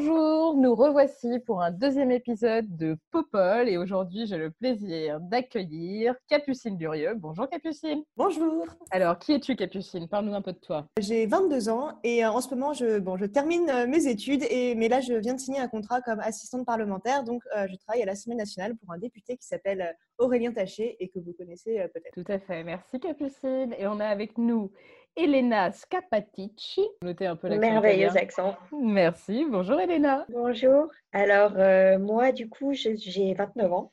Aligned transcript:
Bonjour, 0.00 0.54
nous 0.54 0.76
revoici 0.76 1.40
pour 1.40 1.60
un 1.60 1.72
deuxième 1.72 2.12
épisode 2.12 2.76
de 2.76 2.96
Popol 3.10 3.68
et 3.68 3.78
aujourd'hui 3.78 4.28
j'ai 4.28 4.36
le 4.36 4.52
plaisir 4.52 5.18
d'accueillir 5.18 6.14
Capucine 6.28 6.76
Durieux. 6.76 7.14
Bonjour 7.16 7.48
Capucine. 7.48 8.04
Bonjour, 8.16 8.64
Alors 8.92 9.18
qui 9.18 9.32
es-tu 9.32 9.56
Capucine? 9.56 10.06
Parle-nous 10.06 10.34
un 10.34 10.40
peu 10.40 10.52
de 10.52 10.58
toi. 10.58 10.86
j'ai 11.00 11.26
22 11.26 11.68
ans 11.68 11.98
et 12.04 12.24
euh, 12.24 12.30
en 12.30 12.40
ce 12.40 12.48
moment 12.54 12.72
je, 12.74 13.00
bon, 13.00 13.16
je 13.16 13.24
termine 13.24 13.68
euh, 13.70 13.88
mes 13.88 14.06
études, 14.06 14.44
et, 14.48 14.76
mais 14.76 14.86
là 14.86 15.00
je 15.00 15.14
viens 15.14 15.34
de 15.34 15.40
signer 15.40 15.58
un 15.58 15.66
contrat 15.66 16.00
comme 16.00 16.20
assistante 16.20 16.64
parlementaire, 16.64 17.24
donc 17.24 17.42
euh, 17.56 17.66
je 17.68 17.74
travaille 17.78 18.04
à 18.04 18.06
l'Assemblée 18.06 18.36
nationale 18.38 18.76
pour 18.76 18.92
un 18.92 18.98
député 18.98 19.36
qui 19.36 19.48
s'appelle 19.48 19.96
Aurélien 20.18 20.52
Taché 20.52 20.96
et 20.98 21.08
que 21.08 21.20
vous 21.20 21.32
connaissez 21.32 21.78
euh, 21.78 21.88
peut-être. 21.88 22.12
Tout 22.12 22.30
à 22.30 22.38
fait, 22.38 22.64
merci 22.64 22.98
Capucine. 22.98 23.74
Et 23.78 23.86
on 23.86 24.00
a 24.00 24.06
avec 24.06 24.36
nous 24.36 24.72
Elena 25.18 25.72
Scapatici. 25.72 26.86
Notez 27.02 27.26
un 27.26 27.34
peu 27.36 27.48
l'accent 27.48 27.60
Merveilleux 27.60 28.04
italien. 28.06 28.22
accent. 28.22 28.56
Merci, 28.72 29.44
bonjour 29.50 29.80
Elena. 29.80 30.24
Bonjour. 30.28 30.86
Alors, 31.12 31.52
euh, 31.56 31.98
moi, 31.98 32.30
du 32.32 32.48
coup, 32.48 32.72
j'ai 32.72 33.34
29 33.34 33.72
ans. 33.72 33.92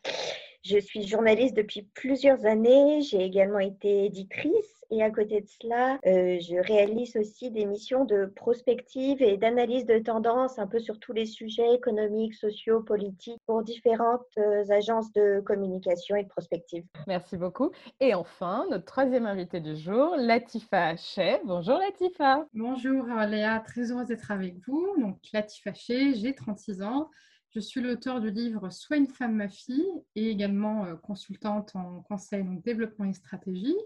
Je 0.66 0.80
suis 0.80 1.06
journaliste 1.06 1.56
depuis 1.56 1.84
plusieurs 1.94 2.48
années. 2.48 3.00
J'ai 3.02 3.24
également 3.24 3.60
été 3.60 4.06
éditrice. 4.06 4.84
Et 4.90 5.04
à 5.04 5.12
côté 5.12 5.42
de 5.42 5.48
cela, 5.48 6.00
euh, 6.08 6.40
je 6.40 6.56
réalise 6.66 7.16
aussi 7.18 7.52
des 7.52 7.66
missions 7.66 8.04
de 8.04 8.26
prospective 8.36 9.22
et 9.22 9.38
d'analyse 9.38 9.86
de 9.86 10.00
tendances 10.00 10.58
un 10.58 10.66
peu 10.66 10.80
sur 10.80 11.00
tous 11.00 11.14
les 11.14 11.28
sujets 11.28 11.76
économiques, 11.76 12.34
sociaux, 12.34 12.82
politiques 12.82 13.40
pour 13.46 13.62
différentes 13.62 14.26
euh, 14.40 14.64
agences 14.72 15.12
de 15.14 15.40
communication 15.46 16.16
et 16.16 16.24
de 16.24 16.30
prospective. 16.30 16.84
Merci 17.06 17.38
beaucoup. 17.38 17.70
Et 18.00 18.16
enfin, 18.16 18.66
notre 18.72 18.86
troisième 18.86 19.28
invitée 19.28 19.60
du 19.60 19.76
jour, 19.76 20.16
Latifa 20.18 20.96
Chey. 20.96 21.42
Bonjour 21.46 21.78
Latifa. 21.78 22.44
Bonjour 22.56 23.06
euh, 23.06 23.28
Léa, 23.28 23.60
très 23.60 23.92
heureuse 23.92 24.08
d'être 24.08 24.32
avec 24.32 24.56
vous. 24.68 24.96
Donc 25.00 25.18
Latifa 25.32 25.74
Faché, 25.74 26.16
j'ai 26.16 26.34
36 26.34 26.82
ans. 26.82 27.12
Je 27.56 27.62
suis 27.62 27.80
l'auteur 27.80 28.20
du 28.20 28.32
livre 28.32 28.70
Sois 28.70 28.98
une 28.98 29.08
femme, 29.08 29.36
ma 29.36 29.48
fille 29.48 29.88
et 30.18 30.30
également 30.30 30.84
euh, 30.84 30.96
consultante 30.96 31.74
en 31.74 32.02
conseil, 32.02 32.44
donc 32.44 32.62
développement 32.66 33.06
et 33.06 33.14
stratégie. 33.14 33.78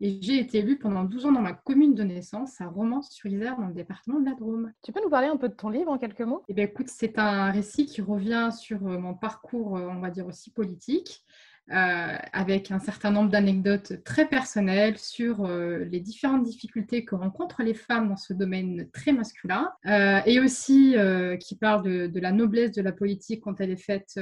Et 0.00 0.22
j'ai 0.22 0.38
été 0.38 0.60
élue 0.60 0.78
pendant 0.78 1.04
12 1.04 1.26
ans 1.26 1.32
dans 1.32 1.42
ma 1.42 1.52
commune 1.52 1.94
de 1.94 2.02
naissance, 2.02 2.62
à 2.62 2.68
Romans-sur-Isère, 2.68 3.58
dans 3.58 3.66
le 3.66 3.74
département 3.74 4.20
de 4.20 4.24
la 4.24 4.34
Drôme. 4.34 4.72
Tu 4.82 4.90
peux 4.90 5.02
nous 5.02 5.10
parler 5.10 5.26
un 5.26 5.36
peu 5.36 5.50
de 5.50 5.54
ton 5.54 5.68
livre 5.68 5.90
en 5.90 5.98
quelques 5.98 6.22
mots? 6.22 6.42
Eh 6.48 6.54
bien, 6.54 6.64
écoute, 6.64 6.88
c'est 6.88 7.18
un 7.18 7.50
récit 7.50 7.84
qui 7.84 8.00
revient 8.00 8.48
sur 8.58 8.86
euh, 8.86 8.96
mon 8.96 9.12
parcours, 9.12 9.76
euh, 9.76 9.86
on 9.90 10.00
va 10.00 10.08
dire 10.08 10.26
aussi 10.26 10.50
politique, 10.50 11.22
euh, 11.72 12.16
avec 12.32 12.72
un 12.72 12.80
certain 12.80 13.12
nombre 13.12 13.30
d'anecdotes 13.30 14.02
très 14.02 14.26
personnelles 14.26 14.98
sur 14.98 15.44
euh, 15.44 15.84
les 15.84 16.00
différentes 16.00 16.42
difficultés 16.42 17.04
que 17.04 17.14
rencontrent 17.14 17.62
les 17.62 17.74
femmes 17.74 18.08
dans 18.08 18.16
ce 18.16 18.32
domaine 18.32 18.88
très 18.92 19.12
masculin, 19.12 19.70
euh, 19.86 20.20
et 20.26 20.40
aussi 20.40 20.96
qui 21.38 21.56
parle 21.56 22.10
de, 22.10 22.20
la 22.20 22.32
noblesse 22.32 22.72
de 22.72 22.82
la 22.82 22.90
politique 22.90 23.42
quand 23.42 23.60
elle 23.60 23.70
est 23.70 23.76
faite, 23.76 24.18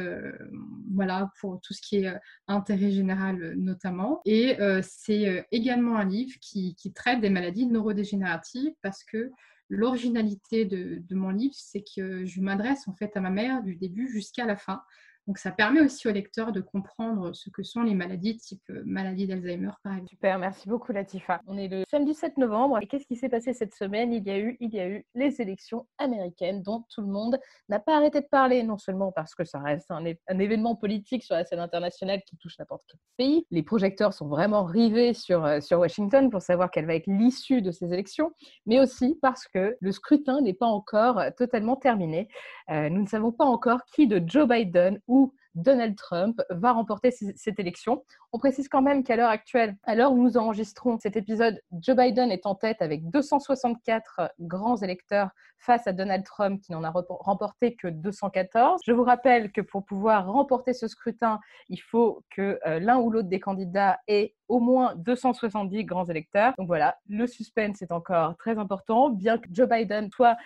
voilà, 0.92 1.30
pour 1.40 1.58
tout 1.62 1.72
ce 1.72 1.80
qui 1.80 2.04
est 2.04 2.14
intérêt 2.48 2.90
général 2.90 3.54
notamment. 3.56 4.20
Et 4.26 4.56
c'est 4.82 5.46
également 5.50 5.96
un 5.96 6.04
livre 6.04 6.36
qui, 6.40 6.74
qui 6.74 6.92
traite 6.92 7.20
des 7.20 7.30
maladies 7.30 7.66
neurodégénératives 7.66 8.72
parce 8.82 9.04
que 9.04 9.30
l'originalité 9.70 10.64
de, 10.64 10.98
de 11.00 11.14
mon 11.14 11.30
livre, 11.30 11.54
c'est 11.56 11.84
que 11.96 12.24
je 12.24 12.40
m'adresse 12.40 12.86
en 12.88 12.94
fait 12.94 13.16
à 13.16 13.20
ma 13.20 13.30
mère 13.30 13.62
du 13.62 13.74
début 13.76 14.08
jusqu'à 14.08 14.44
la 14.44 14.56
fin. 14.56 14.82
Donc 15.28 15.36
ça 15.36 15.50
permet 15.50 15.82
aussi 15.82 16.08
au 16.08 16.10
lecteur 16.10 16.52
de 16.52 16.62
comprendre 16.62 17.34
ce 17.34 17.50
que 17.50 17.62
sont 17.62 17.82
les 17.82 17.94
maladies 17.94 18.38
type 18.38 18.62
euh, 18.70 18.82
maladie 18.86 19.26
d'Alzheimer 19.26 19.72
par 19.84 19.92
exemple. 19.92 20.08
Super, 20.08 20.38
merci 20.38 20.66
beaucoup 20.66 20.90
Latifa. 20.90 21.42
On 21.46 21.58
est 21.58 21.68
le 21.68 21.82
samedi 21.86 22.14
7 22.14 22.38
novembre 22.38 22.78
et 22.80 22.86
qu'est-ce 22.86 23.06
qui 23.06 23.14
s'est 23.14 23.28
passé 23.28 23.52
cette 23.52 23.74
semaine? 23.74 24.14
Il 24.14 24.26
y 24.26 24.30
a 24.30 24.38
eu, 24.38 24.56
il 24.60 24.72
y 24.74 24.80
a 24.80 24.88
eu 24.88 25.04
les 25.14 25.42
élections 25.42 25.86
américaines 25.98 26.62
dont 26.62 26.86
tout 26.88 27.02
le 27.02 27.08
monde 27.08 27.38
n'a 27.68 27.78
pas 27.78 27.98
arrêté 27.98 28.22
de 28.22 28.26
parler, 28.26 28.62
non 28.62 28.78
seulement 28.78 29.12
parce 29.12 29.34
que 29.34 29.44
ça 29.44 29.58
reste 29.58 29.90
un, 29.90 30.06
événement 30.40 30.74
politique 30.76 31.22
sur 31.22 31.34
la 31.34 31.44
scène 31.44 31.60
internationale 31.60 32.22
qui 32.26 32.38
touche 32.38 32.58
n'importe 32.58 32.84
quel 32.88 32.98
pays. 33.18 33.46
Les 33.50 33.62
projecteurs 33.62 34.14
sont 34.14 34.28
vraiment 34.28 34.64
rivés 34.64 35.12
sur, 35.12 35.44
euh, 35.44 35.60
sur 35.60 35.78
Washington 35.78 36.30
pour 36.30 36.40
savoir 36.40 36.70
quelle 36.70 36.86
va 36.86 36.94
être 36.94 37.06
l'issue 37.06 37.60
de 37.60 37.70
ces 37.70 37.92
élections, 37.92 38.32
mais 38.64 38.80
aussi 38.80 39.18
parce 39.20 39.46
que 39.46 39.76
le 39.78 39.92
scrutin 39.92 40.40
n'est 40.40 40.54
pas 40.54 40.64
encore 40.64 41.18
euh, 41.18 41.28
totalement 41.36 41.76
terminé. 41.76 42.28
Nous 42.70 43.00
ne 43.00 43.06
savons 43.06 43.32
pas 43.32 43.46
encore 43.46 43.80
qui 43.86 44.06
de 44.06 44.22
Joe 44.26 44.46
Biden 44.46 45.00
ou 45.06 45.17
Donald 45.58 45.96
Trump 45.96 46.40
va 46.50 46.72
remporter 46.72 47.10
cette 47.10 47.58
élection. 47.58 48.04
On 48.32 48.38
précise 48.38 48.68
quand 48.68 48.82
même 48.82 49.02
qu'à 49.02 49.16
l'heure 49.16 49.30
actuelle, 49.30 49.76
à 49.84 49.94
l'heure 49.94 50.12
où 50.12 50.22
nous 50.22 50.36
enregistrons 50.36 50.98
cet 50.98 51.16
épisode, 51.16 51.60
Joe 51.80 51.96
Biden 51.96 52.30
est 52.30 52.46
en 52.46 52.54
tête 52.54 52.80
avec 52.80 53.08
264 53.10 54.32
grands 54.40 54.76
électeurs 54.76 55.30
face 55.58 55.86
à 55.86 55.92
Donald 55.92 56.24
Trump 56.24 56.60
qui 56.62 56.72
n'en 56.72 56.84
a 56.84 56.90
remporté 56.90 57.74
que 57.74 57.88
214. 57.88 58.80
Je 58.86 58.92
vous 58.92 59.02
rappelle 59.02 59.50
que 59.50 59.60
pour 59.60 59.84
pouvoir 59.84 60.30
remporter 60.30 60.72
ce 60.72 60.86
scrutin, 60.86 61.40
il 61.68 61.80
faut 61.80 62.22
que 62.30 62.60
euh, 62.66 62.78
l'un 62.78 62.98
ou 62.98 63.10
l'autre 63.10 63.28
des 63.28 63.40
candidats 63.40 63.98
ait 64.06 64.34
au 64.46 64.60
moins 64.60 64.94
270 64.96 65.84
grands 65.84 66.06
électeurs. 66.06 66.52
Donc 66.58 66.68
voilà, 66.68 66.96
le 67.08 67.26
suspense 67.26 67.82
est 67.82 67.92
encore 67.92 68.36
très 68.36 68.58
important, 68.58 69.10
bien 69.10 69.38
que 69.38 69.48
Joe 69.52 69.68
Biden 69.68 70.10
soit 70.10 70.36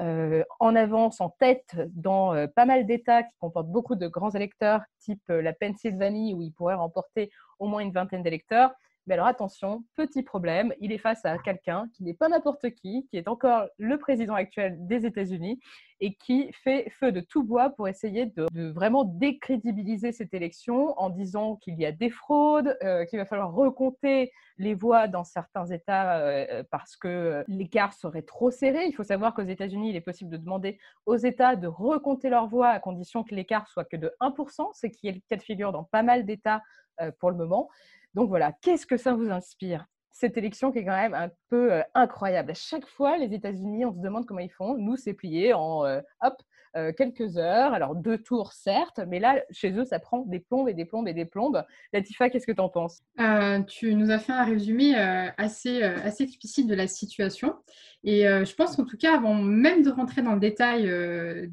euh, 0.00 0.42
en 0.58 0.74
avance, 0.74 1.20
en 1.20 1.28
tête 1.28 1.76
dans 1.94 2.34
euh, 2.34 2.46
pas 2.46 2.64
mal 2.64 2.86
d'États 2.86 3.22
qui 3.22 3.36
comportent 3.38 3.68
beaucoup 3.68 3.94
de 3.94 4.08
grands 4.08 4.30
électeurs, 4.30 4.80
type 4.98 5.22
euh, 5.30 5.42
la 5.42 5.52
Pennsylvanie, 5.52 6.32
où 6.34 6.40
il 6.40 6.52
pourrait 6.52 6.74
remporter 6.74 7.30
au 7.58 7.66
moins 7.66 7.80
une 7.80 7.92
vingtaine 7.92 8.22
d'électeurs. 8.22 8.72
Mais 9.06 9.14
alors 9.14 9.26
attention, 9.26 9.84
petit 9.96 10.22
problème, 10.22 10.72
il 10.80 10.92
est 10.92 10.98
face 10.98 11.24
à 11.24 11.36
quelqu'un 11.38 11.88
qui 11.92 12.04
n'est 12.04 12.14
pas 12.14 12.28
n'importe 12.28 12.70
qui, 12.70 13.06
qui 13.10 13.16
est 13.16 13.26
encore 13.26 13.66
le 13.78 13.98
président 13.98 14.34
actuel 14.34 14.76
des 14.86 15.06
États-Unis 15.06 15.58
et 16.00 16.14
qui 16.14 16.52
fait 16.52 16.88
feu 16.98 17.10
de 17.10 17.20
tout 17.20 17.42
bois 17.42 17.70
pour 17.70 17.88
essayer 17.88 18.26
de, 18.26 18.46
vraiment 18.72 19.04
décrédibiliser 19.04 20.12
cette 20.12 20.34
élection 20.34 20.98
en 21.00 21.10
disant 21.10 21.56
qu'il 21.56 21.78
y 21.78 21.86
a 21.86 21.92
des 21.92 22.10
fraudes, 22.10 22.76
euh, 22.82 23.04
qu'il 23.04 23.18
va 23.18 23.24
falloir 23.24 23.52
recompter 23.52 24.32
les 24.58 24.74
voix 24.74 25.08
dans 25.08 25.24
certains 25.24 25.66
États 25.66 26.18
euh, 26.18 26.62
parce 26.70 26.96
que 26.96 27.44
l'écart 27.48 27.92
serait 27.92 28.22
trop 28.22 28.50
serré. 28.50 28.86
Il 28.86 28.92
faut 28.92 29.04
savoir 29.04 29.34
qu'aux 29.34 29.42
États-Unis, 29.42 29.90
il 29.90 29.96
est 29.96 30.00
possible 30.00 30.30
de 30.30 30.36
demander 30.36 30.78
aux 31.06 31.16
États 31.16 31.56
de 31.56 31.66
recompter 31.66 32.30
leurs 32.30 32.48
voix 32.48 32.68
à 32.68 32.78
condition 32.78 33.24
que 33.24 33.34
l'écart 33.34 33.66
soit 33.68 33.84
que 33.84 33.96
de 33.96 34.12
1%, 34.20 34.70
ce 34.74 34.86
qui 34.86 35.08
est 35.08 35.12
le 35.12 35.20
cas 35.28 35.36
de 35.36 35.42
figure 35.42 35.72
dans 35.72 35.84
pas 35.84 36.02
mal 36.02 36.24
d'États 36.24 36.62
euh, 37.00 37.10
pour 37.18 37.30
le 37.30 37.36
moment. 37.36 37.68
Donc 38.14 38.28
voilà, 38.28 38.52
qu'est-ce 38.60 38.86
que 38.86 38.96
ça 38.96 39.14
vous 39.14 39.30
inspire? 39.30 39.86
Cette 40.10 40.36
élection 40.36 40.70
qui 40.70 40.80
est 40.80 40.84
quand 40.84 40.96
même 40.96 41.14
un 41.14 41.30
peu 41.48 41.72
euh, 41.72 41.82
incroyable. 41.94 42.50
À 42.50 42.54
chaque 42.54 42.86
fois, 42.86 43.16
les 43.16 43.34
États-Unis, 43.34 43.86
on 43.86 43.92
se 43.92 44.00
demande 44.00 44.26
comment 44.26 44.40
ils 44.40 44.50
font. 44.50 44.76
Nous, 44.76 44.96
c'est 44.96 45.14
plié 45.14 45.54
en 45.54 45.86
euh, 45.86 46.00
hop, 46.20 46.34
euh, 46.74 46.90
quelques 46.96 47.36
heures. 47.36 47.74
Alors, 47.74 47.94
deux 47.94 48.16
tours, 48.16 48.52
certes, 48.52 48.98
mais 49.06 49.20
là, 49.20 49.42
chez 49.50 49.72
eux, 49.72 49.84
ça 49.84 49.98
prend 49.98 50.20
des 50.20 50.40
plombes 50.40 50.70
et 50.70 50.74
des 50.74 50.86
plombes 50.86 51.06
et 51.06 51.12
des 51.12 51.26
plombes. 51.26 51.62
Latifa, 51.92 52.30
qu'est-ce 52.30 52.46
que 52.46 52.52
tu 52.52 52.60
en 52.60 52.70
penses? 52.70 53.02
Euh, 53.20 53.60
tu 53.62 53.94
nous 53.94 54.10
as 54.10 54.18
fait 54.18 54.32
un 54.32 54.44
résumé 54.44 54.98
euh, 54.98 55.26
assez, 55.36 55.82
assez 55.82 56.24
explicite 56.24 56.66
de 56.66 56.74
la 56.74 56.86
situation. 56.86 57.56
Et 58.04 58.22
je 58.22 58.54
pense 58.56 58.74
qu'en 58.74 58.84
tout 58.84 58.96
cas, 58.96 59.14
avant 59.14 59.34
même 59.34 59.84
de 59.84 59.90
rentrer 59.90 60.22
dans 60.22 60.34
le 60.34 60.40
détail 60.40 60.90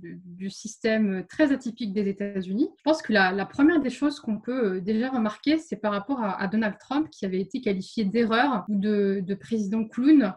du, 0.02 0.50
système 0.50 1.24
très 1.28 1.52
atypique 1.52 1.94
des 1.94 2.10
États-Unis, 2.10 2.72
je 2.76 2.84
pense 2.84 3.04
que 3.04 3.14
la, 3.14 3.46
première 3.46 3.80
des 3.82 3.92
choses 3.92 4.20
qu'on 4.20 4.40
peut 4.40 4.82
déjà 4.82 5.10
remarquer, 5.10 5.60
c'est 5.60 5.76
par 5.76 5.92
rapport 5.92 6.24
à, 6.24 6.48
Donald 6.48 6.80
Trump, 6.80 7.08
qui 7.12 7.26
avait 7.26 7.40
été 7.40 7.62
qualifié 7.62 8.04
d'erreur 8.04 8.66
ou 8.68 8.80
de 8.80 9.36
président 9.36 9.86
clown. 9.86 10.34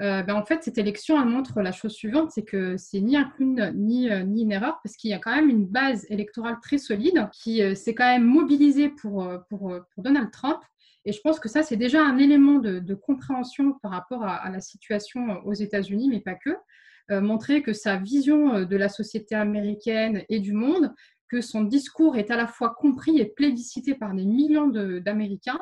Euh, 0.00 0.22
ben, 0.22 0.34
en 0.34 0.44
fait, 0.44 0.62
cette 0.62 0.78
élection, 0.78 1.24
montre 1.24 1.60
la 1.60 1.70
chose 1.70 1.92
suivante, 1.92 2.30
c'est 2.32 2.42
que 2.42 2.76
c'est 2.76 3.00
ni 3.00 3.16
un 3.16 3.24
clown 3.24 3.72
ni, 3.76 4.10
euh, 4.10 4.24
ni 4.24 4.42
une 4.42 4.52
erreur, 4.52 4.80
parce 4.82 4.96
qu'il 4.96 5.10
y 5.10 5.14
a 5.14 5.18
quand 5.18 5.34
même 5.34 5.48
une 5.48 5.66
base 5.66 6.04
électorale 6.10 6.58
très 6.60 6.78
solide 6.78 7.28
qui 7.32 7.62
euh, 7.62 7.74
s'est 7.74 7.94
quand 7.94 8.06
même 8.06 8.24
mobilisée 8.24 8.88
pour, 8.88 9.22
euh, 9.22 9.38
pour, 9.48 9.78
Donald 9.98 10.30
Trump. 10.32 10.58
Et 11.04 11.12
je 11.12 11.20
pense 11.20 11.38
que 11.38 11.48
ça, 11.48 11.62
c'est 11.62 11.76
déjà 11.76 12.04
un 12.04 12.18
élément 12.18 12.58
de, 12.58 12.94
compréhension 12.94 13.74
par 13.82 13.92
rapport 13.92 14.24
à, 14.24 14.48
la 14.50 14.60
situation 14.60 15.44
aux 15.44 15.52
États-Unis, 15.52 16.08
mais 16.08 16.20
pas 16.20 16.34
que. 16.34 16.56
Montrer 17.10 17.60
que 17.60 17.74
sa 17.74 17.96
vision 17.96 18.64
de 18.64 18.76
la 18.76 18.88
société 18.88 19.34
américaine 19.34 20.22
et 20.30 20.40
du 20.40 20.54
monde, 20.54 20.94
que 21.28 21.42
son 21.42 21.62
discours 21.62 22.16
est 22.16 22.30
à 22.30 22.36
la 22.36 22.46
fois 22.46 22.74
compris 22.74 23.18
et 23.18 23.26
plébiscité 23.26 23.94
par 23.94 24.14
des 24.14 24.24
millions 24.24 24.68
d'Américains, 24.68 25.60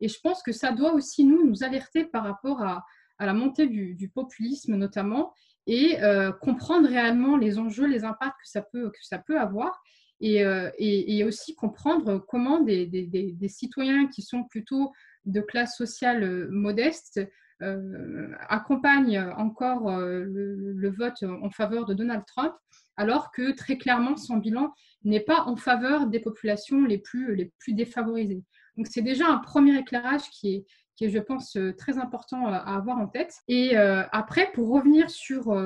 Et 0.00 0.08
je 0.08 0.18
pense 0.20 0.42
que 0.42 0.50
ça 0.50 0.72
doit 0.72 0.92
aussi 0.92 1.24
nous, 1.24 1.46
nous 1.46 1.62
alerter 1.62 2.04
par 2.04 2.24
rapport 2.24 2.60
à, 2.62 2.84
la 3.26 3.34
montée 3.34 3.66
du, 3.66 4.10
populisme 4.14 4.76
notamment 4.76 5.32
et 5.66 5.98
comprendre 6.40 6.88
réellement 6.88 7.36
les 7.36 7.58
enjeux, 7.58 7.86
les 7.86 8.04
impacts 8.04 8.40
que 8.42 8.48
ça 8.48 8.62
peut, 8.62 8.90
que 8.90 8.98
ça 9.02 9.18
peut 9.18 9.38
avoir. 9.38 9.82
Et, 10.20 10.42
et, 10.78 11.24
aussi 11.24 11.54
comprendre 11.54 12.18
comment 12.18 12.60
des, 12.60 13.48
citoyens 13.48 14.08
qui 14.08 14.22
sont 14.22 14.44
plutôt 14.44 14.92
de 15.26 15.40
classe 15.40 15.76
sociale 15.76 16.48
modeste 16.50 17.20
euh, 17.62 18.32
accompagne 18.48 19.20
encore 19.36 19.90
euh, 19.90 20.24
le, 20.24 20.90
vote 20.90 21.22
en 21.42 21.50
faveur 21.50 21.84
de 21.84 21.92
Donald 21.92 22.24
Trump, 22.26 22.54
alors 22.96 23.30
que 23.32 23.52
très 23.52 23.76
clairement 23.76 24.16
son 24.16 24.38
bilan 24.38 24.72
n'est 25.04 25.20
pas 25.20 25.42
en 25.42 25.56
faveur 25.56 26.06
des 26.06 26.20
populations 26.20 26.86
les 26.86 26.96
plus, 26.96 27.36
les 27.36 27.52
plus 27.58 27.74
défavorisées. 27.74 28.42
Donc 28.78 28.86
c'est 28.86 29.02
déjà 29.02 29.28
un 29.28 29.38
premier 29.38 29.78
éclairage 29.78 30.22
qui 30.30 30.54
est, 30.54 30.64
qui 31.00 31.06
est, 31.06 31.10
je 31.10 31.18
pense, 31.18 31.56
très 31.78 31.96
important 31.96 32.46
à 32.46 32.76
avoir 32.76 32.98
en 32.98 33.06
tête. 33.06 33.40
Et 33.48 33.74
euh, 33.74 34.02
après, 34.12 34.52
pour 34.52 34.68
revenir 34.68 35.08
sur, 35.08 35.56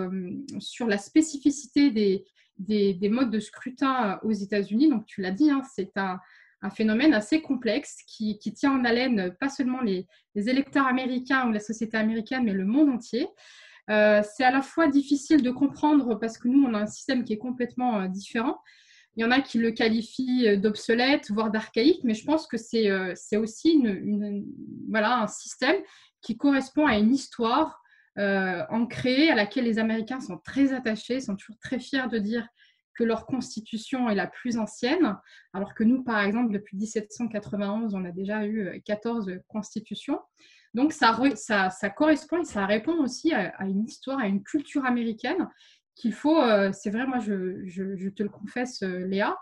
sur 0.60 0.86
la 0.86 0.96
spécificité 0.96 1.90
des, 1.90 2.24
des, 2.58 2.94
des, 2.94 3.08
modes 3.08 3.32
de 3.32 3.40
scrutin 3.40 4.20
aux 4.22 4.30
États-Unis, 4.30 4.90
donc 4.90 5.06
tu 5.06 5.22
l'as 5.22 5.32
dit, 5.32 5.50
hein, 5.50 5.62
c'est 5.74 5.96
un, 5.96 6.20
un 6.62 6.70
phénomène 6.70 7.12
assez 7.12 7.42
complexe 7.42 7.98
qui, 8.06 8.38
tient 8.38 8.78
en 8.78 8.84
haleine 8.84 9.34
pas 9.40 9.48
seulement 9.48 9.80
les, 9.80 10.06
électeurs 10.34 10.86
américains 10.86 11.48
ou 11.48 11.52
la 11.52 11.58
société 11.58 11.96
américaine, 11.96 12.44
mais 12.44 12.52
le 12.52 12.64
monde 12.64 12.90
entier. 12.90 13.26
Euh, 13.90 14.22
c'est 14.22 14.44
à 14.44 14.52
la 14.52 14.62
fois 14.62 14.86
difficile 14.86 15.42
de 15.42 15.50
comprendre 15.50 16.14
parce 16.14 16.38
que 16.38 16.46
nous, 16.46 16.64
on 16.64 16.74
a 16.74 16.78
un 16.78 16.86
système 16.86 17.24
qui 17.24 17.32
est 17.32 17.38
complètement 17.38 18.02
euh, 18.02 18.06
différent. 18.06 18.60
Il 19.16 19.22
y 19.22 19.24
en 19.24 19.30
a 19.30 19.40
qui 19.40 19.58
le 19.58 19.70
qualifient 19.70 20.48
euh, 20.48 20.56
d'obsolète, 20.56 21.30
voire 21.30 21.50
d'archaïque, 21.50 22.00
mais 22.04 22.14
je 22.14 22.24
pense 22.24 22.46
que 22.46 22.56
c'est 22.56 23.36
aussi 23.36 23.72
une, 23.72 24.44
voilà, 24.88 25.22
un 25.22 25.26
système 25.26 25.76
qui 26.20 26.36
correspond 26.36 26.86
à 26.86 26.96
une 26.98 27.14
histoire 27.14 27.80
ancrée 28.16 29.28
à 29.28 29.34
laquelle 29.34 29.64
les 29.64 29.80
Américains 29.80 30.20
sont 30.20 30.38
très 30.38 30.72
attachés, 30.72 31.20
sont 31.20 31.34
toujours 31.34 31.58
très 31.58 31.80
fiers 31.80 32.06
de 32.08 32.18
dire 32.18 32.46
que 32.94 33.04
leur 33.04 33.26
constitution 33.26 34.08
est 34.08 34.14
la 34.14 34.26
plus 34.26 34.56
ancienne, 34.56 35.16
alors 35.52 35.74
que 35.74 35.84
nous, 35.84 36.02
par 36.02 36.20
exemple, 36.20 36.52
depuis 36.52 36.76
1791, 36.76 37.94
on 37.94 38.04
a 38.04 38.12
déjà 38.12 38.46
eu 38.46 38.80
14 38.84 39.28
euh, 39.28 39.38
constitutions. 39.48 40.20
Donc, 40.74 40.92
ça, 40.92 41.16
correspond 41.96 42.40
et 42.40 42.44
ça 42.44 42.66
répond 42.66 42.96
aussi 42.98 43.32
à, 43.32 43.52
une 43.64 43.84
histoire, 43.84 44.18
à 44.18 44.26
une 44.26 44.42
culture 44.42 44.84
américaine 44.84 45.48
qu'il 45.94 46.12
faut, 46.12 46.40
euh, 46.40 46.72
c'est 46.72 46.90
vrai, 46.90 47.06
moi, 47.06 47.18
je, 47.18 48.08
te 48.08 48.22
le 48.22 48.28
confesse, 48.28 48.82
euh, 48.82 49.06
Léa, 49.06 49.36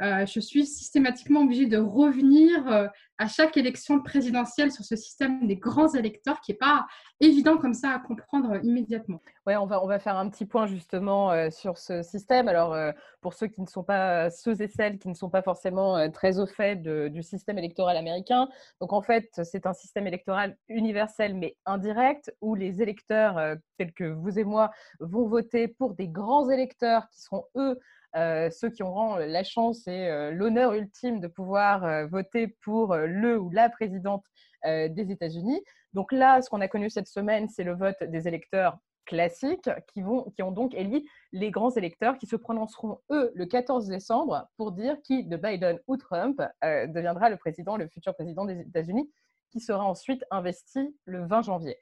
euh, 0.00 0.26
je 0.26 0.40
suis 0.40 0.66
systématiquement 0.66 1.42
obligée 1.42 1.66
de 1.66 1.76
revenir 1.76 2.66
euh, 2.66 2.88
à 3.18 3.28
chaque 3.28 3.56
élection 3.56 4.00
présidentielle 4.00 4.72
sur 4.72 4.84
ce 4.84 4.96
système 4.96 5.46
des 5.46 5.56
grands 5.56 5.92
électeurs 5.94 6.40
qui 6.40 6.52
n'est 6.52 6.58
pas 6.58 6.86
évident 7.20 7.58
comme 7.58 7.74
ça 7.74 7.90
à 7.90 7.98
comprendre 7.98 8.58
immédiatement. 8.64 9.22
Oui, 9.46 9.54
on 9.56 9.66
va, 9.66 9.84
on 9.84 9.86
va 9.86 9.98
faire 9.98 10.16
un 10.16 10.28
petit 10.30 10.46
point 10.46 10.66
justement 10.66 11.30
euh, 11.30 11.50
sur 11.50 11.76
ce 11.76 12.02
système. 12.02 12.48
Alors, 12.48 12.76
pour 13.20 13.34
ceux 13.34 13.48
qui 13.48 13.60
ne 13.60 13.66
sont 13.66 13.84
pas, 13.84 14.30
ceux 14.30 14.60
et 14.62 14.68
celles 14.68 14.98
qui 14.98 15.08
ne 15.08 15.14
sont 15.14 15.30
pas 15.30 15.42
forcément 15.42 16.10
très 16.10 16.38
au 16.38 16.46
fait 16.46 16.82
du 16.82 17.22
système 17.22 17.58
électoral 17.58 17.96
américain, 17.96 18.48
donc 18.80 18.92
en 18.92 19.02
fait, 19.02 19.28
c'est 19.44 19.66
un 19.66 19.72
système 19.72 20.06
électoral 20.06 20.56
universel 20.68 21.34
mais 21.34 21.56
indirect 21.66 22.34
où 22.40 22.54
les 22.54 22.82
électeurs 22.82 23.56
tels 23.78 23.92
que 23.92 24.04
vous 24.04 24.38
et 24.38 24.44
moi 24.44 24.70
vont 25.00 25.26
voter 25.26 25.68
pour 25.68 25.94
des 25.94 26.08
grands 26.08 26.48
électeurs 26.50 27.08
qui 27.10 27.20
seront 27.20 27.44
eux 27.56 27.78
euh, 28.14 28.50
ceux 28.50 28.68
qui 28.70 28.82
auront 28.82 29.16
la 29.16 29.42
chance 29.42 29.86
et 29.86 30.06
euh, 30.08 30.30
l'honneur 30.32 30.74
ultime 30.74 31.20
de 31.20 31.28
pouvoir 31.28 31.84
euh, 31.84 32.06
voter 32.06 32.48
pour 32.62 32.94
le 32.94 33.38
ou 33.38 33.50
la 33.50 33.68
présidente 33.68 34.24
des 34.64 35.10
États-Unis. 35.10 35.60
Donc 35.92 36.12
là, 36.12 36.40
ce 36.40 36.48
qu'on 36.48 36.60
a 36.60 36.68
connu 36.68 36.88
cette 36.88 37.08
semaine, 37.08 37.48
c'est 37.48 37.64
le 37.64 37.74
vote 37.74 38.00
des 38.00 38.28
électeurs 38.28 38.78
classiques 39.06 39.68
qui, 39.92 40.02
vont, 40.02 40.30
qui 40.36 40.44
ont 40.44 40.52
donc 40.52 40.72
élu 40.74 41.02
les 41.32 41.50
grands 41.50 41.72
électeurs 41.72 42.16
qui 42.16 42.26
se 42.26 42.36
prononceront, 42.36 43.00
eux, 43.10 43.32
le 43.34 43.46
14 43.46 43.88
décembre 43.88 44.46
pour 44.56 44.70
dire 44.70 45.02
qui, 45.02 45.24
de 45.24 45.36
Biden 45.36 45.80
ou 45.88 45.96
Trump, 45.96 46.40
deviendra 46.62 47.28
le 47.28 47.38
président, 47.38 47.76
le 47.76 47.88
futur 47.88 48.14
président 48.14 48.44
des 48.44 48.60
États-Unis, 48.60 49.10
qui 49.50 49.58
sera 49.58 49.84
ensuite 49.84 50.24
investi 50.30 50.96
le 51.06 51.26
20 51.26 51.42
janvier. 51.42 51.76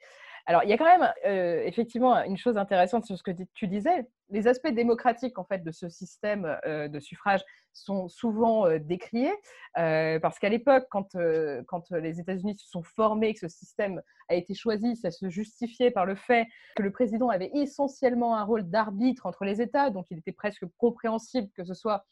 Alors, 0.45 0.63
il 0.63 0.69
y 0.69 0.73
a 0.73 0.77
quand 0.77 0.85
même 0.85 1.11
euh, 1.25 1.63
effectivement 1.65 2.23
une 2.23 2.37
chose 2.37 2.57
intéressante 2.57 3.05
sur 3.05 3.17
ce 3.17 3.23
que 3.23 3.31
tu 3.53 3.67
disais. 3.67 4.07
Les 4.29 4.47
aspects 4.47 4.69
démocratiques 4.69 5.37
en 5.37 5.43
fait 5.43 5.63
de 5.63 5.71
ce 5.71 5.89
système 5.89 6.57
euh, 6.65 6.87
de 6.87 6.99
suffrage 6.99 7.41
sont 7.73 8.07
souvent 8.07 8.65
euh, 8.65 8.79
décriés 8.79 9.33
parce 9.75 10.39
qu'à 10.39 10.49
l'époque, 10.49 10.85
quand, 10.89 11.15
quand 11.67 11.91
les 11.91 12.19
États-Unis 12.19 12.57
se 12.57 12.67
sont 12.69 12.83
formés, 12.83 13.33
que 13.33 13.39
ce 13.39 13.47
système 13.47 14.01
a 14.27 14.35
été 14.35 14.53
choisi, 14.53 14.97
ça 14.97 15.11
se 15.11 15.29
justifiait 15.29 15.91
par 15.91 16.05
le 16.05 16.15
fait 16.15 16.47
que 16.75 16.83
le 16.83 16.91
président 16.91 17.29
avait 17.29 17.51
essentiellement 17.53 18.35
un 18.35 18.43
rôle 18.43 18.69
d'arbitre 18.69 19.25
entre 19.25 19.45
les 19.45 19.61
États, 19.61 19.89
donc 19.89 20.07
il 20.11 20.17
était 20.17 20.33
presque 20.33 20.65
compréhensible 20.77 21.49
que 21.55 21.63
ce 21.63 21.73
soit 21.73 22.05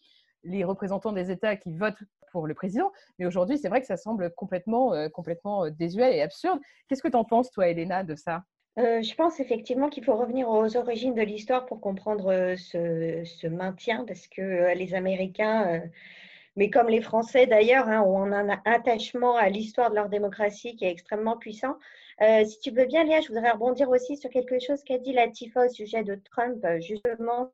les 0.44 0.64
représentants 0.64 1.12
des 1.12 1.32
États 1.32 1.56
qui 1.56 1.74
votent 1.74 2.04
pour 2.32 2.48
le 2.48 2.54
président. 2.54 2.92
Mais 3.18 3.26
aujourd'hui, 3.26 3.58
c'est 3.58 3.70
vrai 3.70 3.82
que 3.82 3.88
ça 3.88 3.98
semble 3.98 4.32
complètement, 4.32 4.94
euh, 4.94 5.10
complètement 5.10 5.66
euh, 5.66 5.70
désuet 5.70 6.18
et 6.18 6.22
absurde. 6.22 6.60
Qu'est-ce 6.88 7.04
que 7.04 7.08
tu 7.08 7.18
en 7.18 7.26
penses, 7.26 7.52
toi, 7.52 7.68
Elena, 7.68 8.04
de 8.04 8.16
ça? 8.16 8.44
Euh, 8.78 9.02
je 9.02 9.14
pense 9.16 9.40
effectivement 9.40 9.90
qu'il 9.90 10.06
faut 10.06 10.16
revenir 10.16 10.48
aux 10.48 10.78
origines 10.78 11.16
de 11.16 11.22
l'histoire 11.22 11.66
pour 11.66 11.82
comprendre 11.82 12.56
ce, 12.56 13.48
maintien, 13.48 14.06
parce 14.08 14.28
que 14.28 14.74
les 14.74 14.94
Américains, 14.94 15.82
mais 16.56 16.70
comme 16.70 16.88
les 16.88 17.02
Français 17.02 17.46
d'ailleurs, 17.46 17.90
hein, 17.90 18.02
ont 18.04 18.32
un 18.32 18.48
attachement 18.64 19.36
à 19.36 19.50
l'histoire 19.50 19.90
de 19.90 19.96
leur 19.96 20.08
démocratie 20.08 20.78
qui 20.78 20.86
est 20.86 20.92
extrêmement 20.92 21.36
puissant. 21.36 21.76
si 22.46 22.60
tu 22.62 22.72
veux 22.72 22.86
bien, 22.86 23.04
Léa, 23.04 23.20
je 23.20 23.30
voudrais 23.30 23.52
rebondir 23.52 23.90
aussi 23.90 24.16
sur 24.16 24.30
quelque 24.30 24.60
chose 24.60 24.82
qu'a 24.86 25.00
dit 25.00 25.12
Latifa 25.12 25.66
au 25.66 25.70
sujet 25.70 26.06
de 26.06 26.16
Trump, 26.16 26.66
justement 26.80 27.52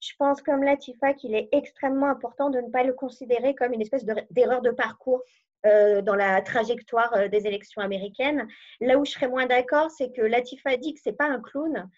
je 0.00 0.12
pense 0.18 0.42
comme 0.42 0.62
Latifa 0.62 1.14
qu'il 1.14 1.34
est 1.34 1.48
extrêmement 1.52 2.06
important 2.06 2.50
de 2.50 2.60
ne 2.60 2.70
pas 2.70 2.84
le 2.84 2.94
considérer 2.94 3.54
comme 3.54 3.72
une 3.72 3.82
espèce 3.82 4.04
d'erreur 4.30 4.62
de, 4.62 4.70
parcours 4.70 5.22
euh, 5.66 6.00
dans 6.00 6.14
la 6.14 6.40
trajectoire 6.40 7.12
euh, 7.14 7.28
des 7.28 7.46
élections 7.46 7.82
américaines. 7.82 8.48
Là 8.80 8.98
où 8.98 9.04
je 9.04 9.12
serais 9.12 9.28
moins 9.28 9.46
d'accord, 9.46 9.90
c'est 9.90 10.10
que 10.10 10.22
Latifa 10.22 10.76
dit 10.76 10.94
que 10.94 11.00
ce 11.00 11.10
n'est 11.10 11.16
pas 11.16 11.26
un 11.26 11.40
clown. 11.40 11.88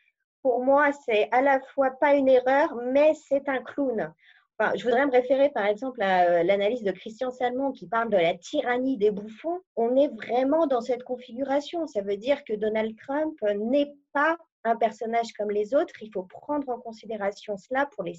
Pour 0.43 0.65
moi, 0.65 0.91
c'est 0.93 1.29
à 1.31 1.41
la 1.43 1.61
fois 1.61 1.93
pas 1.93 2.15
une 2.15 2.29
erreur, 2.29 2.75
mais 2.93 3.15
c'est 3.15 3.49
un 3.49 3.63
clown. 3.63 4.13
Enfin, 4.59 4.73
je 4.77 4.83
voudrais 4.85 5.07
me 5.07 5.13
référer 5.13 5.51
par 5.51 5.67
exemple 5.67 6.03
à 6.03 6.25
euh, 6.25 6.43
l'analyse 6.43 6.83
de 6.83 6.91
Christian 6.91 7.31
Salmon 7.31 7.71
qui 7.71 7.87
parle 7.87 8.11
de 8.11 8.17
la 8.17 8.35
tyrannie 8.35 8.99
des 8.99 9.13
bouffons. 9.13 9.61
On 9.77 9.95
est 9.97 10.09
vraiment 10.09 10.67
dans 10.67 10.81
cette 10.81 11.05
configuration. 11.05 11.87
Ça 11.87 12.03
veut 12.03 12.17
dire 12.17 12.43
que 12.45 12.55
Donald 12.55 12.97
Trump 12.99 13.41
n'est 13.43 13.95
pas 14.13 14.37
un 14.65 14.77
personnage 14.77 15.33
comme 15.33 15.51
les 15.51 15.75
autres. 15.75 15.95
Il 16.01 16.13
faut 16.13 16.25
prendre 16.25 16.69
en 16.69 16.79
considération 16.79 17.57
cela 17.57 17.87
pour 17.87 18.05
les, 18.05 18.17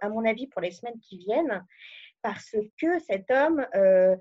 à 0.00 0.08
mon 0.08 0.24
avis, 0.24 0.46
pour 0.46 0.60
les 0.60 0.70
semaines 0.70 0.98
qui 1.00 1.18
viennent, 1.18 1.64
parce 2.22 2.56
que 2.80 2.98
cet 3.00 3.30
homme, 3.30 3.64
euh, 3.74 4.16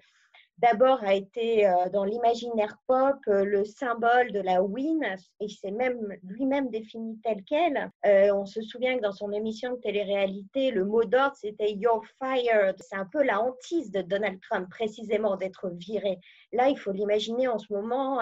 d'abord, 0.58 1.04
a 1.04 1.14
été 1.14 1.68
euh, 1.68 1.90
dans 1.90 2.04
l'imaginaire 2.04 2.78
pop 2.88 3.18
euh, 3.28 3.44
le 3.44 3.66
symbole 3.66 4.32
de 4.32 4.40
la 4.40 4.62
win, 4.62 5.04
et 5.40 5.50
s'est 5.50 5.72
même 5.72 6.16
lui-même 6.24 6.70
défini 6.70 7.20
tel 7.24 7.44
quel. 7.44 7.92
on 8.34 8.46
se 8.46 8.62
souvient 8.62 8.98
que 8.98 9.02
dans 9.02 9.12
son 9.12 9.32
émission 9.32 9.72
de 9.74 9.80
télé-réalité, 9.80 10.72
le 10.72 10.86
mot 10.86 11.04
d'ordre, 11.04 11.36
c'était 11.36 11.74
You're 11.74 12.06
fired. 12.22 12.76
C'est 12.80 12.96
un 12.96 13.08
peu 13.12 13.24
la 13.24 13.42
hantise 13.42 13.92
de 13.92 14.02
Donald 14.02 14.40
Trump, 14.42 14.70
précisément, 14.70 15.36
d'être 15.36 15.70
viré. 15.70 16.20
Là, 16.54 16.70
il 16.70 16.78
faut 16.78 16.92
l'imaginer 16.92 17.48
en 17.48 17.58
ce 17.58 17.74
moment 17.74 18.20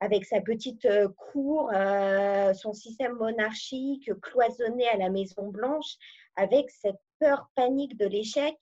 avec 0.00 0.24
sa 0.24 0.40
petite 0.40 0.84
euh, 0.84 1.08
cour, 1.08 1.70
euh, 1.74 2.52
son 2.54 2.72
système 2.72 3.14
monarchique 3.14 4.10
cloisonné 4.20 4.88
à 4.88 4.96
la 4.96 5.10
Maison 5.10 5.48
Blanche, 5.48 5.96
avec 6.36 6.70
cette 6.70 7.00
peur 7.18 7.48
panique 7.54 7.96
de 7.96 8.06
l'échec. 8.06 8.56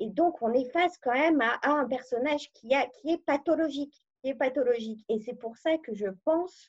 Et 0.00 0.10
donc, 0.10 0.42
on 0.42 0.52
est 0.52 0.70
face 0.72 0.98
quand 0.98 1.12
même 1.12 1.40
à, 1.40 1.58
un 1.62 1.86
personnage 1.86 2.50
qui, 2.52 2.68
qui 3.00 3.10
est 3.10 3.24
pathologique. 3.24 3.94
Qui 4.22 4.30
est 4.30 4.34
pathologique. 4.34 5.04
Et 5.08 5.20
c'est 5.20 5.38
pour 5.38 5.56
ça 5.56 5.78
que 5.78 5.94
je 5.94 6.08
pense 6.24 6.68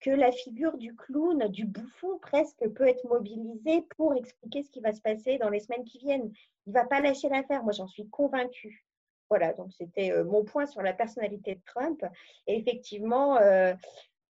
que 0.00 0.10
la 0.10 0.32
figure 0.32 0.76
du 0.78 0.96
clown, 0.96 1.46
du 1.48 1.64
bouffon 1.64 2.18
presque, 2.20 2.66
peut 2.74 2.88
être 2.88 3.04
mobilisée 3.08 3.82
pour 3.96 4.14
expliquer 4.14 4.62
ce 4.62 4.70
qui 4.70 4.80
va 4.80 4.92
se 4.92 5.00
passer 5.00 5.38
dans 5.38 5.48
les 5.48 5.60
semaines 5.60 5.84
qui 5.84 5.98
viennent. 5.98 6.32
Il 6.66 6.70
ne 6.70 6.74
va 6.74 6.84
pas 6.84 7.00
lâcher 7.00 7.28
l'affaire, 7.28 7.62
moi 7.62 7.72
j'en 7.72 7.86
suis 7.86 8.08
convaincue. 8.08 8.84
Voilà, 9.32 9.54
donc 9.54 9.72
c'était 9.72 10.12
euh, 10.12 10.24
mon 10.24 10.44
point 10.44 10.66
sur 10.66 10.82
la 10.82 10.92
personnalité 10.92 11.54
de 11.54 11.60
Trump. 11.64 12.04
Et 12.46 12.58
effectivement, 12.58 13.38
euh, 13.38 13.72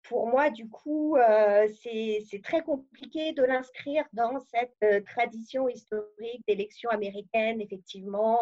pour 0.04 0.28
moi, 0.28 0.52
du 0.52 0.70
coup, 0.70 1.18
euh, 1.18 1.68
c'est 1.82 2.42
très 2.44 2.62
compliqué 2.62 3.34
de 3.34 3.42
l'inscrire 3.42 4.06
dans 4.14 4.40
cette 4.40 5.06
tradition 5.08 5.68
historique 5.68 6.44
d'élection 6.48 6.92
américaine, 6.92 7.62
effectivement, 7.62 8.42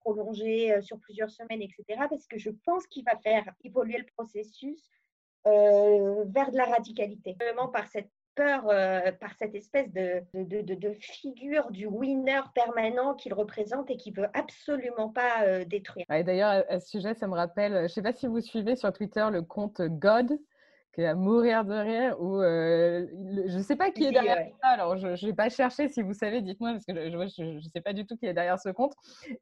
prolongée 0.00 0.82
sur 0.82 0.98
plusieurs 0.98 1.30
semaines, 1.30 1.62
etc. 1.62 1.84
Parce 2.10 2.26
que 2.26 2.38
je 2.38 2.50
pense 2.64 2.88
qu'il 2.88 3.04
va 3.04 3.16
faire 3.18 3.44
évoluer 3.62 3.98
le 3.98 4.06
processus 4.16 4.90
vers 5.44 6.50
de 6.50 6.56
la 6.56 6.64
radicalité, 6.64 7.36
par 7.72 7.86
cette 7.86 8.10
peur 8.34 8.64
par 9.20 9.34
cette 9.38 9.54
espèce 9.54 9.90
de, 9.92 10.22
de, 10.34 10.74
de, 10.74 10.92
figure 10.94 11.70
du 11.70 11.86
winner 11.86 12.40
permanent 12.54 13.14
qu'il 13.14 13.34
représente 13.34 13.90
et 13.90 13.96
qui 13.96 14.10
veut 14.10 14.28
absolument 14.34 15.08
pas 15.08 15.64
détruire. 15.64 16.06
Et 16.10 16.24
d'ailleurs, 16.24 16.64
à 16.68 16.80
ce 16.80 16.88
sujet, 16.88 17.14
ça 17.14 17.26
me 17.26 17.34
rappelle, 17.34 17.72
je 17.72 17.82
ne 17.82 17.88
sais 17.88 18.02
pas 18.02 18.12
si 18.12 18.26
vous 18.26 18.40
suivez 18.40 18.76
sur 18.76 18.92
Twitter 18.92 19.26
le 19.30 19.42
compte 19.42 19.80
God 19.80 20.38
à 20.98 21.14
mourir 21.14 21.64
de 21.64 21.74
rire, 21.74 22.16
ou 22.20 22.40
euh, 22.40 23.06
je 23.48 23.56
ne 23.56 23.62
sais 23.62 23.76
pas 23.76 23.90
qui 23.90 24.04
est 24.04 24.12
derrière 24.12 24.46
ça, 24.62 24.68
alors 24.68 24.96
je 24.96 25.08
ne 25.08 25.26
vais 25.26 25.34
pas 25.34 25.48
chercher, 25.48 25.88
si 25.88 26.02
vous 26.02 26.14
savez, 26.14 26.40
dites-moi, 26.42 26.72
parce 26.72 26.84
que 26.84 26.94
je 26.94 27.42
ne 27.42 27.60
sais 27.60 27.80
pas 27.80 27.92
du 27.92 28.06
tout 28.06 28.16
qui 28.16 28.26
est 28.26 28.34
derrière 28.34 28.58
ce 28.58 28.68
compte, 28.68 28.94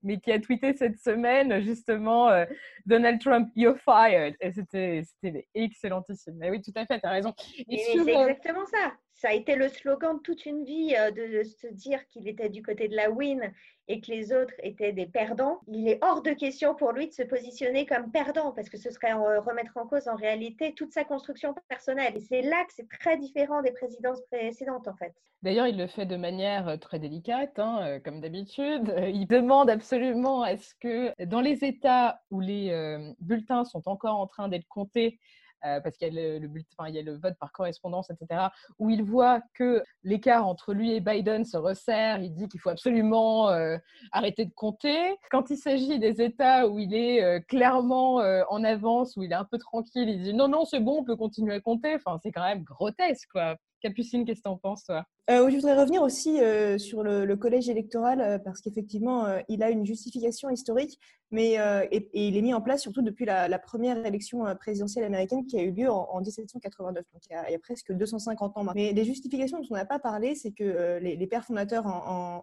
mais 0.03 0.19
qui 0.19 0.33
a 0.33 0.41
tweeté 0.41 0.75
cette 0.75 0.99
semaine 0.99 1.61
justement 1.61 2.29
euh, 2.29 2.45
Donald 2.87 3.21
Trump, 3.21 3.51
you're 3.57 3.79
fired. 3.79 4.35
Et 4.41 4.53
c'était 4.53 5.05
excellentissime. 5.55 6.35
Mais 6.37 6.51
oui, 6.51 6.61
tout 6.63 6.73
à 6.75 6.87
fait, 6.87 7.01
tu 7.01 7.07
as 7.07 7.11
raison. 7.11 7.35
C'est 7.39 7.99
euh, 7.99 8.03
exactement 8.03 8.67
ça 8.67 8.93
ça 9.23 9.29
a 9.29 9.35
été 9.35 9.55
le 9.55 9.69
slogan 9.69 10.17
de 10.17 10.23
toute 10.23 10.47
une 10.47 10.65
vie 10.65 10.97
euh, 10.99 11.13
de, 11.13 11.45
se 11.45 11.69
dire 11.69 12.05
qu'il 12.09 12.27
était 12.27 12.49
du 12.49 12.61
côté 12.61 12.89
de 12.89 12.97
la 12.97 13.09
win 13.09 13.53
et 13.87 14.01
que 14.01 14.11
les 14.11 14.33
autres 14.33 14.55
étaient 14.65 14.93
des 14.93 15.07
perdants. 15.07 15.61
Il 15.69 15.89
est 15.89 16.01
hors 16.03 16.23
de 16.23 16.33
question 16.33 16.75
pour 16.75 16.91
lui 16.91 17.07
de 17.07 17.13
se 17.13 17.23
positionner 17.23 17.87
comme 17.87 18.11
perdant 18.11 18.51
parce 18.51 18.69
que 18.69 18.77
ce 18.77 18.91
serait 18.91 19.13
remettre 19.13 19.77
en 19.77 19.87
cause 19.87 20.09
en 20.09 20.17
réalité 20.17 20.75
toute 20.75 20.93
sa 20.93 21.05
construction 21.05 21.55
personnelle. 21.69 22.17
Et 22.17 22.21
c'est 22.21 22.43
là 22.43 22.65
que 22.65 22.73
c'est 22.75 22.89
très 22.89 23.17
différent 23.17 23.63
des 23.63 23.71
présidences 23.71 24.21
précédentes 24.23 24.89
en 24.89 24.97
fait. 24.97 25.13
D'ailleurs, 25.43 25.69
il 25.69 25.79
le 25.79 25.87
fait 25.87 26.07
de 26.07 26.17
manière 26.17 26.67
euh, 26.67 26.77
très 26.77 26.99
délicate, 26.99 27.61
hein, 27.61 27.79
euh, 27.83 28.01
comme 28.01 28.21
d'habitude. 28.21 28.93
Il 29.07 29.29
demande 29.29 29.71
absolument 29.71 30.43
à 30.43 30.57
ce 30.57 30.75
que 30.81 31.25
dans 31.27 31.41
les 31.41 31.65
États 31.65 32.21
où 32.33 32.41
les 32.41 32.73
bulletins 33.21 33.65
sont 33.65 33.89
encore 33.89 34.19
en 34.19 34.27
train 34.27 34.49
d'être 34.49 34.67
comptés, 34.69 35.21
euh, 35.65 35.81
parce 35.81 35.97
qu'il 35.97 36.13
y, 36.13 36.19
a 36.19 36.39
le, 37.03 37.17
vote 37.17 37.35
par 37.39 37.53
correspondance, 37.53 38.11
etc., 38.11 38.49
où 38.79 38.91
il 38.91 39.03
voit 39.03 39.41
que 39.55 39.83
l'écart 40.03 40.47
entre 40.47 40.73
lui 40.73 40.93
et 40.93 41.01
Biden 41.01 41.45
se 41.45 41.57
resserre, 41.57 42.21
il 42.21 42.35
dit 42.35 42.49
qu'il 42.49 42.61
faut 42.61 42.71
absolument 42.71 43.51
euh, 43.51 43.77
arrêter 44.11 44.45
de 44.45 44.53
compter. 44.55 45.17
Quand 45.31 45.51
il 45.51 45.57
s'agit 45.57 45.99
des 45.99 46.21
États 46.21 46.69
où 46.69 46.79
il 46.79 46.95
est 46.95 47.23
euh, 47.23 47.41
clairement 47.41 48.17
en 48.51 48.65
avance, 48.65 49.17
où 49.17 49.23
il 49.23 49.33
est 49.33 49.37
un 49.37 49.45
peu 49.45 49.59
tranquille, 49.59 50.09
il 50.09 50.23
dit 50.23 50.35
non, 50.35 50.49
non, 50.49 50.65
c'est 50.65 50.81
bon, 50.81 50.99
on 51.01 51.05
peut 51.05 51.17
continuer 51.17 51.55
à 51.55 51.61
compter. 51.61 51.95
Enfin, 51.95 52.19
c'est 52.23 52.33
quand 52.33 52.43
même 52.43 52.63
grotesque, 52.63 53.29
quoi. 53.31 53.57
Capucine, 53.83 54.25
qu'est-ce 54.25 54.41
que 54.41 54.45
tu 54.45 54.49
en 54.49 54.57
penses, 54.57 54.85
toi? 54.85 55.05
Euh, 55.31 55.51
Je 55.51 55.57
voudrais 55.57 55.75
revenir 55.75 56.03
aussi 56.03 56.41
euh, 56.41 56.79
sur 56.79 57.03
le, 57.03 57.35
collège 57.37 57.69
électoral, 57.69 58.21
euh, 58.21 58.39
parce 58.39 58.61
qu'effectivement, 58.61 59.27
il 59.49 59.63
a 59.63 59.71
une 59.71 59.85
justification 59.85 60.51
historique, 60.51 60.99
mais 61.31 61.55
et, 61.91 62.09
il 62.13 62.37
est 62.37 62.43
mis 62.43 62.55
en 62.55 62.61
place 62.61 62.83
surtout 62.83 63.03
depuis 63.03 63.25
la, 63.25 63.59
première 63.59 64.05
élection 64.07 64.45
présidentielle 64.57 65.05
américaine 65.05 65.45
qui 65.47 65.59
a 65.59 65.63
eu 65.63 65.73
lieu 65.73 65.91
en, 65.91 66.21
1789, 66.21 67.05
donc 67.13 67.23
il 67.29 67.33
y, 67.33 67.55
a, 67.55 67.59
presque 67.59 67.93
250 67.93 68.57
ans. 68.57 68.65
Mais 68.75 68.93
les 68.93 69.05
justifications 69.05 69.59
dont 69.59 69.67
on 69.71 69.75
n'a 69.75 69.87
pas 69.87 69.99
parlé, 69.99 70.35
c'est 70.35 70.53
que 70.53 70.99
les, 71.01 71.27
pères 71.27 71.45
fondateurs, 71.45 71.87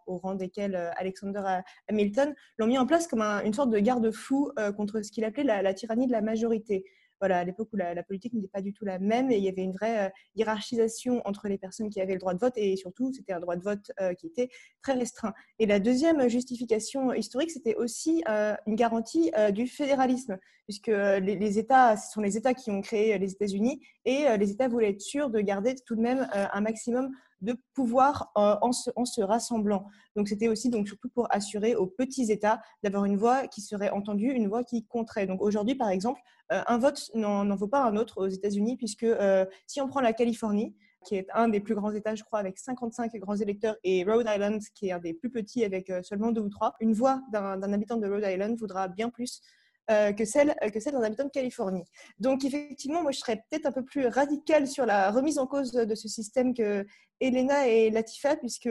au 0.07 0.17
rang 0.17 0.35
desquels 0.35 0.75
Alexander 0.97 1.61
Hamilton, 1.87 2.33
l'ont 2.57 2.67
mis 2.67 2.77
en 2.77 2.85
place 2.85 3.07
comme 3.07 3.21
une 3.21 3.53
sorte 3.53 3.69
de 3.69 3.79
garde-fou 3.79 4.51
contre 4.75 5.01
ce 5.01 5.11
qu'il 5.11 5.23
appelait 5.23 5.43
la 5.43 5.73
tyrannie 5.73 6.07
de 6.07 6.11
la 6.11 6.21
majorité 6.21 6.83
voilà, 7.19 7.39
à 7.39 7.43
l'époque 7.43 7.69
où 7.73 7.77
la, 7.77 8.03
politique 8.03 8.33
n'était 8.33 8.47
pas 8.47 8.61
du 8.61 8.73
tout 8.73 8.85
la 8.85 8.99
même 8.99 9.31
et 9.31 9.37
il 9.37 9.43
y 9.43 9.49
avait 9.49 9.61
une 9.61 9.73
vraie 9.73 10.07
euh, 10.07 10.09
hiérarchisation 10.35 11.21
entre 11.25 11.47
les 11.47 11.57
personnes 11.57 11.89
qui 11.89 12.01
avaient 12.01 12.13
le 12.13 12.19
droit 12.19 12.33
de 12.33 12.39
vote 12.39 12.53
et 12.55 12.75
surtout 12.75 13.11
c'était 13.13 13.33
un 13.33 13.39
droit 13.39 13.55
de 13.55 13.61
vote 13.61 13.91
euh, 14.01 14.13
qui 14.13 14.27
était 14.27 14.49
très 14.81 14.93
restreint. 14.93 15.33
Et 15.59 15.65
la 15.65 15.79
deuxième 15.79 16.27
justification 16.29 17.13
historique, 17.13 17.51
c'était 17.51 17.75
aussi 17.75 18.23
euh, 18.29 18.55
une 18.65 18.75
garantie 18.75 19.31
du 19.51 19.67
fédéralisme, 19.67 20.37
puisque 20.65 20.87
les, 20.87 21.59
États, 21.59 21.97
ce 21.97 22.11
sont 22.11 22.21
les 22.21 22.37
États 22.37 22.53
qui 22.53 22.71
ont 22.71 22.81
créé 22.81 23.17
les 23.17 23.31
États-Unis 23.31 23.81
et 24.05 24.25
les 24.37 24.51
États 24.51 24.67
voulaient 24.67 24.91
être 24.91 25.01
sûrs 25.01 25.29
de 25.29 25.39
garder 25.39 25.75
tout 25.85 25.95
de 25.95 26.01
même 26.01 26.27
un 26.31 26.61
maximum 26.61 27.11
de 27.41 27.55
pouvoir 27.73 28.31
en, 28.35 28.71
se, 28.71 28.89
en, 28.95 29.05
se, 29.05 29.21
rassemblant. 29.21 29.85
Donc 30.15 30.27
c'était 30.27 30.47
aussi 30.47 30.69
donc 30.69 30.87
surtout 30.87 31.09
pour 31.09 31.27
assurer 31.33 31.75
aux 31.75 31.87
petits 31.87 32.31
États 32.31 32.61
d'avoir 32.83 33.05
une 33.05 33.17
voix 33.17 33.47
qui 33.47 33.61
serait 33.61 33.89
entendue, 33.89 34.31
une 34.31 34.47
voix 34.47 34.63
qui 34.63 34.85
compterait. 34.85 35.27
Donc 35.27 35.41
aujourd'hui, 35.41 35.75
par 35.75 35.89
exemple, 35.89 36.21
euh, 36.51 36.61
un 36.67 36.77
vote 36.77 37.11
n'en 37.13 37.55
vaut 37.55 37.67
pas 37.67 37.83
un 37.83 37.95
autre 37.95 38.17
aux 38.17 38.27
États-Unis, 38.27 38.77
puisque 38.77 39.03
euh, 39.03 39.45
si 39.67 39.81
on 39.81 39.87
prend 39.87 40.01
la 40.01 40.13
Californie, 40.13 40.75
qui 41.05 41.15
est 41.15 41.27
un 41.33 41.47
des 41.47 41.59
plus 41.59 41.75
grands 41.75 41.91
États, 41.91 42.15
je 42.15 42.23
crois, 42.23 42.39
avec 42.39 42.57
55 42.57 43.15
grands 43.17 43.35
électeurs, 43.35 43.75
et 43.83 44.03
Rhode 44.03 44.27
Island, 44.27 44.61
qui 44.73 44.87
est 44.87 44.91
un 44.91 44.99
des 44.99 45.13
plus 45.13 45.29
petits, 45.29 45.63
avec 45.63 45.89
euh, 45.89 46.01
seulement 46.03 46.31
deux 46.31 46.41
ou 46.41 46.49
trois, 46.49 46.75
une 46.79 46.93
voix 46.93 47.21
d'un 47.31 47.61
habitant 47.73 47.97
de 47.97 48.07
Rhode 48.07 48.25
Island 48.25 48.57
vaudra 48.59 48.87
bien 48.87 49.09
plus 49.09 49.41
que 49.89 50.23
celle, 50.23 50.55
que 50.71 50.79
celle 50.79 50.93
d'un 50.93 51.01
habitant 51.01 51.25
de 51.25 51.29
Californie. 51.29 51.83
Donc 52.19 52.45
effectivement, 52.45 53.01
moi 53.01 53.11
je 53.11 53.19
serais 53.19 53.37
peut-être 53.49 53.65
un 53.65 53.71
peu 53.71 53.83
plus 53.83 54.05
radicale 54.07 54.67
sur 54.67 54.85
la 54.85 55.09
remise 55.11 55.39
en 55.39 55.47
cause 55.47 55.71
de 55.71 55.95
ce 55.95 56.07
système 56.07 56.53
que 56.53 56.85
Elena 57.19 57.67
et 57.67 57.89
Latifa, 57.89 58.35
puisque 58.35 58.69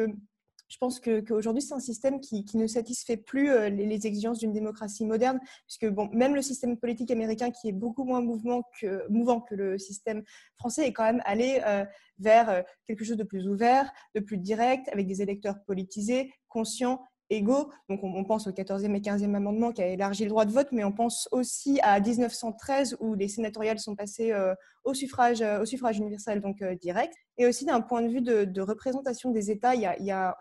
je 0.68 0.76
pense 0.76 1.00
qu'aujourd'hui, 1.00 1.62
c'est 1.62 1.74
un 1.74 1.80
système 1.80 2.20
qui, 2.20 2.44
ne 2.54 2.66
satisfait 2.66 3.16
plus 3.16 3.50
euh, 3.50 3.68
les, 3.70 4.06
exigences 4.06 4.38
d'une 4.38 4.52
démocratie 4.52 5.06
moderne, 5.06 5.40
puisque 5.66 5.88
bon, 5.92 6.08
même 6.12 6.34
le 6.34 6.42
système 6.42 6.76
politique 6.76 7.10
américain, 7.10 7.50
qui 7.50 7.68
est 7.68 7.72
beaucoup 7.72 8.04
moins 8.04 8.20
mouvant 8.20 8.62
que 8.72 9.54
le 9.54 9.78
système 9.78 10.22
français, 10.56 10.86
est 10.86 10.92
quand 10.92 11.04
même 11.04 11.22
allé 11.24 11.62
euh, 11.66 11.84
vers 12.18 12.50
euh, 12.50 12.62
quelque 12.86 13.04
chose 13.04 13.16
de 13.16 13.24
plus 13.24 13.48
ouvert, 13.48 13.90
de 14.14 14.20
plus 14.20 14.36
direct, 14.36 14.88
avec 14.92 15.06
des 15.06 15.22
électeurs 15.22 15.56
politisés, 15.66 16.32
conscients 16.48 17.00
égaux. 17.30 17.70
Donc 17.88 18.00
on, 18.02 18.24
pense 18.24 18.46
au 18.46 18.52
14e 18.52 18.94
et 18.94 19.00
15e 19.00 19.34
amendement 19.34 19.72
qui 19.72 19.82
a 19.82 19.86
élargi 19.86 20.24
le 20.24 20.30
droit 20.30 20.44
de 20.44 20.52
vote, 20.52 20.68
mais 20.72 20.84
on 20.84 20.92
pense 20.92 21.28
aussi 21.32 21.80
à 21.82 22.00
1913 22.00 22.96
où 23.00 23.14
les 23.14 23.28
sénatoriales 23.28 23.78
sont 23.78 23.96
passées 23.96 24.32
euh, 24.32 24.54
au, 24.84 24.94
suffrage, 24.94 25.42
euh, 25.42 25.60
au 25.60 25.64
suffrage 25.64 25.98
universel, 25.98 26.40
donc 26.40 26.62
euh, 26.62 26.74
direct. 26.74 27.14
Et 27.40 27.46
aussi 27.46 27.64
d'un 27.64 27.80
point 27.80 28.02
de 28.02 28.08
vue 28.08 28.20
de, 28.20 28.60
représentation 28.60 29.30
des 29.30 29.50
États, 29.52 29.74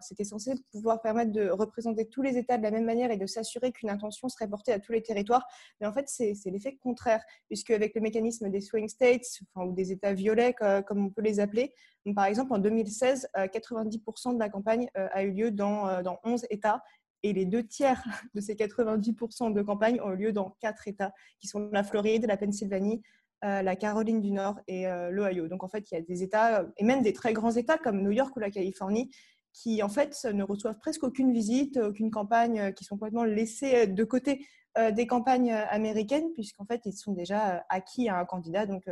c'était 0.02 0.24
censé 0.24 0.54
pouvoir 0.72 1.02
permettre 1.02 1.32
de 1.32 1.50
représenter 1.50 2.08
tous 2.10 2.24
les 2.24 2.38
États 2.38 2.58
de 2.58 2.64
la 2.64 2.72
même 2.72 2.86
manière 2.86 3.12
et 3.12 3.18
de 3.18 3.28
s'assurer 3.28 3.72
qu'une 3.72 3.92
intention 3.92 4.30
serait 4.30 4.48
portée 4.48 4.74
à 4.74 4.80
tous 4.80 4.94
les 4.94 5.04
territoires. 5.04 5.46
Mais 5.80 5.86
en 5.86 5.94
fait, 5.94 6.06
c'est, 6.08 6.34
l'effet 6.46 6.76
contraire, 6.82 7.24
puisque 7.48 7.70
avec 7.70 7.94
le 7.94 8.02
mécanisme 8.02 8.50
des 8.50 8.62
swing 8.62 8.88
states, 8.88 9.42
enfin, 9.54 9.68
ou 9.68 9.74
des 9.74 9.92
États 9.92 10.14
violets, 10.14 10.56
comme 10.88 11.06
on 11.06 11.10
peut 11.12 11.22
les 11.22 11.40
appeler, 11.40 11.72
par 12.16 12.26
exemple, 12.26 12.54
en 12.54 12.58
2016, 12.58 13.30
90% 13.36 14.34
de 14.34 14.40
la 14.40 14.50
campagne 14.50 14.90
a 14.96 15.24
eu 15.24 15.32
lieu 15.32 15.52
dans, 15.52 16.02
dans 16.02 16.18
11 16.24 16.48
États 16.50 16.82
et 17.24 17.34
les 17.34 17.46
deux 17.46 17.64
tiers 17.64 18.04
de 18.34 18.42
ces 18.42 18.56
90% 18.56 19.54
de 19.54 19.62
campagne 19.62 20.00
ont 20.02 20.12
eu 20.14 20.18
lieu 20.18 20.32
dans 20.32 20.56
quatre 20.60 20.88
États, 20.88 21.14
qui 21.40 21.48
sont 21.48 21.70
la 21.72 21.84
Floride, 21.84 22.26
la 22.28 22.38
Pennsylvanie, 22.38 23.02
euh, 23.02 23.27
la 23.42 23.76
Caroline 23.76 24.22
du 24.22 24.32
Nord 24.32 24.60
et 24.68 24.88
euh, 24.88 25.10
l'Ohio. 25.10 25.48
Donc 25.48 25.64
en 25.64 25.68
fait, 25.68 25.90
il 25.92 25.96
y 25.96 25.98
a 25.98 26.02
des 26.02 26.24
États, 26.24 26.66
et 26.78 26.84
même 26.84 27.02
des 27.02 27.14
très 27.14 27.34
grands 27.34 27.52
États 27.52 27.78
comme 27.78 28.02
New 28.02 28.12
York 28.12 28.36
ou 28.36 28.40
la 28.40 28.52
Californie, 28.52 29.12
qui 29.54 29.82
en 29.82 29.90
fait 29.90 30.26
ne 30.26 30.44
reçoivent 30.44 30.78
presque 30.80 31.04
aucune 31.04 31.32
visite, 31.32 31.78
aucune 31.78 32.12
campagne, 32.12 32.60
euh, 32.60 32.72
qui 32.72 32.84
sont 32.84 32.96
complètement 32.96 33.24
laissés 33.24 33.88
de 33.88 34.04
côté 34.04 34.46
des 34.94 35.08
campagnes 35.08 35.54
américaines, 35.72 36.32
puisqu'en 36.36 36.66
fait, 36.66 36.82
ils 36.86 36.94
sont 36.94 37.14
déjà 37.14 37.66
acquis 37.68 38.10
à 38.10 38.20
un 38.20 38.26
candidat. 38.26 38.68
Donc 38.68 38.88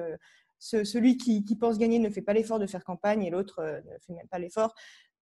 celui 0.58 1.18
qui, 1.18 1.44
pense 1.60 1.78
gagner 1.78 2.00
ne 2.00 2.10
fait 2.10 2.24
pas 2.24 2.34
l'effort 2.34 2.58
de 2.58 2.66
faire 2.66 2.84
campagne 2.84 3.24
et 3.24 3.30
l'autre 3.30 3.62
ne 3.62 4.00
fait 4.00 4.14
même 4.14 4.28
pas 4.28 4.40
l'effort. 4.40 4.74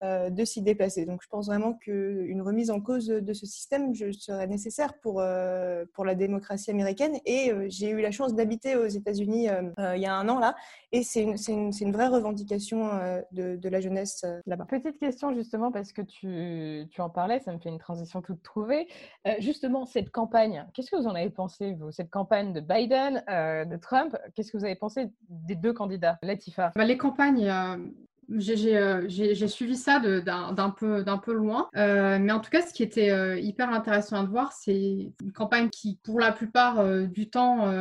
Euh, 0.04 0.32
de 0.32 0.44
s'y 0.46 0.64
déplacer. 0.64 1.06
Donc 1.06 1.22
je 1.22 1.28
pense 1.28 1.46
vraiment 1.46 1.74
qu'une 1.74 2.42
remise 2.42 2.72
en 2.72 2.82
cause 2.82 3.06
de 3.06 3.34
ce 3.34 3.46
système 3.46 3.94
serait 3.94 4.48
nécessaire 4.48 4.96
pour, 5.00 5.20
euh, 5.20 5.86
pour 5.94 6.06
la 6.06 6.16
démocratie 6.16 6.72
américaine. 6.72 7.18
Et 7.26 7.52
euh, 7.52 7.68
j'ai 7.70 7.92
eu 7.92 8.02
la 8.02 8.10
chance 8.10 8.34
d'habiter 8.34 8.76
aux 8.76 8.88
États-Unis 8.88 9.48
il 9.78 10.02
y 10.02 10.06
a 10.08 10.16
un 10.16 10.28
an 10.28 10.40
là, 10.40 10.56
et 10.92 11.04
c'est 11.04 11.22
une, 11.22 11.36
une, 11.48 11.72
une, 11.80 11.92
vraie 11.92 12.08
revendication 12.08 12.90
de, 13.32 13.56
de, 13.56 13.70
la 13.70 13.80
jeunesse 13.80 14.26
là-bas. 14.48 14.66
Petite 14.66 14.98
question 14.98 15.34
justement, 15.36 15.72
parce 15.72 15.94
que 15.94 16.02
tu, 16.02 16.88
tu, 16.90 17.02
en 17.02 17.10
parlais, 17.10 17.40
ça 17.40 17.54
me 17.54 17.60
fait 17.60 17.70
une 17.70 17.78
transition 17.78 18.22
toute 18.22 18.42
trouvée. 18.42 18.88
justement, 19.40 19.86
cette 19.86 20.10
campagne, 20.10 20.66
qu'est-ce 20.74 20.90
que 20.90 20.96
vous 20.96 21.08
en 21.08 21.16
avez 21.16 21.30
pensé, 21.30 21.74
vous 21.74 21.92
Cette 21.92 22.10
campagne 22.10 22.54
de 22.54 22.60
Biden, 22.60 23.24
de 23.28 23.78
Trump, 23.78 24.18
qu'est-ce 24.34 24.52
que 24.52 24.58
vous 24.58 24.66
avez 24.66 24.76
pensé 24.76 25.12
des 25.30 25.56
deux 25.56 25.74
candidats 25.74 26.18
Latifa? 26.24 26.72
Bah, 26.76 26.86
Les 26.86 26.98
campagnes 26.98 27.48
euh, 27.48 27.78
j'ai 28.38 29.48
suivi 29.48 29.76
ça 29.76 30.00
d'un 30.00 30.70
peu, 30.70 31.04
peu 31.24 31.34
loin. 31.34 31.70
Euh, 31.76 32.20
mais 32.20 32.32
en 32.32 32.40
tout 32.40 32.50
cas, 32.50 32.62
ce 32.62 32.74
qui 32.74 32.84
était 32.84 33.12
euh, 33.12 33.38
hyper 33.38 33.72
intéressant 33.72 34.24
de 34.24 34.30
voir, 34.30 34.54
c'est 34.54 35.14
une 35.22 35.32
campagne 35.34 35.70
qui, 35.70 36.00
pour 36.04 36.20
la 36.20 36.32
plupart 36.32 36.84
du 37.08 37.30
temps, 37.30 37.72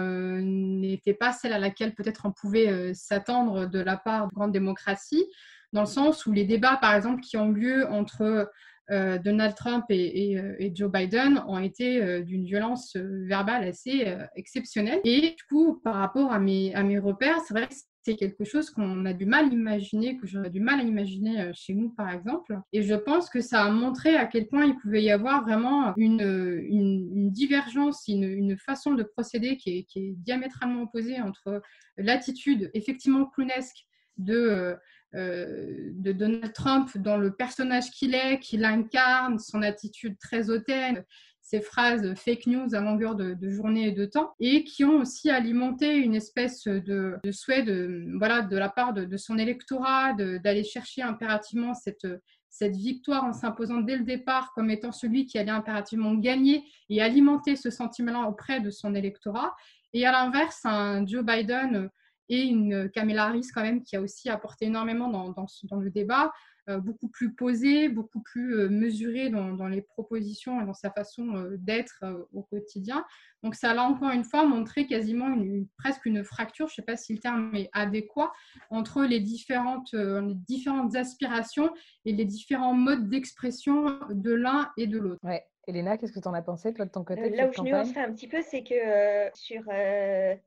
n'était 0.40 1.14
pas 1.14 1.32
celle 1.32 1.52
à 1.52 1.58
laquelle 1.58 1.94
peut-être 1.94 2.22
on 2.26 2.32
pouvait 2.32 2.94
s'attendre 2.94 3.66
de 3.66 3.80
la 3.80 3.96
part 3.96 4.28
de 4.28 4.34
grande 4.34 4.52
démocratie, 4.52 5.24
dans 5.72 5.82
le 5.82 5.86
sens 5.86 6.26
où 6.26 6.32
les 6.32 6.44
débats, 6.44 6.78
par 6.80 6.94
exemple, 6.94 7.20
qui 7.20 7.36
ont 7.36 7.50
lieu 7.50 7.86
entre 7.88 8.50
Donald 8.88 9.54
Trump 9.54 9.84
et, 9.88 10.72
Joe 10.74 10.90
Biden 10.90 11.42
ont 11.46 11.58
été 11.58 12.22
d'une 12.22 12.44
violence 12.44 12.96
verbale 12.96 13.64
assez 13.64 14.14
exceptionnelle. 14.34 15.00
Et 15.04 15.34
du 15.36 15.44
coup, 15.48 15.80
par 15.84 15.94
rapport 15.94 16.32
à 16.32 16.38
mes, 16.38 16.74
à 16.74 16.82
mes 16.82 16.98
repères, 16.98 17.38
c'est 17.46 17.54
vrai 17.54 17.68
que 17.68 17.74
c'est 18.02 18.16
quelque 18.16 18.44
chose 18.44 18.70
qu'on 18.70 19.04
a 19.04 19.12
du 19.12 19.26
mal 19.26 19.46
à 19.46 19.48
imaginer, 19.48 20.16
que 20.16 20.26
j'aurais 20.26 20.50
du 20.50 20.60
mal 20.60 20.80
à 20.80 20.82
imaginer 20.82 21.40
euh, 21.40 21.52
chez 21.54 21.74
nous, 21.74 21.90
par 21.90 22.10
exemple. 22.10 22.58
Et 22.72 22.82
je 22.82 22.94
pense 22.94 23.28
que 23.28 23.40
ça 23.40 23.64
a 23.64 23.70
montré 23.70 24.16
à 24.16 24.26
quel 24.26 24.48
point 24.48 24.64
il 24.64 24.76
pouvait 24.76 25.02
y 25.02 25.10
avoir 25.10 25.44
vraiment 25.44 25.92
une, 25.96 26.20
une, 26.20 27.30
divergence, 27.30 28.04
une, 28.08 28.24
une, 28.24 28.56
façon 28.56 28.94
de 28.94 29.02
procéder 29.02 29.56
qui 29.56 29.78
est, 29.78 29.82
qui 29.84 29.98
est 30.00 30.14
diamétralement 30.16 30.82
opposée 30.82 31.20
entre 31.20 31.62
l'attitude 31.96 32.70
effectivement 32.74 33.26
clownesque 33.26 33.86
de, 34.16 34.76
de 35.14 36.12
Donald 36.12 36.52
Trump 36.52 36.96
dans 36.98 37.16
le 37.16 37.34
personnage 37.34 37.90
qu'il 37.90 38.14
est, 38.14 38.38
qu'il 38.38 38.64
incarne, 38.64 39.38
son 39.38 39.62
attitude 39.62 40.18
très 40.18 40.50
hautaine, 40.50 41.04
ces 41.50 41.60
phrases 41.60 42.14
fake 42.14 42.46
news 42.46 42.76
à 42.76 42.80
longueur 42.80 43.16
de, 43.16 43.50
journée 43.50 43.88
et 43.88 43.92
de 43.92 44.04
temps, 44.04 44.34
et 44.38 44.62
qui 44.62 44.84
ont 44.84 44.98
aussi 44.98 45.30
alimenté 45.30 45.96
une 45.96 46.14
espèce 46.14 46.62
de, 46.62 47.18
souhait 47.32 47.64
de, 47.64 48.06
voilà, 48.18 48.42
de 48.42 48.56
la 48.56 48.68
part 48.68 48.92
de, 48.92 49.16
son 49.16 49.36
électorat 49.36 50.12
d'aller 50.12 50.62
chercher 50.62 51.02
impérativement 51.02 51.74
cette, 51.74 52.06
cette 52.50 52.76
victoire 52.76 53.24
en 53.24 53.32
s'imposant 53.32 53.80
dès 53.80 53.96
le 53.96 54.04
départ 54.04 54.52
comme 54.54 54.70
étant 54.70 54.92
celui 54.92 55.26
qui 55.26 55.38
allait 55.38 55.50
impérativement 55.50 56.14
gagner 56.14 56.62
et 56.88 57.02
alimenter 57.02 57.56
ce 57.56 57.70
sentiment-là 57.70 58.28
auprès 58.28 58.60
de 58.60 58.70
son 58.70 58.94
électorat. 58.94 59.52
Et 59.92 60.06
à 60.06 60.12
l'inverse, 60.12 60.60
un 60.64 61.04
Joe 61.04 61.24
Biden 61.24 61.90
et 62.28 62.42
une 62.42 62.88
Kamala 62.90 63.24
Harris 63.24 63.48
quand 63.52 63.62
même 63.62 63.82
qui 63.82 63.96
a 63.96 64.00
aussi 64.00 64.30
apporté 64.30 64.66
énormément 64.66 65.08
dans, 65.08 65.34
dans, 65.64 65.80
le 65.80 65.90
débat, 65.90 66.30
beaucoup 66.78 67.08
plus 67.08 67.34
posé, 67.34 67.88
beaucoup 67.88 68.20
plus 68.20 68.54
euh, 68.54 68.68
mesuré 68.68 69.30
dans, 69.30 69.68
les 69.68 69.82
propositions 69.82 70.60
et 70.60 70.64
dans 70.64 70.74
sa 70.74 70.90
façon 70.90 71.36
euh, 71.36 71.56
d'être 71.58 72.04
au 72.32 72.42
quotidien. 72.42 73.04
Donc 73.42 73.54
ça 73.54 73.70
a 73.70 73.82
encore 73.82 74.10
une 74.10 74.24
fois 74.24 74.44
montré 74.44 74.86
quasiment 74.86 75.28
une, 75.28 75.66
presque 75.78 76.06
une 76.06 76.24
fracture, 76.24 76.68
je 76.68 76.72
ne 76.72 76.76
sais 76.76 76.82
pas 76.82 76.96
si 76.96 77.14
le 77.14 77.20
terme 77.20 77.54
est 77.54 77.70
adéquat, 77.72 78.30
entre 78.68 79.02
les 79.02 79.20
différentes, 79.20 79.92
les 79.92 80.34
différentes 80.34 80.94
aspirations 80.94 81.72
et 82.04 82.12
les 82.12 82.26
différents 82.26 82.74
modes 82.74 83.08
d'expression 83.08 83.98
de 84.10 84.32
l'un 84.32 84.70
et 84.76 84.86
de 84.86 84.98
l'autre. 84.98 85.20
Ouais. 85.24 85.42
Elena, 85.66 85.96
qu'est-ce 85.96 86.12
que 86.12 86.20
tu 86.20 86.28
en 86.28 86.34
as 86.34 86.42
pensé, 86.42 86.74
toi, 86.74 86.84
de 86.84 86.90
ton 86.90 87.04
côté 87.04 87.30
Là 87.30 87.48
où 87.48 87.52
je 87.52 87.62
nuancerais 87.62 88.00
un 88.00 88.12
petit 88.12 88.28
peu, 88.28 88.42
c'est 88.42 88.62
que 88.62 89.30
sur 89.34 89.62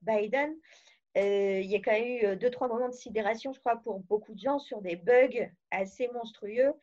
Biden, 0.02 0.54
euh, 1.18 1.60
il 1.62 1.70
y 1.70 1.76
a 1.76 1.80
quand 1.80 1.92
même 1.92 2.06
eu 2.06 2.26
euh, 2.26 2.36
deux, 2.36 2.50
trois 2.50 2.68
moments 2.68 2.90
de 2.90 2.94
sidération, 2.94 3.54
je 3.54 3.60
crois, 3.60 3.78
pour 3.78 4.00
beaucoup 4.00 4.34
de 4.34 4.40
gens 4.40 4.60
sur 4.60 4.82
des 4.82 4.96
bugs 4.96 5.50
assez 5.72 6.08
monstrueux 6.10 6.74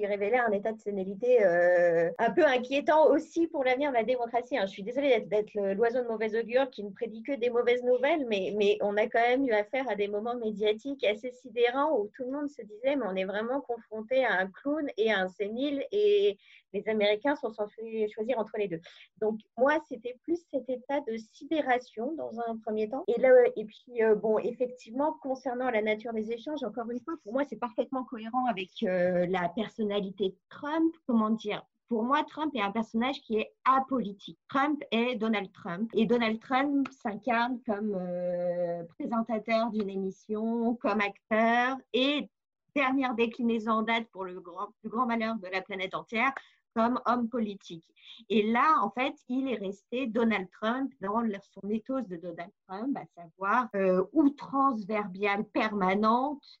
qui 0.00 0.06
révélaient 0.06 0.38
un 0.38 0.50
état 0.52 0.72
de 0.72 0.80
sénilité 0.80 1.44
euh, 1.44 2.10
un 2.18 2.30
peu 2.30 2.44
inquiétant 2.46 3.10
aussi 3.10 3.46
pour 3.48 3.64
l'avenir 3.64 3.90
de 3.90 3.96
la 3.96 4.02
démocratie. 4.02 4.56
Hein. 4.56 4.64
Je 4.64 4.72
suis 4.72 4.82
désolée 4.82 5.20
d'être 5.20 5.52
l'oiseau 5.74 6.02
de 6.02 6.08
mauvaise 6.08 6.34
augure 6.34 6.70
qui 6.70 6.82
ne 6.82 6.90
prédit 6.90 7.22
que 7.22 7.32
des 7.32 7.50
mauvaises 7.50 7.82
nouvelles, 7.82 8.24
mais, 8.26 8.78
on 8.80 8.96
a 8.96 9.06
quand 9.08 9.20
même 9.20 9.46
eu 9.46 9.52
affaire 9.52 9.88
à 9.90 9.96
des 9.96 10.08
moments 10.08 10.36
médiatiques 10.36 11.04
assez 11.04 11.32
sidérants 11.32 11.98
où 11.98 12.08
tout 12.16 12.24
le 12.24 12.30
monde 12.30 12.48
se 12.48 12.62
disait, 12.62 12.96
mais 12.96 13.04
on 13.06 13.14
est 13.14 13.24
vraiment 13.24 13.60
confronté 13.60 14.24
à 14.24 14.38
un 14.38 14.46
clown 14.46 14.88
et 14.96 15.12
à 15.12 15.20
un 15.20 15.28
sénile 15.28 15.84
et 15.92 16.38
les 16.72 16.88
Américains 16.88 17.36
sont 17.36 17.50
censés 17.50 18.08
choisir 18.14 18.38
entre 18.38 18.56
les 18.56 18.68
deux. 18.68 18.80
Donc, 19.20 19.38
moi, 19.56 19.78
c'était 19.88 20.16
plus 20.22 20.38
cet 20.50 20.68
état 20.68 21.00
de 21.00 21.16
sidération 21.16 22.14
dans 22.14 22.38
un 22.40 22.56
premier 22.64 22.88
temps. 22.88 23.04
Et, 23.08 23.20
là, 23.20 23.30
et 23.56 23.64
puis, 23.64 24.02
euh, 24.02 24.14
bon, 24.14 24.38
effectivement, 24.38 25.16
concernant 25.20 25.70
la 25.70 25.82
nature 25.82 26.12
des 26.12 26.30
échanges, 26.30 26.62
encore 26.62 26.90
une 26.90 27.00
fois, 27.00 27.14
pour 27.24 27.32
moi, 27.32 27.42
c'est 27.48 27.58
parfaitement 27.58 28.04
cohérent 28.04 28.46
avec 28.46 28.70
euh, 28.84 29.26
la 29.26 29.48
personnalité 29.90 30.36
Trump. 30.48 30.94
Comment 31.06 31.30
dire 31.30 31.62
pour 31.88 32.04
moi, 32.04 32.22
Trump 32.22 32.54
est 32.54 32.60
un 32.60 32.70
personnage 32.70 33.20
qui 33.22 33.38
est 33.38 33.52
apolitique. 33.64 34.38
Trump 34.48 34.80
est 34.92 35.16
Donald 35.16 35.50
Trump. 35.50 35.90
Et 35.92 36.06
Donald 36.06 36.38
Trump 36.38 36.86
s'incarne 37.02 37.58
comme 37.66 37.96
euh, 37.96 38.84
présentateur 38.96 39.72
d'une 39.72 39.90
émission, 39.90 40.76
comme 40.76 41.00
acteur 41.00 41.78
et 41.92 42.30
dernière 42.76 43.16
déclinaison 43.16 43.72
en 43.72 43.82
date 43.82 44.06
pour 44.12 44.24
le 44.24 44.40
plus 44.80 44.88
grand 44.88 45.06
malheur 45.06 45.34
de 45.34 45.48
la 45.52 45.62
planète 45.62 45.96
entière, 45.96 46.30
comme 46.76 47.00
homme 47.06 47.28
politique. 47.28 47.84
Et 48.28 48.48
là, 48.52 48.76
en 48.84 48.90
fait, 48.90 49.16
il 49.28 49.48
est 49.48 49.58
resté 49.58 50.06
Donald 50.06 50.46
Trump 50.52 50.92
dans 51.00 51.24
son 51.42 51.68
éthos 51.70 52.02
de 52.02 52.14
Donald 52.14 52.52
Trump, 52.68 52.96
à 52.96 53.20
savoir 53.20 53.68
euh, 53.74 54.04
outrance 54.12 54.86
permanente. 55.52 56.60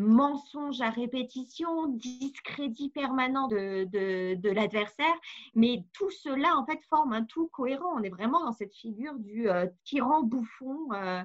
Mensonge 0.00 0.80
à 0.80 0.90
répétition, 0.90 1.88
discrédit 1.88 2.88
permanent 2.90 3.48
de, 3.48 3.84
de, 4.36 4.50
l'adversaire, 4.50 5.18
mais 5.56 5.82
tout 5.92 6.10
cela 6.10 6.56
en 6.56 6.64
fait 6.64 6.80
forme 6.88 7.12
un 7.12 7.24
tout 7.24 7.48
cohérent. 7.48 7.96
On 7.96 8.02
est 8.04 8.08
vraiment 8.08 8.44
dans 8.44 8.52
cette 8.52 8.74
figure 8.74 9.18
du 9.18 9.50
euh, 9.50 9.66
tyran 9.82 10.22
bouffon. 10.22 10.92
Euh, 10.92 11.22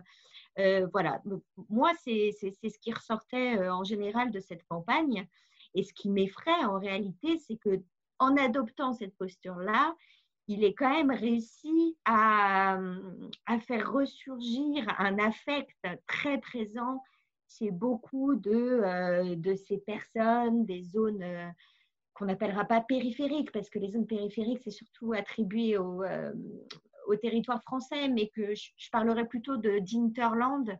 euh, 0.59 0.87
voilà, 0.91 1.21
moi, 1.69 1.91
c'est 2.03 2.31
ce 2.31 2.79
qui 2.79 2.93
ressortait 2.93 3.57
euh, 3.57 3.73
en 3.73 3.83
général 3.83 4.31
de 4.31 4.39
cette 4.39 4.65
campagne. 4.67 5.27
Et 5.75 5.83
ce 5.83 5.93
qui 5.93 6.09
m'effraie 6.09 6.65
en 6.65 6.79
réalité, 6.79 7.37
c'est 7.37 7.57
que 7.57 7.81
en 8.19 8.37
adoptant 8.37 8.93
cette 8.93 9.15
posture-là, 9.17 9.95
il 10.47 10.63
est 10.63 10.73
quand 10.73 10.89
même 10.89 11.11
réussi 11.11 11.97
à, 12.05 12.77
à, 13.45 13.59
faire 13.59 13.91
ressurgir 13.91 14.85
un 14.99 15.17
affect 15.17 15.77
très 16.05 16.39
présent 16.39 17.01
chez 17.57 17.71
beaucoup 17.71 18.35
de, 18.35 18.51
euh, 18.51 19.35
de 19.35 19.55
ces 19.55 19.77
personnes 19.77 20.65
des 20.65 20.83
zones 20.83 21.23
qu'on 22.13 22.25
n'appellera 22.25 22.65
pas 22.65 22.81
périphériques, 22.81 23.51
parce 23.51 23.69
que 23.69 23.79
les 23.79 23.91
zones 23.91 24.05
périphériques, 24.05 24.61
c'est 24.63 24.69
surtout 24.69 25.13
attribué 25.13 25.77
aux, 25.77 26.03
au 27.07 27.15
territoire 27.15 27.61
français, 27.63 28.07
mais 28.07 28.27
que 28.29 28.53
je, 28.55 28.89
parlerai 28.91 29.25
plutôt 29.25 29.57
de 29.57 29.79
d'Interland, 29.79 30.77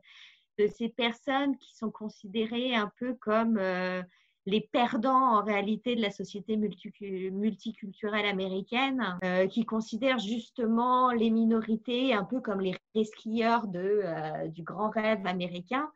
de 0.60 0.68
ces 0.68 0.90
personnes 0.90 1.58
qui 1.58 1.76
sont 1.76 1.92
considérées 1.92 2.76
un 2.76 2.92
peu 3.00 3.16
comme 3.16 3.58
euh, 3.58 4.02
les 4.46 4.62
perdants 4.62 5.38
en 5.38 5.44
réalité 5.44 5.96
de 5.96 6.02
la 6.02 6.12
société 6.12 6.58
multiculturelle 6.58 8.26
américaine, 8.26 9.18
euh, 9.24 9.48
qui 9.48 9.66
considèrent 9.66 10.20
justement 10.20 11.12
les 11.12 11.30
minorités 11.30 12.14
un 12.14 12.24
peu 12.24 12.40
comme 12.40 12.62
les 12.62 12.76
resquilleurs 12.94 13.68
de, 13.68 14.02
euh, 14.04 14.48
du 14.48 14.64
grand 14.64 14.90
rêve 14.90 15.26
américain. 15.26 15.90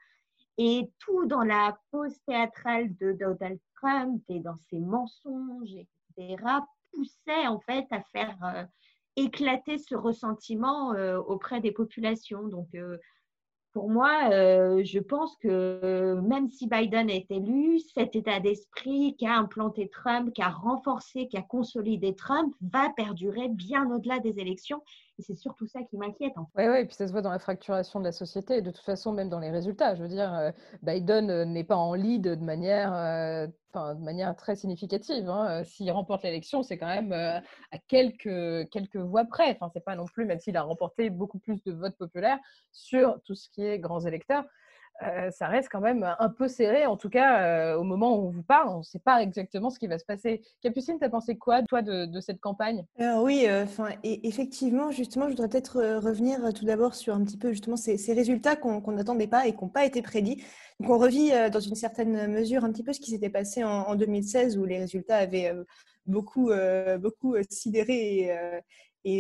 Et 0.58 0.90
tout 1.00 1.26
dans 1.26 1.44
la 1.44 1.78
pose 1.92 2.18
théâtrale 2.26 2.96
de 2.98 3.14
Donald 3.14 3.60
Trump 3.76 4.24
et 4.30 4.40
dans 4.40 4.58
ses 4.70 4.80
mensonges, 4.80 5.76
etc., 5.76 6.36
poussait 6.92 7.48
en 7.48 7.60
fait 7.60 7.86
à 7.92 8.02
faire 8.02 8.68
éclater 9.18 9.78
ce 9.80 9.96
ressentiment 9.96 10.94
euh, 10.94 11.18
auprès 11.18 11.60
des 11.60 11.72
populations. 11.72 12.48
Donc, 12.48 12.68
euh, 12.76 12.98
pour 13.74 13.90
moi, 13.90 14.30
euh, 14.32 14.84
je 14.84 15.00
pense 15.00 15.36
que 15.38 16.20
même 16.22 16.50
si 16.50 16.68
Biden 16.68 17.10
est 17.10 17.30
élu, 17.30 17.80
cet 17.94 18.16
état 18.16 18.40
d'esprit 18.40 19.16
qu'a 19.20 19.34
implanté 19.34 19.90
Trump, 19.90 20.34
qu'a 20.34 20.50
renforcé, 20.50 21.28
qu'a 21.28 21.42
consolidé 21.42 22.16
Trump, 22.16 22.56
va 22.62 22.90
perdurer 22.96 23.50
bien 23.50 23.92
au-delà 23.92 24.20
des 24.20 24.40
élections. 24.40 24.82
Et 25.20 25.24
c'est 25.24 25.36
surtout 25.36 25.66
ça 25.68 25.82
qui 25.84 25.98
m'inquiète. 25.98 26.34
Oui, 26.56 26.68
ouais, 26.68 26.84
et 26.84 26.86
puis 26.86 26.96
ça 26.96 27.08
se 27.08 27.12
voit 27.12 27.22
dans 27.22 27.32
la 27.32 27.40
fracturation 27.40 28.00
de 28.00 28.06
la 28.06 28.12
société, 28.12 28.58
et 28.58 28.62
de 28.62 28.70
toute 28.70 28.86
façon, 28.86 29.14
même 29.14 29.30
dans 29.30 29.40
les 29.40 29.50
résultats. 29.50 29.96
Je 29.96 30.04
veux 30.04 30.10
dire, 30.10 30.54
Biden 30.84 31.44
n'est 31.52 31.64
pas 31.64 31.76
en 31.76 31.94
lead 31.96 32.22
de 32.22 32.36
manière, 32.36 32.92
de 33.74 34.04
manière 34.04 34.36
très 34.36 34.56
significative. 34.56 35.28
Hein. 35.28 35.64
S'il 35.64 35.90
remporte 35.92 36.24
l'élection, 36.24 36.62
c'est 36.62 36.78
quand 36.78 36.88
même 36.88 37.14
à 37.14 37.78
quelques, 37.88 38.70
quelques 38.70 38.98
voix 38.98 39.26
près. 39.26 39.50
Enfin, 39.52 39.70
c'est 39.74 39.84
pas 39.84 39.96
non 39.96 40.06
plus, 40.06 40.26
même 40.26 40.40
s'il 40.40 40.56
a 40.56 40.62
remporté 40.62 41.10
beaucoup 41.10 41.40
plus 41.40 41.64
de 41.64 41.72
votes 41.72 41.98
populaires 41.98 42.40
sur 42.72 43.20
tout 43.24 43.34
ce 43.34 43.50
qui 43.50 43.66
est 43.66 43.80
grands 43.80 44.02
électeurs. 44.02 44.46
Euh, 45.04 45.30
ça 45.30 45.48
reste 45.48 45.70
quand 45.72 45.82
même 45.82 46.08
un 46.20 46.30
peu 46.30 46.48
serré. 46.48 46.86
En 46.86 46.98
tout 46.98 47.10
cas, 47.10 47.42
euh, 47.42 47.78
au 47.78 47.84
moment 47.84 48.18
où 48.18 48.28
on 48.28 48.30
vous 48.30 48.44
parle, 48.44 48.70
on 48.70 48.80
ne 48.80 48.84
sait 48.84 49.00
pas 49.00 49.22
exactement 49.22 49.70
ce 49.70 49.78
qui 49.78 49.88
va 49.88 50.00
se 50.00 50.06
passer. 50.06 50.42
Capucine, 50.62 50.98
tu 50.98 51.06
as 51.06 51.10
pensé 51.10 51.38
quoi, 51.38 51.62
toi, 51.64 51.82
de, 51.82 52.20
cette 52.20 52.40
campagne? 52.40 52.84
Oui, 53.00 53.46
euh, 53.48 53.64
enfin, 53.64 53.90
effectivement, 54.04 54.92
justement, 54.92 55.26
je 55.26 55.32
voudrais 55.32 55.50
peut-être 55.50 55.80
revenir 56.00 56.52
tout 56.54 56.66
d'abord 56.66 56.96
sur 56.96 57.14
un 57.14 57.24
petit 57.24 57.38
peu 57.38 57.52
justement 57.52 57.78
ces, 57.78 58.14
résultats 58.14 58.56
qu'on 58.56 58.92
n'attendait 58.92 59.28
pas 59.28 59.48
et 59.48 59.54
qui 59.54 59.64
n'ont 59.64 59.70
pas 59.70 59.86
été 59.86 60.02
prédits. 60.02 60.44
Donc, 60.80 60.90
on 60.90 60.98
revit 60.98 61.32
dans 61.52 61.60
une 61.60 61.76
certaine 61.76 62.28
mesure 62.28 62.64
un 62.64 62.72
petit 62.72 62.84
peu 62.84 62.94
ce 62.94 63.00
qui 63.00 63.12
s'était 63.12 63.30
passé 63.30 63.64
en, 63.64 63.96
2016 63.96 64.58
où 64.58 64.66
les 64.66 64.80
résultats 64.80 65.18
avaient 65.18 65.54
beaucoup, 66.06 66.52
beaucoup 67.00 67.36
sidéré 67.50 68.22
et 68.22 68.32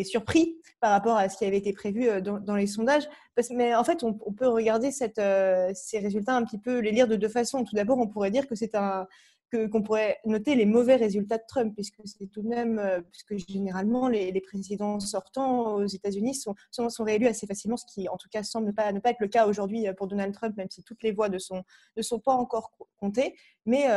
surpris 0.04 0.58
par 0.80 0.92
rapport 0.92 1.18
à 1.18 1.30
ce 1.30 1.38
qui 1.38 1.46
avait 1.46 1.58
été 1.58 1.74
prévu 1.74 2.08
euh, 2.08 2.22
dans, 2.22 2.56
les 2.56 2.68
sondages. 2.68 3.08
Mais 3.52 3.76
en 3.76 3.84
fait, 3.84 4.04
on, 4.04 4.14
peut 4.14 4.48
regarder 4.48 4.90
euh, 5.20 5.72
ces 5.74 6.00
résultats 6.00 6.36
un 6.36 6.44
petit 6.44 6.58
peu, 6.58 6.80
les 6.80 6.92
lire 6.92 7.08
de 7.08 7.16
deux 7.16 7.30
façons. 7.30 7.64
Tout 7.64 7.76
d'abord, 7.76 7.98
on 7.98 8.08
pourrait 8.08 8.32
dire 8.32 8.48
que 8.48 8.56
c'est 8.56 8.76
un, 8.76 9.08
qu'on 9.52 9.82
pourrait 9.82 10.18
noter 10.26 10.56
les 10.56 10.66
mauvais 10.66 10.96
résultats 10.96 11.38
de 11.38 11.44
Trump, 11.48 11.74
puisque 11.74 12.02
c'est 12.06 12.28
tout 12.28 12.42
de 12.42 12.48
même, 12.48 12.80
euh, 12.80 13.00
puisque 13.12 13.50
généralement 13.50 14.08
les, 14.08 14.42
présidents 14.42 15.00
sortants 15.00 15.76
aux 15.76 15.86
États-Unis 15.86 16.36
sont, 16.36 16.56
sont, 16.72 17.04
réélus 17.04 17.28
assez 17.28 17.48
facilement, 17.48 17.78
ce 17.78 17.86
qui 17.86 18.10
en 18.10 18.18
tout 18.18 18.30
cas 18.30 18.44
semble 18.44 18.68
ne 18.68 18.72
pas, 18.72 18.92
ne 18.92 19.00
pas 19.00 19.12
être 19.12 19.22
le 19.22 19.28
cas 19.28 19.48
aujourd'hui 19.48 19.86
pour 19.98 20.08
Donald 20.08 20.34
Trump, 20.34 20.56
même 20.58 20.70
si 20.70 20.84
toutes 20.84 21.02
les 21.04 21.12
voix 21.12 21.30
ne 21.30 21.38
sont, 21.38 21.64
ne 21.96 22.02
sont 22.02 22.20
pas 22.20 22.34
encore 22.34 22.72
comptées. 22.98 23.36
Mais 23.66 23.88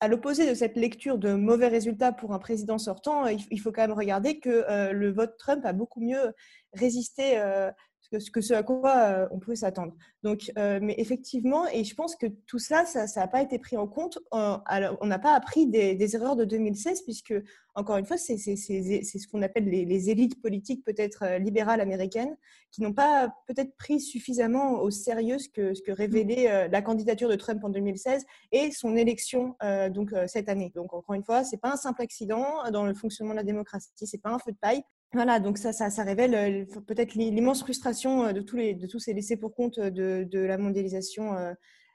à 0.00 0.08
l'opposé 0.08 0.48
de 0.48 0.54
cette 0.54 0.76
lecture 0.76 1.18
de 1.18 1.32
mauvais 1.32 1.68
résultats 1.68 2.12
pour 2.12 2.32
un 2.34 2.38
président 2.38 2.78
sortant, 2.78 3.26
il 3.26 3.60
faut 3.60 3.72
quand 3.72 3.82
même 3.82 3.92
regarder 3.96 4.38
que 4.38 4.92
le 4.92 5.12
vote 5.12 5.36
Trump 5.38 5.64
a 5.64 5.72
beaucoup 5.72 6.00
mieux 6.00 6.32
résisté 6.74 7.38
ce, 7.38 7.70
que 8.10 8.40
ce 8.40 8.54
à 8.54 8.62
quoi 8.62 8.96
euh, 8.96 9.28
on 9.30 9.38
pouvait 9.38 9.56
s'attendre. 9.56 9.94
Donc, 10.22 10.50
euh, 10.58 10.78
mais 10.82 10.94
effectivement, 10.98 11.66
et 11.68 11.84
je 11.84 11.94
pense 11.94 12.16
que 12.16 12.26
tout 12.46 12.58
ça, 12.58 12.84
ça 12.84 13.06
n'a 13.16 13.28
pas 13.28 13.42
été 13.42 13.58
pris 13.58 13.76
en 13.76 13.86
compte. 13.86 14.18
on 14.32 15.06
n'a 15.06 15.18
pas 15.18 15.34
appris 15.34 15.66
des, 15.66 16.14
erreurs 16.14 16.36
de 16.36 16.44
2016, 16.44 17.02
puisque, 17.02 17.34
encore 17.74 17.96
une 17.96 18.06
fois, 18.06 18.16
c'est 18.16 18.36
ce 18.36 19.28
qu'on 19.28 19.42
appelle 19.42 19.64
les, 19.64 20.10
élites 20.10 20.40
politiques, 20.40 20.84
peut-être 20.84 21.24
euh, 21.24 21.38
libérales 21.38 21.80
américaines, 21.80 22.36
qui 22.70 22.82
n'ont 22.82 22.92
pas 22.92 23.34
peut-être 23.46 23.76
pris 23.76 24.00
suffisamment 24.00 24.80
au 24.80 24.90
sérieux 24.90 25.38
ce 25.38 25.48
que, 25.48 25.74
ce 25.74 25.82
que 25.82 25.92
révélait 25.92 26.68
la 26.68 26.82
candidature 26.82 27.28
de 27.28 27.36
Trump 27.36 27.62
en 27.62 27.68
2016 27.68 28.24
et 28.50 28.72
son 28.72 28.96
élection 28.96 29.54
donc 29.90 30.12
cette 30.26 30.48
année. 30.48 30.72
Donc, 30.74 30.92
encore 30.92 31.14
une 31.14 31.22
fois, 31.22 31.44
c'est 31.44 31.58
pas 31.58 31.72
un 31.72 31.76
simple 31.76 32.02
accident 32.02 32.44
dans 32.72 32.84
le 32.84 32.92
fonctionnement 32.92 33.32
de 33.32 33.38
la 33.38 33.44
démocratie, 33.44 33.92
c'est 33.94 34.20
pas 34.20 34.30
un 34.30 34.40
feu 34.40 34.50
de 34.50 34.56
paille. 34.56 34.82
Voilà, 35.14 35.38
donc 35.38 35.58
ça, 35.58 35.72
ça, 35.72 36.02
révèle 36.02 36.34
euh, 36.34 36.80
peut-être 36.88 37.14
l'immense 37.14 37.60
frustration 37.60 38.24
euh, 38.24 38.32
de 38.32 38.40
tous, 38.40 38.56
les, 38.56 38.74
de 38.74 38.88
tous 38.88 38.98
ces 38.98 39.14
laissés 39.14 39.36
pour 39.36 39.54
compte 39.54 39.78
de, 39.78 40.26
de 40.28 40.38
la 40.40 40.58
mondialisation 40.58 41.34
euh, 41.34 41.52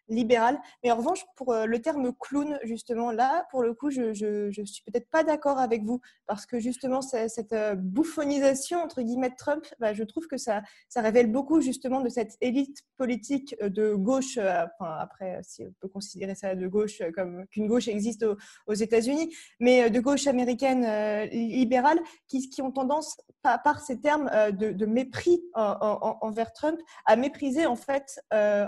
libéral. 0.09 0.59
Mais 0.83 0.91
en 0.91 0.97
revanche, 0.97 1.25
pour 1.35 1.53
euh, 1.53 1.65
le 1.65 1.81
terme 1.81 2.11
clown, 2.19 2.59
justement, 2.63 3.11
là, 3.11 3.45
pour 3.51 3.63
le 3.63 3.73
coup, 3.73 3.89
je 3.89 4.09
ne 4.09 4.65
suis 4.65 4.83
peut-être 4.83 5.09
pas 5.09 5.23
d'accord 5.23 5.59
avec 5.59 5.83
vous, 5.83 6.01
parce 6.27 6.45
que 6.45 6.59
justement, 6.59 7.01
cette 7.01 7.53
euh, 7.53 7.75
bouffonisation, 7.75 8.79
entre 8.81 9.01
guillemets, 9.01 9.29
de 9.29 9.35
Trump, 9.37 9.65
bah, 9.79 9.93
je 9.93 10.03
trouve 10.03 10.27
que 10.27 10.37
ça, 10.37 10.61
ça 10.89 11.01
révèle 11.01 11.31
beaucoup, 11.31 11.61
justement, 11.61 12.01
de 12.01 12.09
cette 12.09 12.35
élite 12.41 12.79
politique 12.97 13.55
euh, 13.61 13.69
de 13.69 13.93
gauche, 13.93 14.37
enfin, 14.37 14.97
après, 14.99 15.39
si 15.43 15.63
on 15.63 15.73
peut 15.79 15.87
considérer 15.87 16.35
ça 16.35 16.55
de 16.55 16.67
gauche, 16.67 17.01
comme 17.15 17.45
qu'une 17.47 17.67
gauche 17.67 17.87
existe 17.87 18.25
aux, 18.67 18.73
États-Unis, 18.73 19.33
mais 19.59 19.89
de 19.89 19.99
gauche 19.99 20.27
américaine 20.27 20.85
libérale, 21.31 21.99
qui, 22.27 22.49
qui 22.49 22.61
ont 22.61 22.71
tendance, 22.71 23.17
par, 23.41 23.81
ces 23.81 23.99
termes 23.99 24.29
de, 24.51 24.85
mépris 24.85 25.41
envers 25.53 26.53
Trump, 26.53 26.79
à 27.05 27.15
mépriser, 27.15 27.65
en 27.65 27.75
fait, 27.75 28.19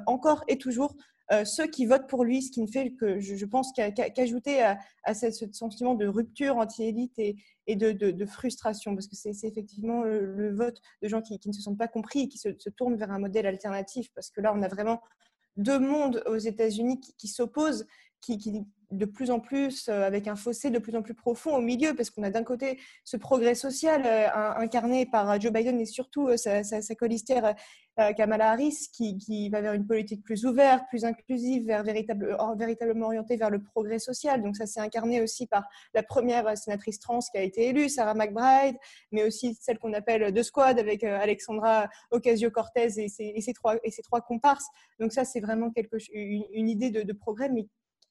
encore 0.06 0.44
et 0.48 0.58
toujours 0.58 0.96
ceux 1.46 1.68
qui 1.68 1.86
votent 1.86 2.08
pour 2.08 2.24
lui, 2.24 2.42
ce 2.42 2.52
qui 2.52 2.62
ne 2.62 2.68
fait 2.68 2.92
que 2.92 3.20
je, 3.20 3.46
pense 3.46 3.72
qu'ajouter 3.74 4.62
à, 4.62 5.14
ce, 5.14 5.30
sentiment 5.52 5.96
de 5.96 6.08
rupture 6.08 6.58
anti-élite 6.58 7.18
et, 7.20 7.76
de, 7.76 8.26
frustration, 8.26 8.96
parce 8.96 9.08
que 9.08 9.16
c'est 9.16 9.48
effectivement 9.48 10.04
le, 10.04 10.54
vote 10.54 10.82
de 11.02 11.08
gens 11.08 11.22
qui, 11.22 11.40
ne 11.46 11.54
se 11.54 11.62
sentent 11.62 11.78
pas 11.78 11.88
compris 11.88 12.22
et 12.22 12.28
qui 12.28 12.38
se, 12.38 12.50
tournent 12.70 12.98
vers 12.98 13.12
un 13.12 13.20
modèle 13.20 13.46
alternatif, 13.46 14.10
parce 14.14 14.30
que 14.30 14.42
là, 14.42 14.54
on 14.56 14.62
a 14.62 14.68
vraiment 14.68 15.02
deux 15.58 15.80
mondes 15.80 16.24
aux 16.26 16.38
États-Unis 16.38 17.00
qui, 17.00 17.28
s'opposent, 17.28 17.86
qui, 18.20 18.66
de 18.92 19.06
plus 19.06 19.32
en 19.32 19.40
plus, 19.40 19.88
euh, 19.88 20.06
avec 20.06 20.28
un 20.28 20.36
fossé 20.36 20.70
de 20.70 20.80
plus 20.80 20.96
en 20.96 21.02
plus 21.02 21.14
profond 21.14 21.56
au 21.56 21.62
milieu, 21.62 21.94
parce 21.96 22.10
qu'on 22.10 22.24
a 22.24 22.30
d'un 22.30 22.44
côté 22.44 22.80
ce 23.04 23.18
progrès 23.18 23.56
social 23.56 24.04
euh, 24.06 24.28
incarné 24.58 25.06
par 25.06 25.40
Joe 25.40 25.52
Biden 25.52 25.80
et 25.80 25.86
surtout 25.86 26.28
euh, 26.28 26.38
sa, 26.38 26.64
sa, 26.64 26.96
colistière 26.96 27.56
Kamala 28.18 28.52
Harris, 28.52 28.88
qui, 28.94 29.50
va 29.50 29.62
vers 29.62 29.74
une 29.74 29.86
politique 29.86 30.24
plus 30.24 30.46
ouverte, 30.46 30.84
plus 30.90 31.06
inclusive, 31.06 31.66
vers 31.68 31.84
véritable, 31.84 32.36
véritablement 32.58 33.08
orientée 33.08 33.36
vers 33.36 33.50
le 33.50 33.62
progrès 33.62 34.00
social. 34.00 34.42
Donc 34.42 34.56
ça 34.56 34.66
s'est 34.66 34.80
incarné 34.80 35.22
aussi 35.22 35.46
par 35.46 35.68
la 35.94 36.02
première 36.02 36.58
sénatrice 36.58 37.00
trans 37.00 37.20
qui 37.20 37.38
a 37.38 37.42
été 37.42 37.68
élue, 37.68 37.90
Sarah 37.90 38.14
McBride, 38.14 38.76
mais 39.12 39.24
aussi 39.24 39.56
celle 39.60 39.78
qu'on 39.78 39.94
appelle 39.94 40.34
The 40.34 40.42
Squad 40.42 40.80
avec 40.80 41.04
Alexandra 41.04 41.90
Ocasio-Cortez 42.12 42.98
et 42.98 43.10
ses, 43.10 43.54
trois, 43.54 43.76
et 43.84 43.92
ses 43.92 44.02
trois 44.02 44.22
comparses. 44.22 44.68
Donc 45.00 45.12
ça, 45.12 45.26
c'est 45.26 45.42
vraiment 45.42 45.70
quelque, 45.70 45.98
une, 46.14 46.46
une 46.54 46.70
idée 46.70 46.92
de, 46.92 47.04
de 47.04 47.14
progrès, 47.14 47.50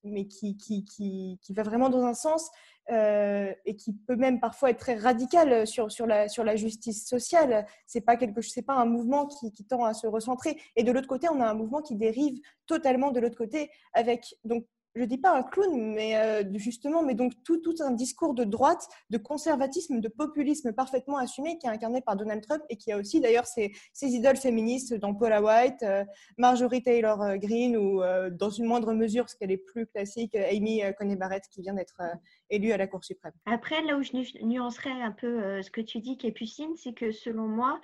mais 0.04 0.26
qui, 0.26 1.38
va 1.50 1.62
vraiment 1.62 1.88
dans 1.88 2.04
un 2.04 2.14
sens 2.14 2.50
euh, 2.90 3.52
et 3.64 3.76
qui 3.76 3.92
peut 3.92 4.16
même 4.16 4.40
parfois 4.40 4.70
être 4.70 4.78
très 4.78 4.96
radical 4.96 5.66
sur, 5.66 5.88
la, 6.06 6.56
justice 6.56 7.06
sociale. 7.06 7.66
Ce 7.86 7.98
n'est 7.98 8.04
pas, 8.04 8.16
quelque, 8.16 8.40
pas 8.62 8.74
un 8.74 8.86
mouvement 8.86 9.26
qui, 9.26 9.52
qui, 9.52 9.64
tend 9.64 9.84
à 9.84 9.94
se 9.94 10.06
recentrer. 10.06 10.60
Et 10.76 10.82
de 10.82 10.92
l'autre 10.92 11.08
côté, 11.08 11.28
on 11.28 11.40
a 11.40 11.46
un 11.46 11.54
mouvement 11.54 11.82
qui 11.82 11.96
dérive 11.96 12.40
totalement 12.66 13.10
de 13.10 13.20
l'autre 13.20 13.36
côté 13.36 13.70
avec 13.92 14.34
donc 14.44 14.66
je 14.94 15.04
dis 15.04 15.18
pas 15.18 15.36
un 15.36 15.42
clown, 15.42 15.94
mais 15.94 16.16
euh, 16.16 16.42
justement, 16.54 17.02
mais 17.02 17.14
donc 17.14 17.32
tout, 17.44 17.58
tout, 17.58 17.74
un 17.80 17.92
discours 17.92 18.34
de 18.34 18.44
droite, 18.44 18.88
de 19.10 19.18
conservatisme, 19.18 20.00
de 20.00 20.08
populisme 20.08 20.72
parfaitement 20.72 21.18
assumé 21.18 21.58
qui 21.58 21.66
est 21.66 21.70
incarné 21.70 22.00
par 22.00 22.16
Donald 22.16 22.42
Trump 22.42 22.62
et 22.68 22.76
qui 22.76 22.90
a 22.90 22.98
aussi 22.98 23.20
d'ailleurs 23.20 23.46
ses, 23.46 23.72
idoles 24.02 24.36
féministes 24.36 24.94
dans 24.94 25.14
Paula 25.14 25.42
White, 25.42 25.82
euh, 25.82 26.04
Marjorie 26.38 26.82
Taylor 26.82 27.22
euh, 27.22 27.36
Greene 27.36 27.76
ou 27.76 28.00
dans 28.32 28.50
une 28.50 28.66
moindre 28.66 28.92
mesure, 28.92 29.28
ce 29.28 29.36
qu'elle 29.36 29.50
est 29.50 29.58
plus 29.58 29.86
classique, 29.86 30.34
Amy 30.34 30.82
Coney 30.98 31.16
Barrett 31.16 31.44
qui 31.50 31.62
vient 31.62 31.74
d'être 31.74 32.00
élue 32.48 32.72
à 32.72 32.76
la 32.76 32.86
Cour 32.86 33.04
suprême. 33.04 33.32
Après, 33.46 33.82
là 33.82 33.96
où 33.96 34.02
je 34.02 34.12
nuancerais 34.42 34.90
un 34.90 35.12
peu 35.12 35.62
ce 35.62 35.70
que 35.70 35.80
tu 35.80 36.00
dis, 36.00 36.16
Capucine, 36.16 36.76
c'est 36.76 36.94
que 36.94 37.12
selon 37.12 37.46
moi, 37.46 37.80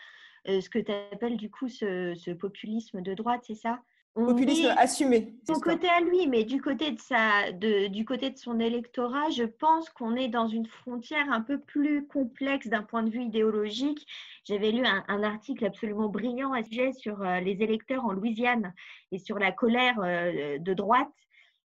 ce 0.47 0.69
que 0.69 0.79
tu 0.79 0.93
appelles 1.13 1.37
du 1.37 1.51
coup 1.51 1.69
ce 1.69 2.33
populisme 2.33 3.03
de 3.03 3.15
droite, 3.15 3.43
c'est 3.47 3.55
ça? 3.55 3.81
Populisme 4.25 4.73
assumé. 4.77 5.35
Son 5.47 5.61
côté 5.61 5.89
à 5.89 6.01
lui, 6.01 6.27
mais 6.27 6.45
du 6.45 6.61
côté 6.61 6.91
de, 6.91 6.99
sa, 6.99 7.53
de, 7.53 7.89
du 7.89 8.05
côté 8.05 8.31
de 8.31 8.39
son 8.39 8.59
électorat, 8.59 9.29
je 9.31 9.45
pense 9.45 9.91
qu'on 9.91 10.17
est 10.17 10.29
dans 10.29 10.49
une 10.49 10.67
frontière 10.67 11.31
un 11.31 11.43
peu 11.43 11.59
plus 11.59 12.07
complexe 12.07 12.69
d'un 12.69 12.83
point 12.83 13.03
de 13.03 13.11
vue 13.11 13.23
idéologique. 13.23 14.07
J'avais 14.45 14.71
lu 14.71 14.85
un, 14.87 15.23
article 15.23 15.65
absolument 15.67 16.09
brillant 16.09 16.53
à 16.53 16.63
sujet 16.63 16.93
sur 16.93 17.23
euh, 17.23 17.41
les 17.41 17.63
électeurs 17.63 18.05
en 18.05 18.13
Louisiane 18.13 18.73
et 19.13 19.19
sur 19.19 19.39
la 19.39 19.53
colère 19.53 20.01
euh, 20.03 20.59
de 20.59 20.75
droite. 20.75 21.13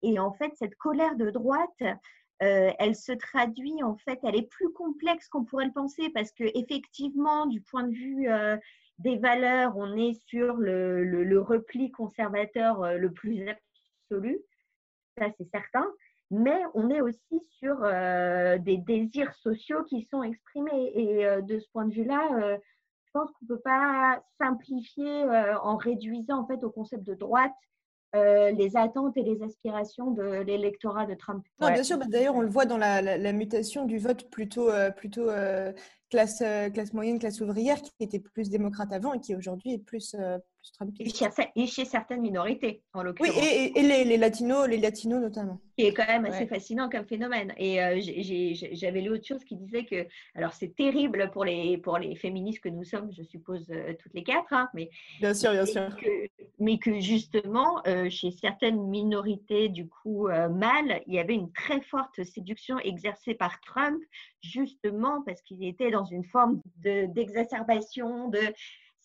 Et 0.02 0.18
en 0.18 0.32
fait, 0.32 0.52
cette 0.56 0.76
colère 0.76 1.16
de 1.16 1.30
droite, 1.30 1.82
euh, 2.42 2.70
elle 2.78 2.94
se 2.94 3.12
traduit, 3.12 3.82
en 3.82 3.96
fait, 3.96 4.18
elle 4.22 4.36
est 4.36 4.50
plus 4.50 4.70
complexe 4.72 5.28
qu'on 5.28 5.44
pourrait 5.44 5.66
le 5.66 5.72
penser 5.72 6.10
parce 6.10 6.30
que 6.32 6.44
effectivement, 6.54 7.46
du 7.46 7.62
point 7.62 7.84
de 7.84 7.94
vue 7.94 8.28
des 8.98 9.16
valeurs, 9.16 9.76
on 9.76 9.96
est 9.96 10.14
sur 10.28 10.54
le, 10.56 11.40
repli 11.40 11.90
conservateur 11.90 12.82
euh, 12.82 12.96
le 12.96 13.12
plus 13.12 13.46
absolu, 13.48 14.38
ça 15.18 15.26
c'est 15.36 15.48
certain, 15.50 15.86
mais 16.30 16.60
on 16.74 16.90
est 16.90 17.00
aussi 17.00 17.40
sur 17.58 17.82
euh, 17.82 18.58
des 18.58 18.78
désirs 18.78 19.34
sociaux 19.34 19.82
qui 19.84 20.06
sont 20.10 20.22
exprimés. 20.22 20.92
Et 20.94 21.26
euh, 21.26 21.40
de 21.42 21.58
ce 21.58 21.68
point 21.72 21.86
de 21.86 21.94
vue-là, 21.94 22.58
je 23.04 23.10
pense 23.12 23.30
qu'on 23.32 23.44
ne 23.44 23.56
peut 23.56 23.62
pas 23.62 24.22
simplifier 24.38 25.24
en 25.62 25.76
réduisant 25.76 26.40
en 26.40 26.46
fait 26.46 26.64
au 26.64 26.70
concept 26.70 27.04
de 27.04 27.14
droite 27.14 27.52
les 28.14 28.76
attentes 28.76 29.16
et 29.16 29.22
les 29.22 29.42
aspirations 29.42 30.12
de 30.12 30.42
l'électorat 30.42 31.06
de 31.06 31.14
Trump. 31.14 31.44
Non, 31.60 31.72
bien 31.72 31.82
sûr, 31.82 31.98
bah, 31.98 32.06
d'ailleurs, 32.08 32.36
on 32.36 32.42
le 32.42 32.48
voit 32.48 32.64
dans 32.64 32.78
la, 32.78 33.32
mutation 33.32 33.84
du 33.84 33.98
vote 33.98 34.30
plutôt, 34.30 34.70
plutôt 34.96 35.28
classe, 36.14 36.42
euh, 36.42 36.70
classe 36.70 36.92
moyenne, 36.92 37.18
classe 37.18 37.40
ouvrière, 37.40 37.82
qui 37.82 37.92
était 37.98 38.20
plus 38.20 38.48
démocrate 38.48 38.92
avant 38.92 39.14
et 39.14 39.20
qui 39.20 39.34
aujourd'hui 39.34 39.74
est 39.74 39.78
plus, 39.78 40.14
euh, 40.14 40.38
plus 40.64 40.72
trumpiste. 40.72 41.50
Et 41.56 41.66
chez, 41.66 41.84
certaines 41.84 42.20
minorités, 42.20 42.82
en 42.92 43.02
l'occurrence. 43.02 43.34
Oui, 43.36 43.72
et, 43.74 43.82
les, 43.82 44.04
les, 44.04 44.16
latinos, 44.16 44.66
les 44.68 44.78
latinos 44.78 45.20
notamment. 45.20 45.60
Qui 45.76 45.86
est 45.86 45.92
quand 45.92 46.06
même 46.06 46.24
assez 46.24 46.46
fascinant 46.46 46.88
comme 46.88 47.06
phénomène. 47.06 47.52
Et 47.56 47.82
euh, 47.82 48.00
j'avais 48.72 49.00
lu 49.00 49.10
autre 49.10 49.26
chose 49.26 49.44
qui 49.44 49.56
disait 49.56 49.84
que, 49.84 50.06
alors 50.34 50.52
c'est 50.52 50.74
terrible 50.74 51.30
pour 51.32 51.44
les, 51.44 51.78
pour 51.78 51.98
les 51.98 52.14
féministes 52.16 52.60
que 52.60 52.68
nous 52.68 52.84
sommes, 52.84 53.10
je 53.12 53.22
suppose, 53.22 53.66
toutes 54.00 54.14
les 54.14 54.22
quatre, 54.22 54.52
hein, 54.52 54.68
mais, 54.74 54.90
bien 55.20 55.34
sûr, 55.34 55.52
bien 55.52 55.66
sûr. 55.66 55.94
Que, 55.96 56.28
mais 56.58 56.78
que 56.78 57.00
justement, 57.00 57.82
chez 58.08 58.30
certaines 58.30 58.80
minorités, 58.88 59.68
du 59.68 59.88
coup, 59.88 60.28
mâles, 60.28 61.02
il 61.06 61.14
y 61.14 61.18
avait 61.18 61.34
une 61.34 61.52
très 61.52 61.80
forte 61.80 62.22
séduction 62.24 62.78
exercée 62.78 63.34
par 63.34 63.60
Trump, 63.60 64.00
justement 64.42 65.22
parce 65.22 65.42
qu'il 65.42 65.64
était 65.64 65.90
dans 65.90 66.04
une 66.04 66.24
forme 66.24 66.60
d'exacerbation 66.76 68.28
de, 68.28 68.40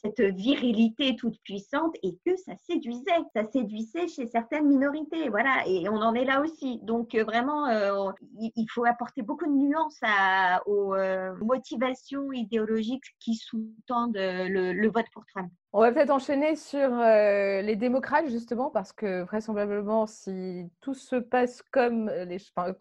cette 0.02 0.22
virilité 0.22 1.16
toute 1.16 1.40
puissante 1.44 1.96
et 2.04 2.18
que 2.26 2.36
ça 2.38 2.54
séduisait, 2.68 3.12
ça 3.34 3.44
séduisait 3.52 4.08
chez 4.08 4.28
certaines 4.28 4.68
minorités, 4.68 5.30
voilà, 5.30 5.64
et 5.68 5.90
on 5.90 5.98
en 5.98 6.14
est 6.14 6.26
là 6.26 6.42
aussi. 6.42 6.80
Donc 6.84 7.16
euh, 7.16 7.24
vraiment, 7.24 7.68
euh, 7.68 8.12
il 8.40 8.68
faut 8.70 8.86
apporter 8.86 9.22
beaucoup 9.22 9.46
de 9.46 9.52
nuances 9.52 10.00
aux 10.66 10.96
euh, 10.96 11.36
motivations 11.42 12.32
idéologiques 12.32 13.04
qui 13.20 13.36
sous-tendent 13.36 14.16
le, 14.16 14.90
vote 14.90 15.06
pour 15.14 15.26
Trump. 15.28 15.52
On 15.72 15.82
va 15.82 15.92
peut-être 15.92 16.10
enchaîner 16.10 16.56
sur 16.56 16.90
les 16.90 17.76
démocrates 17.76 18.28
justement 18.30 18.72
parce 18.72 18.92
que 18.92 19.22
vraisemblablement, 19.24 20.08
si 20.08 20.68
tout 20.82 20.96
se 20.96 21.16
passe 21.16 21.62
comme 21.72 22.12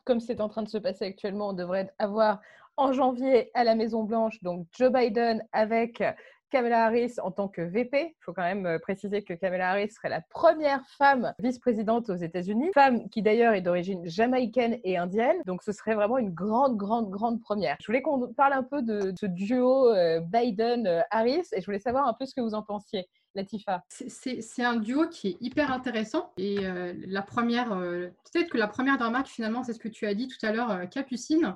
comme 0.04 0.20
c'est 0.20 0.40
en 0.40 0.48
train 0.48 0.62
de 0.62 0.68
se 0.68 0.78
passer 0.78 1.04
actuellement, 1.04 1.50
on 1.50 1.52
devrait 1.52 1.92
avoir 1.98 2.40
en 2.78 2.92
janvier 2.92 3.50
à 3.54 3.64
la 3.64 3.74
Maison 3.74 4.04
Blanche, 4.04 4.42
donc 4.42 4.66
Joe 4.72 4.90
Biden 4.90 5.44
avec 5.52 6.02
Kamala 6.50 6.86
Harris 6.86 7.14
en 7.22 7.30
tant 7.30 7.48
que 7.48 7.60
VP. 7.60 8.14
Il 8.18 8.24
faut 8.24 8.32
quand 8.32 8.42
même 8.42 8.66
euh, 8.66 8.78
préciser 8.78 9.22
que 9.22 9.34
Kamala 9.34 9.70
Harris 9.70 9.90
serait 9.90 10.08
la 10.08 10.20
première 10.20 10.84
femme 10.86 11.34
vice-présidente 11.38 12.10
aux 12.10 12.16
États-Unis, 12.16 12.70
femme 12.74 13.08
qui 13.10 13.22
d'ailleurs 13.22 13.54
est 13.54 13.60
d'origine 13.60 14.06
jamaïcaine 14.08 14.78
et 14.84 14.96
indienne. 14.96 15.36
Donc 15.46 15.62
ce 15.62 15.72
serait 15.72 15.94
vraiment 15.94 16.18
une 16.18 16.30
grande, 16.30 16.76
grande, 16.76 17.10
grande 17.10 17.40
première. 17.40 17.76
Je 17.80 17.86
voulais 17.86 18.02
qu'on 18.02 18.32
parle 18.32 18.54
un 18.54 18.62
peu 18.62 18.82
de 18.82 19.12
ce 19.18 19.26
duo 19.26 19.92
euh, 19.92 20.20
Biden-Harris 20.20 21.48
et 21.52 21.60
je 21.60 21.66
voulais 21.66 21.78
savoir 21.78 22.06
un 22.06 22.14
peu 22.14 22.26
ce 22.26 22.34
que 22.34 22.40
vous 22.40 22.54
en 22.54 22.62
pensiez. 22.62 23.08
Latifa. 23.34 23.84
C'est 23.90 24.64
un 24.64 24.76
duo 24.76 25.06
qui 25.06 25.28
est 25.28 25.36
hyper 25.40 25.70
intéressant. 25.70 26.32
Et 26.38 26.66
euh, 26.66 26.94
la 27.06 27.22
première, 27.22 27.68
peut-être 27.68 28.50
que 28.50 28.58
la 28.58 28.66
première 28.66 28.98
remarque, 28.98 29.28
finalement, 29.28 29.62
c'est 29.62 29.74
ce 29.74 29.78
que 29.78 29.88
tu 29.88 30.06
as 30.06 30.14
dit 30.14 30.28
tout 30.28 30.44
à 30.44 30.50
l'heure, 30.50 30.88
Capucine, 30.90 31.54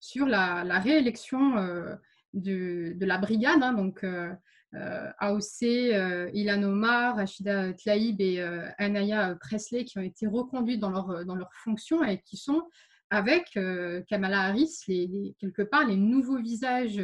sur 0.00 0.26
la, 0.26 0.64
la 0.64 0.80
réélection 0.80 1.54
de, 2.34 2.96
la 3.04 3.18
brigade, 3.18 3.62
hein, 3.62 3.72
donc 3.72 4.04
euh, 4.04 4.32
euh, 4.74 5.10
AOC, 5.18 5.62
euh, 5.62 6.30
Ilan 6.34 6.62
Omar, 6.64 7.16
Rachida 7.16 7.72
Tlaib 7.72 8.20
et 8.20 8.42
Anaya 8.78 9.36
Presley 9.40 9.84
qui 9.84 9.98
ont 9.98 10.02
été 10.02 10.26
reconduites 10.26 10.80
dans 10.80 10.90
leur, 10.90 11.24
dans 11.24 11.36
leur 11.36 11.50
et 12.08 12.20
qui 12.22 12.36
sont 12.36 12.62
avec 13.10 13.58
Kamala 14.08 14.40
Harris, 14.40 14.80
les, 14.88 15.34
quelque 15.38 15.62
part, 15.62 15.86
les 15.86 15.96
nouveaux 15.96 16.40
visages 16.40 17.00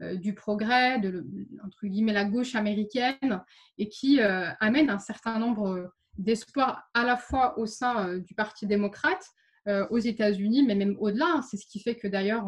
du 0.00 0.34
progrès, 0.34 0.98
de 0.98 1.24
entre 1.64 1.86
guillemets 1.86 2.12
la 2.12 2.26
gauche 2.26 2.54
américaine, 2.54 3.42
et 3.78 3.88
qui 3.88 4.20
amènent 4.20 4.90
un 4.90 4.98
certain 4.98 5.38
nombre 5.38 5.90
d'espoirs 6.18 6.86
à 6.92 7.04
la 7.04 7.16
fois 7.16 7.58
au 7.58 7.64
sein 7.64 8.18
du 8.18 8.34
Parti 8.34 8.66
démocrate, 8.66 9.24
aux 9.88 9.98
États-Unis, 9.98 10.62
mais 10.64 10.74
même 10.74 10.96
au-delà. 10.98 11.40
C'est 11.48 11.56
ce 11.56 11.66
qui 11.66 11.80
fait 11.80 11.94
que 11.94 12.08
d'ailleurs, 12.08 12.44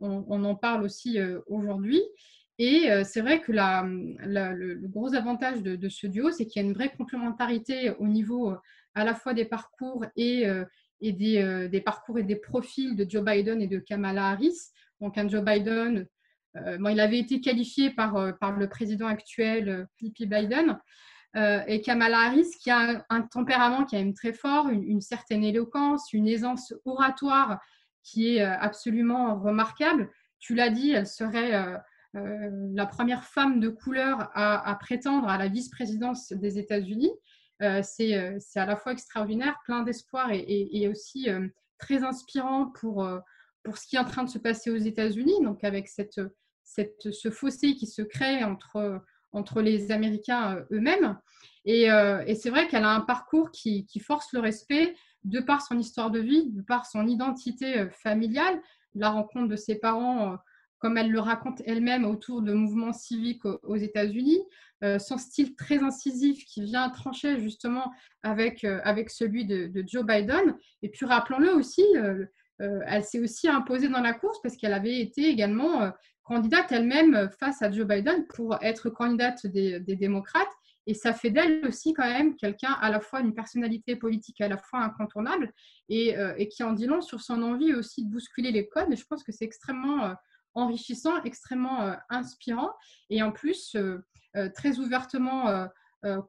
on, 0.00 0.44
en 0.44 0.54
parle 0.54 0.82
aussi 0.82 1.18
euh, 1.18 1.40
aujourd'hui. 1.46 2.02
Et 2.58 2.90
euh, 2.90 3.04
c'est 3.04 3.20
vrai 3.20 3.40
que 3.40 3.52
le, 3.52 4.86
gros 4.88 5.14
avantage 5.14 5.62
de, 5.62 5.88
ce 5.88 6.06
duo, 6.06 6.30
c'est 6.30 6.46
qu'il 6.46 6.60
y 6.60 6.64
a 6.64 6.68
une 6.68 6.74
vraie 6.74 6.92
complémentarité 6.96 7.92
au 7.98 8.06
niveau 8.06 8.50
euh, 8.50 8.56
à 8.94 9.04
la 9.04 9.14
fois 9.14 9.32
des 9.32 9.44
parcours 9.44 10.04
et, 10.16 10.44
des, 11.00 11.82
parcours 11.84 12.18
et 12.18 12.24
des 12.24 12.36
profils 12.36 12.96
de 12.96 13.08
Joe 13.08 13.24
Biden 13.24 13.62
et 13.62 13.68
de 13.68 13.78
Kamala 13.78 14.30
Harris. 14.30 14.70
Donc 15.00 15.16
un 15.18 15.28
Joe 15.28 15.44
Biden, 15.44 16.06
il 16.56 17.00
avait 17.00 17.20
été 17.20 17.40
qualifié 17.40 17.90
par, 17.90 18.18
le 18.18 18.68
président 18.68 19.06
actuel, 19.06 19.86
P. 19.98 20.26
Biden, 20.26 20.80
et 21.36 21.80
Kamala 21.80 22.22
Harris 22.22 22.50
qui 22.60 22.72
a 22.72 23.04
un, 23.08 23.22
tempérament 23.22 23.84
qui 23.84 23.94
est 23.94 24.02
même 24.02 24.14
très 24.14 24.32
fort, 24.32 24.68
une, 24.68 25.00
certaine 25.00 25.44
éloquence, 25.44 26.12
une 26.12 26.26
aisance 26.26 26.74
oratoire 26.84 27.60
qui 28.02 28.36
est 28.36 28.42
euh, 28.42 28.56
absolument 28.58 29.38
remarquable. 29.38 30.10
Tu 30.38 30.54
l'as 30.54 30.70
dit, 30.70 30.90
elle 30.90 31.06
serait 31.06 31.54
euh, 31.54 31.76
euh, 32.16 32.50
la 32.74 32.86
première 32.86 33.24
femme 33.24 33.60
de 33.60 33.68
couleur 33.68 34.30
à, 34.34 34.74
prétendre 34.80 35.28
à 35.28 35.36
la 35.36 35.48
vice-présidence 35.48 36.32
des 36.32 36.58
États-Unis. 36.58 37.10
c'est 37.82 38.14
à 38.14 38.66
la 38.66 38.76
fois 38.76 38.92
extraordinaire, 38.92 39.58
plein 39.64 39.82
d'espoir 39.82 40.30
et, 40.32 40.88
aussi 40.88 41.28
très 41.78 42.04
inspirant 42.04 42.66
pour, 42.66 43.06
pour 43.62 43.76
ce 43.76 43.86
qui 43.86 43.96
est 43.96 43.98
en 43.98 44.04
train 44.04 44.22
de 44.22 44.30
se 44.30 44.38
passer 44.38 44.70
aux 44.70 44.76
États-Unis, 44.76 45.42
donc 45.42 45.64
avec 45.64 45.88
cette, 45.88 46.20
cette, 46.62 47.10
ce 47.10 47.30
fossé 47.30 47.74
qui 47.74 47.86
se 47.86 48.02
crée 48.02 48.42
entre, 48.44 49.02
entre 49.32 49.60
les 49.60 49.90
Américains 49.90 50.64
eux-mêmes. 50.70 51.18
Et, 51.64 51.88
et 52.26 52.34
c'est 52.36 52.50
vrai 52.50 52.68
qu'elle 52.68 52.84
a 52.84 52.94
un 52.94 53.02
parcours 53.02 53.50
qui, 53.50 53.86
qui, 53.86 53.98
force 54.00 54.32
le 54.32 54.40
respect 54.40 54.94
de 55.24 55.40
par 55.40 55.62
son 55.62 55.78
histoire 55.78 56.10
de 56.10 56.20
vie, 56.20 56.50
de 56.50 56.62
par 56.62 56.86
son 56.86 57.06
identité 57.06 57.78
euh, 57.78 57.90
familiale, 57.90 58.60
la 58.94 59.10
rencontre 59.10 59.48
de 59.48 59.56
ses 59.56 59.76
parents, 59.76 60.32
euh, 60.32 60.36
comme 60.78 60.96
elle 60.96 61.10
le 61.10 61.20
raconte 61.20 61.62
elle-même, 61.66 62.04
autour 62.04 62.42
de 62.42 62.52
mouvements 62.52 62.92
civiques 62.92 63.44
aux 63.44 63.76
États-Unis, 63.76 64.40
euh, 64.84 64.98
son 64.98 65.18
style 65.18 65.56
très 65.56 65.82
incisif 65.82 66.44
qui 66.44 66.62
vient 66.62 66.88
trancher 66.88 67.40
justement 67.40 67.92
avec, 68.22 68.62
avec 68.62 69.10
celui 69.10 69.44
de, 69.44 69.84
Joe 69.86 70.04
Biden. 70.04 70.56
Et 70.82 70.88
puis 70.88 71.04
rappelons-le 71.04 71.52
aussi, 71.52 71.84
elle 72.60 73.02
s'est 73.02 73.18
aussi 73.18 73.48
imposée 73.48 73.88
dans 73.88 74.00
la 74.00 74.12
course 74.12 74.40
parce 74.40 74.56
qu'elle 74.56 74.72
avait 74.72 75.00
été 75.00 75.28
également 75.28 75.90
candidate 76.22 76.70
elle-même 76.70 77.28
face 77.40 77.60
à 77.60 77.72
Joe 77.72 77.86
Biden 77.86 78.24
pour 78.28 78.56
être 78.62 78.88
candidate 78.88 79.48
des 79.48 79.80
démocrates. 79.80 80.46
Et 80.88 80.94
ça 80.94 81.12
fait 81.12 81.28
d'elle 81.28 81.66
aussi 81.66 81.92
quand 81.92 82.08
même 82.08 82.34
quelqu'un 82.34 82.72
à 82.80 82.90
la 82.90 82.98
fois 82.98 83.20
une 83.20 83.34
personnalité 83.34 83.94
politique 83.94 84.40
à 84.40 84.48
la 84.48 84.56
fois 84.56 84.80
incontournable 84.80 85.52
et, 85.90 86.16
euh, 86.16 86.42
qui 86.46 86.62
en 86.62 86.72
dit 86.72 86.86
long 86.86 87.02
sur 87.02 87.20
son 87.20 87.42
envie 87.42 87.74
aussi 87.74 88.06
de 88.06 88.10
bousculer 88.10 88.50
les 88.52 88.66
codes. 88.68 88.90
Et 88.90 88.96
je 88.96 89.04
pense 89.04 89.22
que 89.22 89.30
c'est 89.30 89.44
extrêmement 89.44 90.06
euh, 90.06 90.14
enrichissant, 90.54 91.22
extrêmement 91.24 91.82
euh, 91.82 91.92
inspirant 92.08 92.72
et 93.10 93.22
en 93.22 93.32
plus 93.32 93.76
très 94.54 94.78
ouvertement 94.78 95.68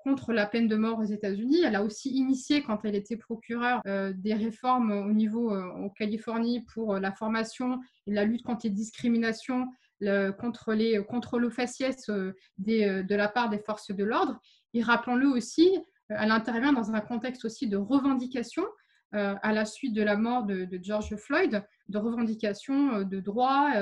contre 0.04 0.34
la 0.34 0.48
peine 0.48 0.68
de 0.68 0.76
mort 0.76 0.98
aux 0.98 1.04
États-Unis. 1.04 1.62
Elle 1.64 1.76
a 1.76 1.84
aussi 1.84 2.10
initié, 2.10 2.64
quand 2.64 2.84
elle 2.86 2.96
était 2.96 3.18
procureure, 3.18 3.82
des 3.86 4.34
réformes 4.34 4.92
au 4.92 5.12
niveau 5.12 5.56
en 5.56 5.90
Californie 5.90 6.66
pour 6.74 6.96
la 6.98 7.12
formation 7.12 7.80
et 8.08 8.14
la 8.14 8.26
lutte 8.26 8.42
contre 8.42 8.62
les 8.64 8.72
discriminations 8.72 9.68
contre 10.40 10.74
les 10.74 11.04
contrôles 11.04 11.46
aux 11.46 11.52
faciès 11.52 12.10
euh, 12.10 12.34
euh, 12.68 13.04
de 13.04 13.16
la 13.16 13.28
part 13.28 13.50
des 13.50 13.60
forces 13.60 13.92
de 13.92 14.04
l'ordre. 14.04 14.40
Et 14.74 14.82
rappelons-le 14.82 15.28
aussi, 15.28 15.78
euh, 16.12 16.16
elle 16.20 16.32
intervient 16.32 16.74
dans 16.74 16.92
un 16.92 17.02
contexte 17.02 17.46
aussi 17.46 17.68
de 17.68 17.78
revendication 17.78 18.66
à 19.12 19.54
la 19.54 19.66
suite 19.66 19.96
de 19.96 20.04
la 20.04 20.16
mort 20.16 20.44
de, 20.44 20.70
George 20.84 21.16
Floyd, 21.16 21.64
de 21.88 21.98
revendication 21.98 23.02
de 23.02 23.20
droits 23.20 23.74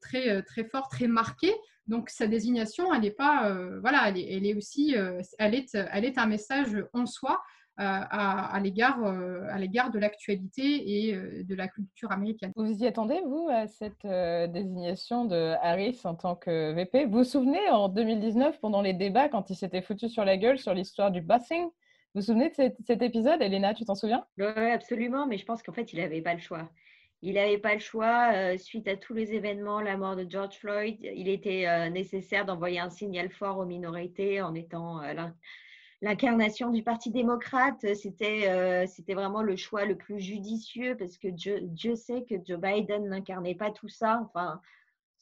très, 0.00 0.42
très 0.44 0.64
fort, 0.64 0.88
très 0.88 1.08
marqués. 1.08 1.54
Donc 1.86 2.08
sa 2.08 2.26
désignation, 2.26 2.94
elle 2.94 3.02
n'est 3.02 3.10
pas, 3.10 3.54
voilà, 3.82 4.08
elle 4.08 4.46
est 4.46 4.54
aussi, 4.54 4.96
elle 5.38 5.54
est, 5.54 5.74
elle 5.74 6.06
est 6.06 6.16
un 6.16 6.24
message 6.24 6.74
en 6.94 7.04
soi 7.04 7.42
à, 7.78 8.58
l'égard 8.62 9.04
euh, 9.04 9.46
à 9.50 9.58
l'égard 9.58 9.90
de 9.90 9.98
l'actualité 9.98 11.06
et 11.06 11.14
euh, 11.14 11.42
de 11.44 11.54
la 11.54 11.68
culture 11.68 12.10
américaine. 12.10 12.52
Vous 12.56 12.82
y 12.82 12.86
attendez, 12.86 13.20
vous, 13.24 13.48
à 13.50 13.66
cette 13.66 14.04
euh, 14.04 14.46
désignation 14.46 15.24
de 15.24 15.54
Harris 15.62 16.00
en 16.04 16.14
tant 16.14 16.36
que 16.36 16.72
VP 16.72 17.06
Vous 17.06 17.18
vous 17.18 17.24
souvenez, 17.24 17.68
en 17.70 17.88
2019, 17.88 18.60
pendant 18.60 18.82
les 18.82 18.94
débats, 18.94 19.28
quand 19.28 19.50
il 19.50 19.56
s'était 19.56 19.82
foutu 19.82 20.08
sur 20.08 20.24
la 20.24 20.36
gueule 20.36 20.58
sur 20.58 20.74
l'histoire 20.74 21.10
du 21.10 21.20
busing? 21.20 21.64
Vous 21.64 22.22
vous 22.22 22.26
souvenez 22.26 22.48
de 22.48 22.54
cet, 22.54 23.02
épisode, 23.02 23.42
Elena, 23.42 23.74
tu 23.74 23.84
t'en 23.84 23.94
souviens? 23.94 24.24
Oui, 24.38 24.46
absolument, 24.46 25.26
mais 25.26 25.36
je 25.36 25.44
pense 25.44 25.62
qu'en 25.62 25.72
fait, 25.72 25.92
il 25.92 26.00
n'avait 26.00 26.22
pas 26.22 26.32
le 26.32 26.40
choix. 26.40 26.70
Il 27.20 27.34
n'avait 27.34 27.58
pas 27.58 27.74
le 27.74 27.80
choix, 27.80 28.56
suite 28.56 28.88
à 28.88 28.96
tous 28.96 29.12
les 29.12 29.34
événements, 29.34 29.80
la 29.80 29.98
mort 29.98 30.16
de 30.16 30.26
George 30.28 30.56
Floyd, 30.56 30.96
il 31.00 31.28
était 31.28 31.90
nécessaire 31.90 32.46
d'envoyer 32.46 32.78
un 32.78 32.90
signal 32.90 33.30
fort 33.30 33.58
aux 33.58 33.64
minorités 33.66 34.40
en 34.40 34.54
étant 34.54 35.00
l'incarnation 36.02 36.70
du 36.70 36.82
Parti 36.82 37.10
démocrate, 37.10 37.84
euh, 37.84 37.94
c'était 37.94 38.48
euh, 38.48 38.86
c'était 38.86 39.14
vraiment 39.14 39.42
le 39.42 39.56
choix 39.56 39.84
le 39.84 39.96
plus 39.96 40.20
judicieux 40.20 40.96
parce 40.96 41.16
que 41.18 41.28
Dieu, 41.28 41.60
Dieu 41.62 41.96
sait 41.96 42.24
que 42.28 42.34
Joe 42.44 42.60
Biden 42.60 43.08
n'incarnait 43.08 43.54
pas 43.54 43.70
tout 43.70 43.88
ça. 43.88 44.20
Enfin, 44.24 44.60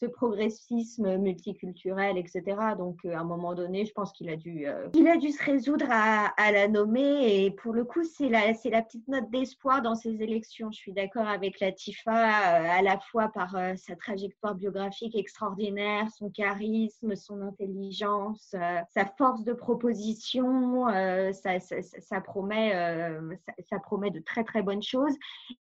ce 0.00 0.06
progressisme 0.06 1.18
multiculturel, 1.18 2.18
etc. 2.18 2.42
Donc, 2.76 2.98
euh, 3.04 3.14
à 3.14 3.20
un 3.20 3.24
moment 3.24 3.54
donné, 3.54 3.86
je 3.86 3.92
pense 3.92 4.12
qu'il 4.12 4.28
a 4.28 4.36
dû, 4.36 4.66
euh, 4.66 4.88
se 4.92 5.44
résoudre 5.44 5.86
à, 5.88 6.52
la 6.52 6.68
nommer. 6.68 7.44
Et 7.44 7.50
pour 7.50 7.72
le 7.72 7.84
coup, 7.84 8.02
c'est 8.04 8.28
la, 8.28 8.52
petite 8.82 9.06
note 9.08 9.30
d'espoir 9.30 9.82
dans 9.82 9.94
ces 9.94 10.22
élections. 10.22 10.70
Je 10.70 10.78
suis 10.78 10.92
d'accord 10.92 11.28
avec 11.28 11.60
Latifa, 11.60 12.12
euh, 12.12 12.78
à 12.78 12.82
la 12.82 12.98
fois 12.98 13.28
par 13.28 13.56
sa 13.76 13.96
trajectoire 13.96 14.54
biographique 14.54 15.16
extraordinaire, 15.16 16.08
son 16.10 16.30
charisme, 16.30 17.14
son 17.14 17.40
intelligence, 17.42 18.54
sa 18.90 19.06
force 19.16 19.44
de 19.44 19.52
proposition. 19.52 20.86
Ça, 21.32 21.60
ça, 21.60 21.76
ça, 21.82 22.20
promet 22.20 22.72
de 22.72 24.20
très 24.20 24.44
très 24.44 24.62
bonnes 24.62 24.82
choses. 24.82 25.14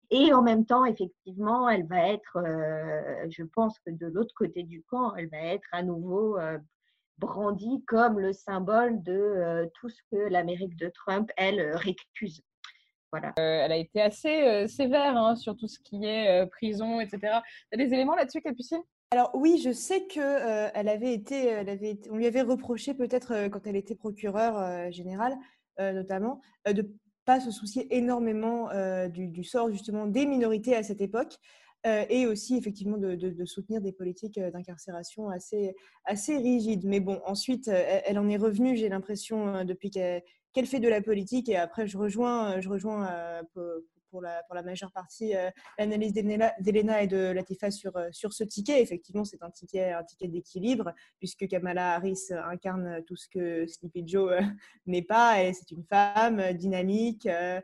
Et 0.09 0.31
en 0.33 0.41
même 0.41 0.65
temps, 0.65 0.85
effectivement, 0.85 1.69
elle 1.69 1.85
va 1.85 2.09
être, 2.09 2.37
euh, 2.37 3.27
je 3.29 3.43
pense 3.43 3.77
que 3.79 3.91
de 3.91 4.07
l'autre 4.07 4.33
côté 4.35 4.63
du 4.63 4.83
camp, 4.83 5.13
elle 5.15 5.29
va 5.29 5.37
être 5.37 5.67
à 5.73 5.83
nouveau 5.83 6.37
euh, 6.37 6.57
brandie 7.17 7.83
comme 7.85 8.19
le 8.19 8.31
symbole 8.31 9.03
de 9.03 9.11
euh, 9.11 9.65
tout 9.73 9.89
ce 9.89 10.01
que 10.11 10.15
l'Amérique 10.15 10.77
de 10.77 10.89
Trump, 10.89 11.29
elle, 11.35 11.75
récuse. 11.75 12.41
Voilà. 13.11 13.33
elle 13.37 13.71
a 13.71 13.77
été 13.77 14.01
assez 14.01 14.67
sévère 14.67 15.15
hein, 15.15 15.37
sur 15.37 15.55
tout 15.55 15.69
ce 15.69 15.79
qui 15.79 16.05
est 16.05 16.45
prison, 16.47 16.99
etc. 16.99 17.39
Tu 17.71 17.73
as 17.73 17.77
des 17.77 17.93
éléments 17.93 18.15
là-dessus, 18.15 18.41
Capucine? 18.41 18.81
Alors 19.11 19.31
oui, 19.33 19.61
je 19.63 19.71
sais 19.71 20.05
que 20.07 20.69
elle 20.73 20.89
avait 20.89 21.13
été, 21.13 21.45
elle 21.45 21.69
avait 21.69 21.97
on 22.11 22.17
lui 22.17 22.27
avait 22.27 22.41
reproché 22.41 22.93
peut-être 22.93 23.47
quand 23.47 23.65
elle 23.65 23.77
était 23.77 23.95
procureure 23.95 24.91
générale, 24.91 25.37
notamment, 25.79 26.41
de 26.65 26.85
pas 27.27 27.41
se 27.41 27.51
soucier 27.51 27.95
énormément 27.95 28.71
euh, 28.71 29.09
du, 29.09 29.43
sort 29.43 29.69
justement 29.69 30.07
des 30.07 30.25
minorités 30.25 30.75
à 30.75 30.81
cette 30.81 31.01
époque. 31.01 31.35
Euh, 31.85 32.05
et 32.09 32.25
aussi 32.25 32.57
effectivement 32.57 32.97
de, 32.97 33.45
soutenir 33.45 33.81
des 33.81 33.91
politiques 33.91 34.39
euh, 34.39 34.49
d'incarcération 34.49 35.29
assez, 35.29 35.75
assez 36.05 36.35
rigides. 36.37 36.85
Mais 36.85 36.99
bon, 36.99 37.21
ensuite, 37.23 37.67
elle, 37.67 38.17
en 38.17 38.27
est 38.29 38.37
revenue, 38.37 38.75
j'ai 38.75 38.89
l'impression, 38.89 39.63
depuis 39.63 39.91
qu'elle 39.91 40.65
fait 40.65 40.79
de 40.79 40.87
la 40.87 41.01
politique. 41.01 41.49
Et 41.49 41.55
après, 41.55 41.85
je 41.85 41.97
rejoins, 41.99 42.59
je 42.61 42.69
rejoins 42.69 43.07
pour, 44.47 44.55
la, 44.55 44.63
majeure 44.63 44.91
partie 44.91 45.33
l'analyse 45.77 46.13
d'Elena 46.13 47.03
et 47.03 47.07
de 47.07 47.31
Latifa 47.31 47.71
sur, 47.71 47.93
sur 48.11 48.33
ce 48.33 48.43
ticket. 48.43 48.81
Effectivement, 48.81 49.23
c'est 49.23 49.41
un 49.43 49.51
ticket, 49.51 49.91
un 49.91 50.03
ticket 50.03 50.27
d'équilibre, 50.27 50.91
puisque 51.19 51.47
Kamala 51.47 51.95
Harris 51.95 52.27
incarne 52.31 53.03
tout 53.05 53.15
ce 53.15 53.27
que 53.29 53.67
Sleepy 53.67 54.03
Joe 54.07 54.39
n'est 54.85 55.01
pas. 55.01 55.43
Et 55.43 55.53
c'est 55.53 55.71
une 55.71 55.83
femme 55.83 56.53
dynamique, 56.53 57.25
euh, 57.25 57.61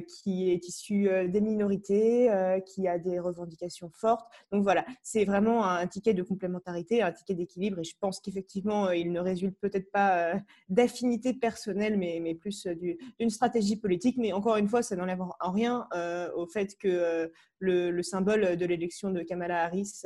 qui 0.00 0.50
est 0.50 0.66
issu 0.66 1.08
euh, 1.08 1.28
des 1.28 1.40
minorités, 1.40 2.30
euh, 2.30 2.60
qui 2.60 2.88
a 2.88 2.98
des 2.98 3.18
revendications 3.18 3.90
fortes. 3.92 4.26
Donc 4.50 4.62
voilà, 4.62 4.84
c'est 5.02 5.24
vraiment 5.24 5.64
un 5.64 5.86
ticket 5.86 6.14
de 6.14 6.22
complémentarité, 6.22 7.02
un 7.02 7.12
ticket 7.12 7.34
d'équilibre. 7.34 7.80
Et 7.80 7.84
je 7.84 7.96
pense 7.98 8.20
qu'effectivement, 8.20 8.90
il 8.90 9.12
ne 9.12 9.20
résulte 9.20 9.58
peut-être 9.60 9.90
pas 9.90 10.34
d'affinité 10.68 11.34
personnelle, 11.34 11.98
mais, 11.98 12.20
mais 12.22 12.34
plus 12.34 12.66
d'une 12.66 13.30
stratégie 13.30 13.76
politique. 13.76 14.16
Mais 14.18 14.32
encore 14.32 14.56
une 14.56 14.68
fois, 14.68 14.82
ça 14.82 14.96
n'enlève 14.96 15.20
en 15.20 15.50
rien 15.50 15.88
au 16.34 16.46
fait 16.46 16.76
que 16.78 17.30
le, 17.58 18.02
symbole 18.02 18.56
de 18.56 18.66
l'élection 18.66 19.10
de 19.10 19.22
Kamala 19.22 19.64
Harris 19.64 20.02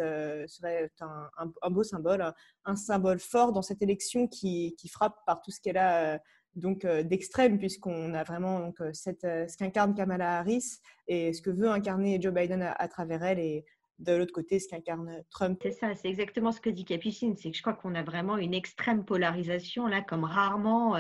serait 0.47 0.91
un, 1.01 1.71
beau 1.71 1.83
symbole, 1.83 2.33
un, 2.65 2.77
symbole 2.77 3.19
fort 3.19 3.53
dans 3.53 3.63
cette 3.63 3.83
élection 3.83 4.27
qui 4.27 4.75
frappe 4.91 5.17
par 5.27 5.41
tout 5.43 5.51
ce 5.51 5.61
qu'elle 5.61 5.79
a 5.79 6.21
donc 6.57 6.85
euh, 6.85 7.03
d'extrême, 7.03 7.59
puisqu'on 7.59 8.15
a 8.15 8.25
vraiment 8.25 8.61
donc, 8.61 8.81
euh, 8.81 8.91
cette, 8.93 9.25
euh, 9.25 9.47
ce 9.47 9.57
qu'incarne 9.57 9.95
Kamala 9.95 10.39
Harris 10.39 10.81
et 11.07 11.33
ce 11.33 11.43
que 11.43 11.51
veut 11.51 11.69
incarner 11.69 12.21
Joe 12.21 12.33
Biden 12.33 12.63
à, 12.63 12.89
travers 12.89 13.23
elle, 13.23 13.39
et 13.39 13.65
de 13.99 14.15
l'autre 14.15 14.33
côté, 14.33 14.59
ce 14.59 14.69
qu'incarne 14.69 15.23
Trump. 15.31 15.59
C'est 15.63 15.73
ça, 15.73 15.95
c'est 15.95 16.09
exactement 16.09 16.53
ce 16.53 16.61
que 16.61 16.71
dit 16.71 16.85
Capucine, 16.85 17.37
c'est 17.37 17.51
que 17.51 17.57
je 17.57 17.63
crois 17.63 17.75
qu'on 17.75 17.95
a 17.95 18.03
vraiment 18.03 18.37
une 18.39 18.55
extrême 18.55 19.05
polarisation, 19.05 19.87
là, 19.87 20.03
comme 20.03 20.25
rarement. 20.25 20.97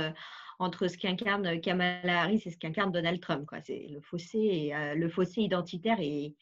entre 0.58 0.88
ce 0.88 0.96
qu'incarne 0.96 1.60
Kamala 1.60 2.22
Harris 2.22 2.42
et 2.46 2.50
ce 2.50 2.56
qu'incarne 2.56 2.90
Donald 2.90 3.20
Trump. 3.20 3.44
Quoi. 3.46 3.60
C'est 3.60 3.88
le 3.90 4.00
fossé, 4.00 4.72
le 4.94 5.08
fossé 5.10 5.42
identitaire 5.42 5.98
est, 6.00 6.34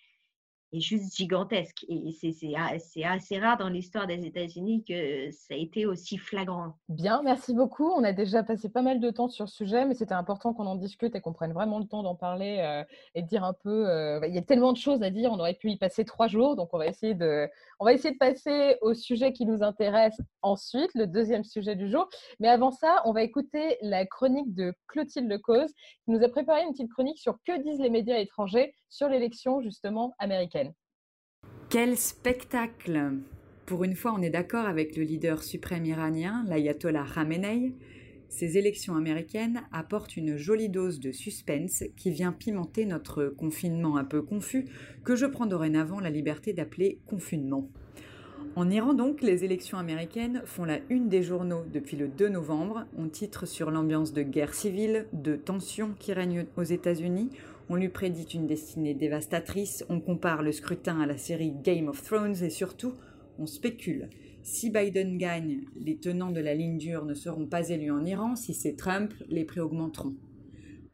est 0.75 0.81
juste 0.81 1.17
gigantesque. 1.17 1.85
Et 1.89 2.13
c'est 2.13 3.05
assez 3.05 3.39
rare 3.39 3.57
dans 3.59 3.69
l'histoire 3.69 4.07
des 4.07 4.27
États-Unis 4.27 4.85
que 4.85 5.31
ça 5.31 5.55
a 5.55 5.57
été 5.57 5.87
aussi 5.87 6.19
flagrant. 6.19 6.75
Bien, 6.89 7.23
merci 7.23 7.55
beaucoup. 7.55 7.91
On 7.91 8.05
a 8.05 8.13
déjà 8.13 8.43
passé 8.43 8.69
pas 8.69 8.83
mal 8.83 9.01
de 9.01 9.11
temps 9.11 9.29
sur 9.29 9.49
ce 9.49 9.57
sujet, 9.57 9.85
mais 9.87 9.95
c'était 9.95 10.15
important 10.15 10.53
qu'on 10.53 10.67
en 10.67 10.77
discute 10.77 11.15
et 11.15 11.21
qu'on 11.21 11.33
prenne 11.33 11.53
vraiment 11.53 11.79
le 11.79 11.87
temps 11.87 12.03
d'en 12.03 12.15
parler 12.15 12.59
euh, 12.61 12.85
et 13.15 13.23
de 13.23 13.27
dire 13.27 13.45
un 13.45 13.55
peu. 13.55 13.89
Euh, 13.89 14.21
il 14.27 14.35
y 14.35 14.39
a 14.39 14.43
tellement 14.43 14.73
de 14.73 14.79
choses 14.79 15.03
à 15.03 15.11
dire, 15.11 15.31
on 15.33 15.39
aurait 15.39 15.55
pu 15.55 15.71
y 15.71 15.77
passer 15.77 16.05
trois 16.05 16.29
jours, 16.29 16.57
donc 16.57 16.71
on 16.73 16.79
va 16.79 16.87
essayer 16.87 17.15
de, 17.15 17.49
on 17.79 17.85
va 17.85 17.93
essayer 17.93 18.13
de 18.13 18.19
passer 18.19 18.77
au 18.81 18.95
sujet 18.95 19.33
qui 19.33 19.47
nous 19.47 19.63
intéresse 19.63 20.21
ensuite, 20.43 20.91
le 20.95 21.07
deuxième 21.07 21.45
sujet 21.45 21.77
du 21.77 21.91
jour. 21.91 22.09
Mais 22.41 22.49
avant 22.49 22.71
ça, 22.71 23.03
on 23.05 23.13
va 23.13 23.23
écouter 23.23 23.77
la 23.83 24.07
chronique 24.07 24.55
de 24.55 24.75
Clotilde 24.89 25.29
Lecause, 25.29 25.73
qui 26.05 26.11
nous 26.11 26.23
a 26.23 26.29
préparé 26.29 26.63
une 26.63 26.73
petite 26.73 26.91
chronique 26.93 27.19
sur 27.19 27.39
que 27.47 27.63
disent 27.63 27.81
les 27.81 27.91
médias 27.91 28.19
étrangers 28.19 28.75
sur 28.89 29.09
l'élection 29.09 29.61
justement 29.61 30.15
américaine. 30.19 30.64
Quel 31.75 31.97
spectacle 31.97 33.15
Pour 33.67 33.83
une 33.83 33.97
fois, 33.97 34.15
on 34.17 34.23
est 34.23 34.31
d'accord 34.31 34.65
avec 34.65 34.97
le 34.97 35.03
leader 35.03 35.43
suprême 35.43 35.85
iranien, 35.85 36.45
l'ayatollah 36.47 37.05
Khamenei. 37.13 37.75
Ces 38.29 38.59
élections 38.59 38.95
américaines 38.95 39.61
apportent 39.73 40.17
une 40.17 40.37
jolie 40.37 40.69
dose 40.69 41.01
de 41.01 41.11
suspense 41.11 41.83
qui 41.97 42.13
vient 42.13 42.31
pimenter 42.31 42.87
notre 42.87 43.25
confinement 43.25 43.97
un 43.97 44.05
peu 44.05 44.23
confus, 44.23 44.67
que 45.03 45.17
je 45.17 45.27
prends 45.27 45.47
dorénavant 45.47 45.99
la 45.99 46.11
liberté 46.11 46.53
d'appeler 46.53 47.01
confinement. 47.09 47.69
En 48.55 48.71
Iran 48.71 48.95
donc, 48.95 49.21
les 49.21 49.45
élections 49.45 49.77
américaines 49.77 50.43
font 50.45 50.65
la 50.65 50.79
une 50.91 51.09
des 51.09 51.25
journaux 51.25 51.65
depuis 51.73 51.97
le 51.97 52.07
2 52.07 52.29
novembre. 52.29 52.85
On 52.97 53.09
titre 53.09 53.47
sur 53.47 53.73
l'ambiance 53.73 54.13
de 54.13 54.23
guerre 54.23 54.55
civile, 54.55 55.07
de 55.13 55.35
tension 55.35 55.91
qui 55.99 56.13
règne 56.13 56.47
aux 56.57 56.63
États-Unis, 56.63 57.31
on 57.69 57.77
lui 57.77 57.89
prédit 57.89 58.25
une 58.25 58.47
destinée 58.47 58.95
dévastatrice, 58.95 59.85
on 59.89 60.01
compare 60.01 60.43
le 60.43 60.53
scrutin 60.53 61.01
à 61.01 61.07
la 61.07 61.17
série 61.17 61.53
Game 61.63 61.89
of 61.89 62.03
Thrones 62.03 62.43
et 62.43 62.51
surtout, 62.51 62.95
on 63.39 63.47
spécule. 63.47 64.11
Si 64.43 64.71
Biden 64.71 65.17
gagne, 65.17 65.63
les 65.75 65.97
tenants 65.97 66.31
de 66.31 66.41
la 66.41 66.55
ligne 66.55 66.77
dure 66.77 67.07
ne 67.07 67.15
seront 67.15 67.47
pas 67.47 67.71
élus 67.71 67.91
en 67.91 68.05
Iran, 68.05 68.37
si 68.37 68.53
c'est 68.53 68.77
Trump, 68.77 69.15
les 69.29 69.45
prix 69.45 69.61
augmenteront. 69.61 70.15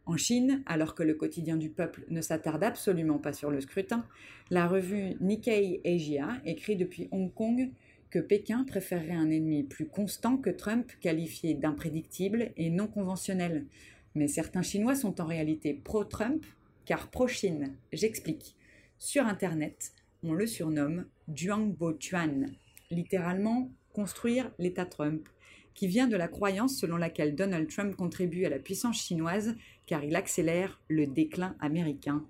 En 0.07 0.17
Chine, 0.17 0.63
alors 0.67 0.95
que 0.95 1.03
le 1.03 1.15
quotidien 1.15 1.57
du 1.57 1.71
peuple 1.71 2.05
ne 2.09 2.21
s'attarde 2.21 2.63
absolument 2.63 3.19
pas 3.19 3.33
sur 3.33 3.51
le 3.51 3.61
scrutin, 3.61 4.05
la 4.51 4.67
revue 4.67 5.17
Nikkei 5.21 5.81
Asia 5.85 6.41
écrit 6.45 6.77
depuis 6.77 7.09
Hong 7.11 7.33
Kong 7.35 7.71
que 8.11 8.19
Pékin 8.19 8.65
préférerait 8.65 9.13
un 9.13 9.31
ennemi 9.31 9.63
plus 9.63 9.87
constant 9.87 10.37
que 10.37 10.51
Trump, 10.51 10.91
qualifié 11.01 11.55
d'imprédictible 11.55 12.53
et 12.57 12.71
non 12.71 12.87
conventionnel. 12.87 13.67
Mais 14.15 14.27
certains 14.27 14.63
Chinois 14.63 14.97
sont 14.97 15.21
en 15.21 15.27
réalité 15.27 15.75
pro-Trump 15.75 16.45
car 16.91 17.09
pro-Chine, 17.09 17.77
j'explique. 17.93 18.57
Sur 18.99 19.25
Internet, 19.25 19.93
on 20.25 20.33
le 20.33 20.45
surnomme 20.45 21.07
Duangbo 21.29 21.97
Chuan, 22.01 22.51
littéralement 22.91 23.71
construire 23.93 24.51
l'État 24.59 24.87
Trump, 24.87 25.29
qui 25.75 25.87
vient 25.87 26.09
de 26.09 26.17
la 26.17 26.27
croyance 26.27 26.77
selon 26.77 26.97
laquelle 26.97 27.37
Donald 27.37 27.71
Trump 27.71 27.95
contribue 27.95 28.45
à 28.45 28.49
la 28.49 28.59
puissance 28.59 29.01
chinoise 29.01 29.55
car 29.87 30.03
il 30.03 30.17
accélère 30.17 30.81
le 30.89 31.07
déclin 31.07 31.55
américain. 31.61 32.27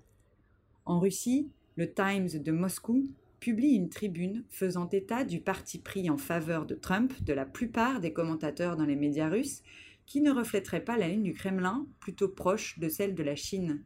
En 0.85 0.99
Russie, 0.99 1.49
le 1.75 1.91
Times 1.91 2.29
de 2.39 2.51
Moscou 2.51 3.09
publie 3.39 3.73
une 3.73 3.89
tribune 3.89 4.43
faisant 4.51 4.87
état 4.89 5.23
du 5.23 5.39
parti 5.39 5.79
pris 5.79 6.07
en 6.11 6.19
faveur 6.19 6.67
de 6.67 6.75
Trump 6.75 7.19
de 7.23 7.33
la 7.33 7.47
plupart 7.47 7.99
des 7.99 8.13
commentateurs 8.13 8.77
dans 8.77 8.85
les 8.85 8.95
médias 8.95 9.29
russes 9.29 9.63
qui 10.05 10.21
ne 10.21 10.29
reflèteraient 10.29 10.83
pas 10.83 10.97
la 10.97 11.07
ligne 11.07 11.23
du 11.23 11.33
Kremlin, 11.33 11.87
plutôt 11.99 12.29
proche 12.29 12.77
de 12.77 12.89
celle 12.89 13.15
de 13.15 13.23
la 13.23 13.35
Chine. 13.35 13.83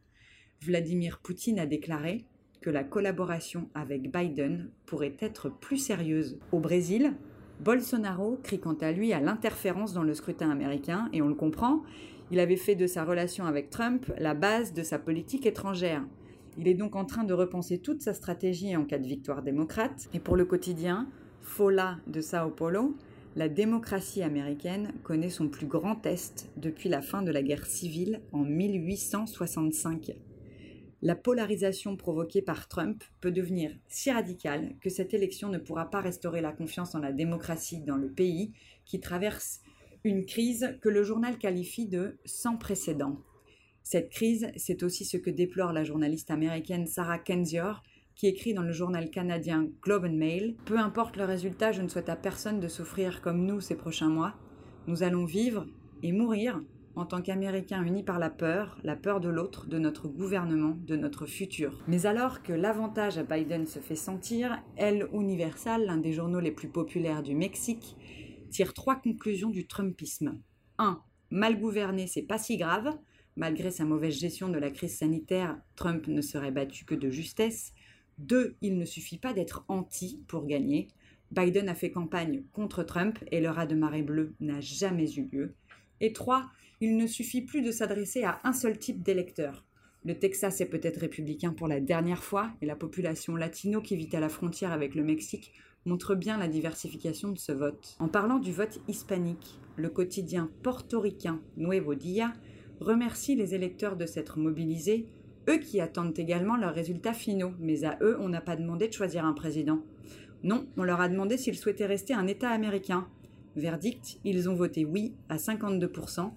Vladimir 0.62 1.20
Poutine 1.22 1.58
a 1.58 1.66
déclaré 1.66 2.24
que 2.60 2.70
la 2.70 2.82
collaboration 2.82 3.68
avec 3.74 4.10
Biden 4.12 4.70
pourrait 4.86 5.16
être 5.20 5.48
plus 5.48 5.78
sérieuse. 5.78 6.38
Au 6.50 6.58
Brésil, 6.58 7.14
Bolsonaro 7.60 8.38
crie 8.42 8.58
quant 8.58 8.74
à 8.74 8.92
lui 8.92 9.12
à 9.12 9.20
l'interférence 9.20 9.92
dans 9.92 10.02
le 10.02 10.14
scrutin 10.14 10.50
américain, 10.50 11.08
et 11.12 11.22
on 11.22 11.28
le 11.28 11.34
comprend, 11.34 11.82
il 12.30 12.40
avait 12.40 12.56
fait 12.56 12.74
de 12.74 12.86
sa 12.86 13.04
relation 13.04 13.46
avec 13.46 13.70
Trump 13.70 14.12
la 14.18 14.34
base 14.34 14.72
de 14.72 14.82
sa 14.82 14.98
politique 14.98 15.46
étrangère. 15.46 16.04
Il 16.58 16.66
est 16.66 16.74
donc 16.74 16.96
en 16.96 17.04
train 17.04 17.24
de 17.24 17.34
repenser 17.34 17.78
toute 17.78 18.02
sa 18.02 18.14
stratégie 18.14 18.76
en 18.76 18.84
cas 18.84 18.98
de 18.98 19.06
victoire 19.06 19.42
démocrate, 19.42 20.08
et 20.12 20.18
pour 20.18 20.36
le 20.36 20.44
quotidien, 20.44 21.08
Fola 21.42 21.98
de 22.08 22.20
Sao 22.20 22.50
Paulo, 22.50 22.96
la 23.36 23.48
démocratie 23.48 24.22
américaine 24.22 24.92
connaît 25.02 25.30
son 25.30 25.48
plus 25.48 25.66
grand 25.66 25.94
test 25.94 26.50
depuis 26.56 26.88
la 26.88 27.02
fin 27.02 27.22
de 27.22 27.30
la 27.30 27.42
guerre 27.42 27.66
civile 27.66 28.22
en 28.32 28.42
1865 28.42 30.16
la 31.06 31.14
polarisation 31.14 31.96
provoquée 31.96 32.42
par 32.42 32.66
Trump 32.66 33.04
peut 33.20 33.30
devenir 33.30 33.70
si 33.86 34.10
radicale 34.10 34.74
que 34.80 34.90
cette 34.90 35.14
élection 35.14 35.48
ne 35.48 35.58
pourra 35.58 35.88
pas 35.88 36.00
restaurer 36.00 36.40
la 36.40 36.50
confiance 36.50 36.96
en 36.96 36.98
la 36.98 37.12
démocratie 37.12 37.80
dans 37.80 37.94
le 37.94 38.10
pays 38.10 38.54
qui 38.84 38.98
traverse 38.98 39.60
une 40.02 40.26
crise 40.26 40.76
que 40.82 40.88
le 40.88 41.04
journal 41.04 41.38
qualifie 41.38 41.86
de 41.86 42.18
sans 42.24 42.56
précédent. 42.56 43.20
Cette 43.84 44.10
crise, 44.10 44.50
c'est 44.56 44.82
aussi 44.82 45.04
ce 45.04 45.16
que 45.16 45.30
déplore 45.30 45.72
la 45.72 45.84
journaliste 45.84 46.32
américaine 46.32 46.88
Sarah 46.88 47.20
Kendzior, 47.20 47.84
qui 48.16 48.26
écrit 48.26 48.52
dans 48.52 48.62
le 48.62 48.72
journal 48.72 49.08
canadien 49.08 49.68
Globe 49.82 50.06
and 50.06 50.16
Mail 50.16 50.56
Peu 50.64 50.76
importe 50.76 51.16
le 51.16 51.24
résultat, 51.24 51.70
je 51.70 51.82
ne 51.82 51.88
souhaite 51.88 52.08
à 52.08 52.16
personne 52.16 52.58
de 52.58 52.66
souffrir 52.66 53.22
comme 53.22 53.46
nous 53.46 53.60
ces 53.60 53.76
prochains 53.76 54.08
mois. 54.08 54.34
Nous 54.88 55.04
allons 55.04 55.24
vivre 55.24 55.68
et 56.02 56.10
mourir 56.10 56.60
en 56.96 57.04
tant 57.04 57.20
qu'Américains 57.20 57.84
unis 57.84 58.02
par 58.02 58.18
la 58.18 58.30
peur, 58.30 58.78
la 58.82 58.96
peur 58.96 59.20
de 59.20 59.28
l'autre, 59.28 59.66
de 59.66 59.78
notre 59.78 60.08
gouvernement, 60.08 60.78
de 60.86 60.96
notre 60.96 61.26
futur. 61.26 61.84
Mais 61.86 62.06
alors 62.06 62.42
que 62.42 62.54
l'avantage 62.54 63.18
à 63.18 63.22
Biden 63.22 63.66
se 63.66 63.78
fait 63.78 63.96
sentir, 63.96 64.62
El 64.76 65.06
Universal, 65.12 65.84
l'un 65.84 65.98
des 65.98 66.14
journaux 66.14 66.40
les 66.40 66.50
plus 66.50 66.68
populaires 66.68 67.22
du 67.22 67.34
Mexique, 67.34 67.96
tire 68.50 68.72
trois 68.72 68.96
conclusions 68.96 69.50
du 69.50 69.66
Trumpisme. 69.66 70.40
1. 70.78 71.02
Mal 71.30 71.60
gouverné, 71.60 72.06
c'est 72.06 72.22
pas 72.22 72.38
si 72.38 72.56
grave. 72.56 72.96
Malgré 73.36 73.70
sa 73.70 73.84
mauvaise 73.84 74.18
gestion 74.18 74.48
de 74.48 74.58
la 74.58 74.70
crise 74.70 74.96
sanitaire, 74.96 75.60
Trump 75.76 76.06
ne 76.08 76.22
serait 76.22 76.50
battu 76.50 76.86
que 76.86 76.94
de 76.94 77.10
justesse. 77.10 77.72
2. 78.18 78.56
Il 78.62 78.78
ne 78.78 78.86
suffit 78.86 79.18
pas 79.18 79.34
d'être 79.34 79.66
anti 79.68 80.24
pour 80.28 80.46
gagner. 80.46 80.88
Biden 81.30 81.68
a 81.68 81.74
fait 81.74 81.90
campagne 81.90 82.44
contre 82.52 82.82
Trump 82.82 83.18
et 83.30 83.42
le 83.42 83.50
raz 83.50 83.66
de 83.66 83.74
marée 83.74 84.02
bleue 84.02 84.34
n'a 84.40 84.62
jamais 84.62 85.12
eu 85.12 85.28
lieu. 85.30 85.54
Et 86.00 86.14
3 86.14 86.46
il 86.80 86.96
ne 86.96 87.06
suffit 87.06 87.42
plus 87.42 87.62
de 87.62 87.70
s'adresser 87.70 88.24
à 88.24 88.40
un 88.44 88.52
seul 88.52 88.78
type 88.78 89.02
d'électeur. 89.02 89.64
Le 90.04 90.14
Texas 90.18 90.60
est 90.60 90.66
peut-être 90.66 91.00
républicain 91.00 91.52
pour 91.52 91.66
la 91.66 91.80
dernière 91.80 92.22
fois 92.22 92.50
et 92.62 92.66
la 92.66 92.76
population 92.76 93.34
latino 93.34 93.80
qui 93.80 93.96
vit 93.96 94.14
à 94.14 94.20
la 94.20 94.28
frontière 94.28 94.72
avec 94.72 94.94
le 94.94 95.02
Mexique 95.02 95.52
montre 95.84 96.14
bien 96.14 96.38
la 96.38 96.48
diversification 96.48 97.32
de 97.32 97.38
ce 97.38 97.52
vote. 97.52 97.96
En 97.98 98.08
parlant 98.08 98.38
du 98.38 98.52
vote 98.52 98.80
hispanique, 98.88 99.58
le 99.76 99.88
quotidien 99.88 100.50
portoricain 100.62 101.40
Nuevo 101.56 101.94
Dia 101.94 102.32
remercie 102.80 103.34
les 103.34 103.54
électeurs 103.54 103.96
de 103.96 104.06
s'être 104.06 104.38
mobilisés, 104.38 105.06
eux 105.48 105.58
qui 105.58 105.80
attendent 105.80 106.18
également 106.18 106.56
leurs 106.56 106.74
résultats 106.74 107.14
finaux, 107.14 107.54
mais 107.58 107.84
à 107.84 107.98
eux 108.02 108.16
on 108.20 108.28
n'a 108.28 108.40
pas 108.40 108.56
demandé 108.56 108.88
de 108.88 108.92
choisir 108.92 109.24
un 109.24 109.32
président. 109.32 109.80
Non, 110.42 110.66
on 110.76 110.84
leur 110.84 111.00
a 111.00 111.08
demandé 111.08 111.36
s'ils 111.36 111.56
souhaitaient 111.56 111.86
rester 111.86 112.14
un 112.14 112.26
État 112.26 112.50
américain. 112.50 113.08
Verdict, 113.56 114.18
ils 114.24 114.48
ont 114.50 114.54
voté 114.54 114.84
oui 114.84 115.14
à 115.28 115.36
52%, 115.36 116.30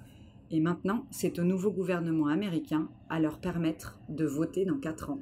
Et 0.51 0.59
maintenant, 0.59 1.05
c'est 1.11 1.37
au 1.37 1.43
nouveau 1.43 1.71
gouvernement 1.71 2.27
américain 2.27 2.89
à 3.09 3.19
leur 3.19 3.39
permettre 3.39 3.99
de 4.09 4.25
voter 4.25 4.65
dans 4.65 4.79
quatre 4.79 5.11
ans. 5.11 5.19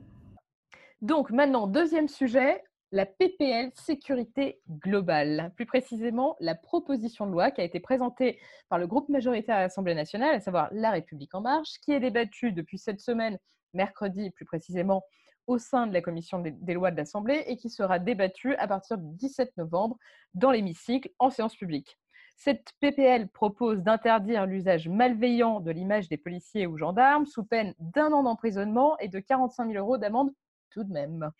Donc 1.01 1.31
maintenant, 1.31 1.67
deuxième 1.67 2.07
sujet, 2.07 2.63
la 2.91 3.05
PPL 3.05 3.71
sécurité 3.75 4.61
globale, 4.69 5.51
plus 5.55 5.65
précisément 5.65 6.37
la 6.39 6.55
proposition 6.55 7.27
de 7.27 7.31
loi 7.31 7.51
qui 7.51 7.59
a 7.59 7.65
été 7.65 7.81
présentée 7.81 8.39
par 8.69 8.79
le 8.79 8.87
groupe 8.87 9.09
majoritaire 9.09 9.57
à 9.57 9.61
l'Assemblée 9.61 9.95
nationale, 9.95 10.35
à 10.35 10.39
savoir 10.39 10.69
La 10.71 10.91
République 10.91 11.35
en 11.35 11.41
marche, 11.41 11.79
qui 11.83 11.91
est 11.91 11.99
débattue 11.99 12.53
depuis 12.53 12.77
cette 12.77 13.01
semaine, 13.01 13.37
mercredi 13.73 14.31
plus 14.31 14.45
précisément, 14.45 15.03
au 15.47 15.57
sein 15.57 15.87
de 15.87 15.93
la 15.93 16.01
commission 16.01 16.39
des 16.39 16.73
lois 16.73 16.91
de 16.91 16.97
l'Assemblée 16.97 17.43
et 17.47 17.57
qui 17.57 17.69
sera 17.69 17.99
débattue 17.99 18.55
à 18.55 18.67
partir 18.67 18.97
du 18.97 19.07
17 19.15 19.55
novembre 19.57 19.97
dans 20.33 20.51
l'hémicycle 20.51 21.09
en 21.19 21.29
séance 21.29 21.55
publique. 21.55 21.97
Cette 22.39 22.71
PPL 22.79 23.29
propose 23.29 23.81
d'interdire 23.81 24.45
l'usage 24.45 24.87
malveillant 24.87 25.59
de 25.59 25.71
l'image 25.71 26.07
des 26.07 26.17
policiers 26.17 26.67
ou 26.67 26.77
gendarmes 26.77 27.25
sous 27.25 27.43
peine 27.43 27.73
d'un 27.79 28.11
an 28.11 28.21
d'emprisonnement 28.21 28.95
et 28.99 29.07
de 29.07 29.19
45 29.19 29.71
000 29.71 29.83
euros 29.83 29.97
d'amende 29.97 30.31
tout 30.69 30.83
de 30.83 30.93
même. 30.93 31.31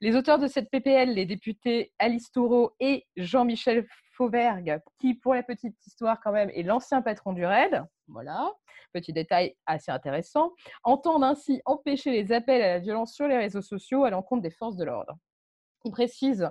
Les 0.00 0.16
auteurs 0.16 0.40
de 0.40 0.48
cette 0.48 0.68
PPL, 0.68 1.14
les 1.14 1.26
députés 1.26 1.92
Alice 2.00 2.32
Toureau 2.32 2.72
et 2.80 3.06
Jean-Michel 3.16 3.86
Fauvergue, 4.14 4.80
qui, 4.98 5.14
pour 5.14 5.32
la 5.32 5.44
petite 5.44 5.76
histoire 5.86 6.18
quand 6.20 6.32
même, 6.32 6.50
est 6.50 6.64
l'ancien 6.64 7.02
patron 7.02 7.32
du 7.32 7.44
RAID, 7.44 7.84
voilà, 8.08 8.52
petit 8.92 9.12
détail 9.12 9.54
assez 9.66 9.92
intéressant, 9.92 10.54
entendent 10.82 11.22
ainsi 11.22 11.62
empêcher 11.66 12.10
les 12.10 12.32
appels 12.32 12.62
à 12.62 12.68
la 12.68 12.78
violence 12.80 13.14
sur 13.14 13.28
les 13.28 13.38
réseaux 13.38 13.62
sociaux 13.62 14.02
à 14.02 14.10
l'encontre 14.10 14.42
des 14.42 14.50
forces 14.50 14.76
de 14.76 14.84
l'ordre. 14.84 15.16
Ils 15.84 15.92
précisent 15.92 16.50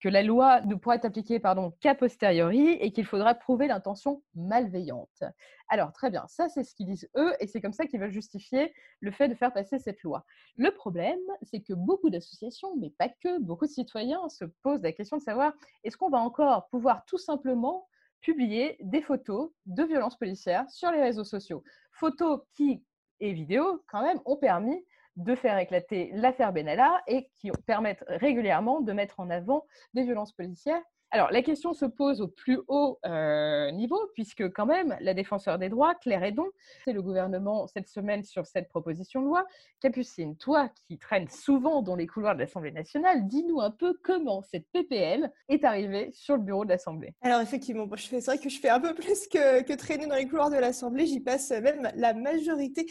que 0.00 0.08
la 0.08 0.22
loi 0.22 0.60
ne 0.62 0.74
pourra 0.74 0.96
être 0.96 1.04
appliquée 1.04 1.40
pardon, 1.40 1.72
qu'à 1.80 1.94
posteriori 1.94 2.72
et 2.72 2.92
qu'il 2.92 3.06
faudra 3.06 3.34
prouver 3.34 3.66
l'intention 3.66 4.22
malveillante. 4.34 5.22
Alors, 5.68 5.92
très 5.92 6.10
bien, 6.10 6.26
ça 6.28 6.48
c'est 6.48 6.64
ce 6.64 6.74
qu'ils 6.74 6.86
disent 6.86 7.08
eux 7.16 7.32
et 7.40 7.46
c'est 7.46 7.60
comme 7.60 7.72
ça 7.72 7.86
qu'ils 7.86 8.00
veulent 8.00 8.10
justifier 8.10 8.72
le 9.00 9.10
fait 9.10 9.28
de 9.28 9.34
faire 9.34 9.52
passer 9.52 9.78
cette 9.78 10.02
loi. 10.02 10.24
Le 10.56 10.70
problème, 10.70 11.18
c'est 11.42 11.60
que 11.60 11.72
beaucoup 11.72 12.10
d'associations, 12.10 12.76
mais 12.76 12.90
pas 12.90 13.08
que, 13.08 13.40
beaucoup 13.40 13.66
de 13.66 13.70
citoyens 13.70 14.28
se 14.28 14.44
posent 14.62 14.82
la 14.82 14.92
question 14.92 15.16
de 15.16 15.22
savoir 15.22 15.52
est-ce 15.84 15.96
qu'on 15.96 16.10
va 16.10 16.18
encore 16.18 16.68
pouvoir 16.68 17.04
tout 17.06 17.18
simplement 17.18 17.88
publier 18.20 18.76
des 18.80 19.02
photos 19.02 19.50
de 19.66 19.84
violences 19.84 20.18
policières 20.18 20.68
sur 20.70 20.90
les 20.90 21.02
réseaux 21.02 21.24
sociaux? 21.24 21.62
Photos 21.92 22.40
qui 22.54 22.84
et 23.20 23.32
vidéos, 23.32 23.82
quand 23.88 24.02
même, 24.02 24.20
ont 24.24 24.36
permis 24.36 24.84
de 25.16 25.34
faire 25.34 25.58
éclater 25.58 26.10
l'affaire 26.12 26.52
Benalla 26.52 27.02
et 27.06 27.28
qui 27.34 27.50
permettent 27.66 28.04
régulièrement 28.08 28.80
de 28.80 28.92
mettre 28.92 29.20
en 29.20 29.30
avant 29.30 29.66
des 29.94 30.04
violences 30.04 30.32
policières. 30.32 30.82
Alors, 31.12 31.30
la 31.30 31.42
question 31.42 31.72
se 31.72 31.84
pose 31.84 32.20
au 32.20 32.28
plus 32.28 32.58
haut 32.66 32.98
euh, 33.06 33.70
niveau, 33.70 33.98
puisque 34.14 34.52
quand 34.52 34.66
même, 34.66 34.96
la 35.00 35.14
défenseur 35.14 35.58
des 35.58 35.68
droits, 35.68 35.94
Claire 35.94 36.24
Edon, 36.24 36.46
c'est 36.84 36.92
le 36.92 37.00
gouvernement 37.00 37.66
cette 37.68 37.88
semaine 37.88 38.24
sur 38.24 38.44
cette 38.46 38.68
proposition 38.68 39.20
de 39.22 39.26
loi. 39.26 39.46
Capucine, 39.80 40.36
toi 40.36 40.68
qui 40.88 40.98
traînes 40.98 41.28
souvent 41.28 41.82
dans 41.82 41.94
les 41.94 42.08
couloirs 42.08 42.34
de 42.34 42.40
l'Assemblée 42.40 42.72
nationale, 42.72 43.26
dis-nous 43.28 43.60
un 43.60 43.70
peu 43.70 43.96
comment 44.02 44.42
cette 44.42 44.66
PPL 44.72 45.32
est 45.48 45.64
arrivée 45.64 46.10
sur 46.12 46.36
le 46.36 46.42
bureau 46.42 46.64
de 46.64 46.70
l'Assemblée. 46.70 47.14
Alors, 47.22 47.40
effectivement, 47.40 47.88
c'est 47.96 48.24
vrai 48.24 48.38
que 48.38 48.48
je 48.48 48.58
fais 48.58 48.68
un 48.68 48.80
peu 48.80 48.94
plus 48.94 49.28
que, 49.28 49.74
traîner 49.76 50.06
dans 50.06 50.16
les 50.16 50.26
couloirs 50.26 50.50
de 50.50 50.56
l'Assemblée, 50.56 51.06
j'y 51.06 51.20
passe 51.20 51.50
même 51.50 51.88
la 51.94 52.14
majorité 52.14 52.86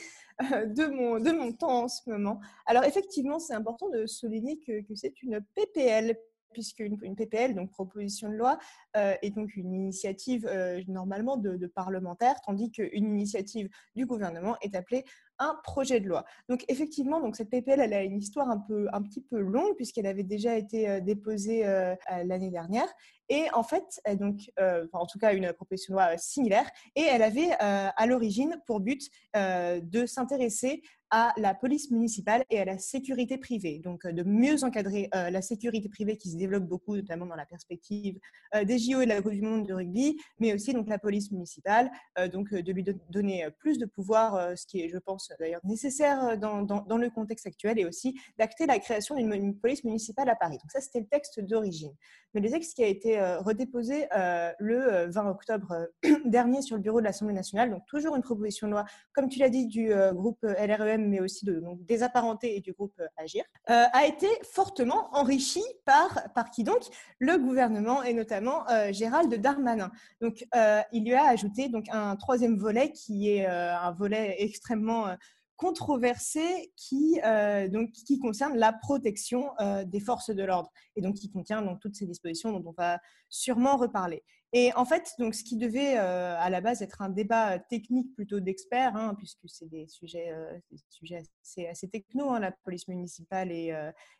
euh, 0.53 0.65
de 0.65 0.85
mon, 0.85 1.19
de 1.19 1.31
mon 1.31 1.51
temps 1.51 1.83
en 1.83 1.87
ce 1.87 2.09
moment. 2.09 2.39
Alors 2.65 2.83
effectivement, 2.83 3.39
c'est 3.39 3.53
important 3.53 3.89
de 3.89 4.05
souligner 4.05 4.59
que, 4.59 4.81
que 4.81 4.93
c'est 4.93 5.21
une 5.21 5.39
PPL 5.55 6.17
puisque 6.55 6.79
une, 6.79 7.15
PPL, 7.17 7.53
donc 7.53 7.69
proposition 7.69 8.29
de 8.29 8.35
loi, 8.35 8.57
euh, 8.95 9.13
est 9.21 9.31
donc 9.31 9.57
une 9.57 9.73
initiative 9.73 10.47
euh, 10.49 10.81
normalement 10.87 11.35
de 11.35 11.67
parlementaires, 11.67 12.39
tandis 12.45 12.71
qu'une 12.71 13.09
initiative 13.09 13.67
du 13.93 14.05
gouvernement 14.05 14.55
est 14.61 14.73
appelée 14.73 15.03
un 15.39 15.59
projet 15.63 15.99
de 15.99 16.07
loi. 16.07 16.25
Donc 16.49 16.63
effectivement, 16.67 17.19
donc 17.19 17.35
cette 17.35 17.49
PPL, 17.49 17.79
elle 17.79 17.93
a 17.93 18.03
une 18.03 18.17
histoire 18.17 18.49
un 18.49 18.59
peu, 18.59 18.87
un 18.93 19.01
petit 19.01 19.21
peu 19.21 19.39
longue 19.39 19.75
puisqu'elle 19.75 20.07
avait 20.07 20.23
déjà 20.23 20.55
été 20.55 20.89
euh, 20.89 20.99
déposée 20.99 21.65
euh, 21.65 21.95
l'année 22.23 22.49
dernière. 22.49 22.87
Et 23.27 23.45
en 23.53 23.63
fait, 23.63 23.99
donc, 24.19 24.51
euh, 24.59 24.85
en 24.93 25.07
tout 25.07 25.17
cas, 25.17 25.33
une 25.33 25.51
proposition 25.53 25.95
de 25.95 25.99
loi 25.99 26.15
similaire. 26.17 26.69
Et 26.95 27.01
elle 27.01 27.23
avait 27.23 27.49
à 27.59 28.05
l'origine 28.05 28.55
pour 28.67 28.79
but 28.79 29.09
de 29.33 30.05
s'intéresser 30.05 30.83
à 31.09 31.33
la 31.37 31.55
police 31.55 31.89
municipale 31.89 32.43
et 32.51 32.59
à 32.59 32.65
la 32.65 32.77
sécurité 32.77 33.39
privée. 33.39 33.79
Donc, 33.79 34.05
de 34.05 34.21
mieux 34.21 34.63
encadrer 34.63 35.09
la 35.11 35.41
sécurité 35.41 35.89
privée 35.89 36.17
qui 36.17 36.29
se 36.29 36.37
développe 36.37 36.65
beaucoup, 36.65 36.95
notamment 36.95 37.25
dans 37.25 37.35
la 37.35 37.47
perspective 37.47 38.19
des 38.63 38.77
JO 38.77 39.01
et 39.01 39.05
de 39.05 39.09
la 39.09 39.23
Coupe 39.23 39.31
du 39.31 39.41
Monde 39.41 39.65
de 39.65 39.73
rugby, 39.73 40.19
mais 40.37 40.53
aussi 40.53 40.73
donc 40.73 40.87
la 40.87 40.99
police 40.99 41.31
municipale, 41.31 41.89
donc 42.31 42.53
de 42.53 42.71
lui 42.71 42.85
donner 43.09 43.47
plus 43.57 43.79
de 43.79 43.87
pouvoir, 43.87 44.55
ce 44.55 44.67
qui 44.67 44.81
est, 44.81 44.89
je 44.89 44.99
pense, 44.99 45.24
d'ailleurs 45.39 45.61
nécessaire 45.63 46.23
euh, 46.23 46.35
dans, 46.35 46.61
dans, 46.61 46.97
le 46.97 47.09
contexte 47.09 47.47
actuel 47.47 47.79
et 47.79 47.85
aussi 47.85 48.19
d'acter 48.37 48.65
la 48.65 48.79
création 48.79 49.15
d'une 49.15 49.57
police 49.57 49.83
municipale 49.83 50.29
à 50.29 50.35
Paris. 50.35 50.57
Donc 50.57 50.71
ça, 50.71 50.81
c'était 50.81 50.99
le 50.99 51.07
texte 51.07 51.39
d'origine. 51.41 51.93
Mais 52.33 52.41
le 52.41 52.49
texte 52.49 52.75
qui 52.75 52.83
a 52.83 52.87
été 52.87 53.19
euh, 53.19 53.39
redéposé 53.39 54.07
euh, 54.15 54.51
le 54.59 55.09
20 55.09 55.29
octobre 55.29 55.87
dernier 56.25 56.61
sur 56.61 56.75
le 56.75 56.81
bureau 56.81 56.99
de 56.99 57.05
l'Assemblée 57.05 57.33
nationale, 57.33 57.69
donc 57.69 57.85
toujours 57.85 58.15
une 58.15 58.21
proposition 58.21 58.67
de 58.67 58.73
loi, 58.73 58.85
comme 59.13 59.29
tu 59.29 59.39
l'as 59.39 59.49
dit, 59.49 59.67
du 59.67 59.91
groupe 60.13 60.43
LREM, 60.43 61.07
mais 61.07 61.19
aussi 61.19 61.45
de, 61.45 61.59
donc, 61.59 61.83
des 61.85 62.03
apparentés 62.03 62.57
et 62.57 62.61
du 62.61 62.73
groupe 62.73 63.01
Agir, 63.17 63.43
a 63.67 64.05
été 64.05 64.27
fortement 64.43 65.09
enrichi 65.13 65.63
par, 65.85 66.31
par 66.33 66.49
qui 66.49 66.63
donc? 66.63 66.81
Le 67.19 67.37
gouvernement 67.37 68.03
et 68.03 68.13
notamment 68.13 68.65
Gérald 68.91 69.33
Darmanin. 69.33 69.91
Donc 70.21 70.45
il 70.91 71.03
lui 71.05 71.13
a 71.13 71.27
ajouté 71.27 71.69
donc, 71.69 71.85
un 71.91 72.15
troisième 72.15 72.57
volet 72.57 72.91
qui 72.91 73.29
est 73.29 73.45
un 73.45 73.91
volet 73.91 74.35
extrêmement 74.39 75.14
controversé 75.57 76.73
qui, 76.75 77.19
euh, 77.23 77.67
donc, 77.67 77.91
qui 77.91 78.19
concerne 78.19 78.57
la 78.57 78.73
protection 78.73 79.51
euh, 79.59 79.85
des 79.85 79.99
forces 79.99 80.29
de 80.29 80.43
l'ordre 80.43 80.71
et 80.95 81.01
donc 81.01 81.15
qui 81.15 81.31
contient 81.31 81.61
donc, 81.61 81.79
toutes 81.79 81.95
ces 81.95 82.05
dispositions 82.05 82.51
dont 82.51 82.63
on 82.69 82.73
va 82.77 82.99
sûrement 83.29 83.77
reparler. 83.77 84.23
Et 84.53 84.73
en 84.75 84.85
fait, 84.85 85.11
donc, 85.19 85.35
ce 85.35 85.43
qui 85.43 85.57
devait 85.57 85.97
euh, 85.97 86.37
à 86.37 86.49
la 86.49 86.61
base 86.61 86.81
être 86.81 87.01
un 87.01 87.09
débat 87.09 87.59
technique 87.59 88.13
plutôt 88.15 88.39
d'experts, 88.39 88.95
hein, 88.95 89.15
puisque 89.17 89.47
c'est 89.47 89.69
des 89.69 89.87
sujets, 89.87 90.31
des 90.71 90.77
sujets 90.89 91.23
assez, 91.43 91.67
assez 91.67 91.89
techno, 91.89 92.29
hein, 92.31 92.39
la 92.39 92.51
police 92.51 92.87
municipale 92.87 93.51
et, 93.51 93.73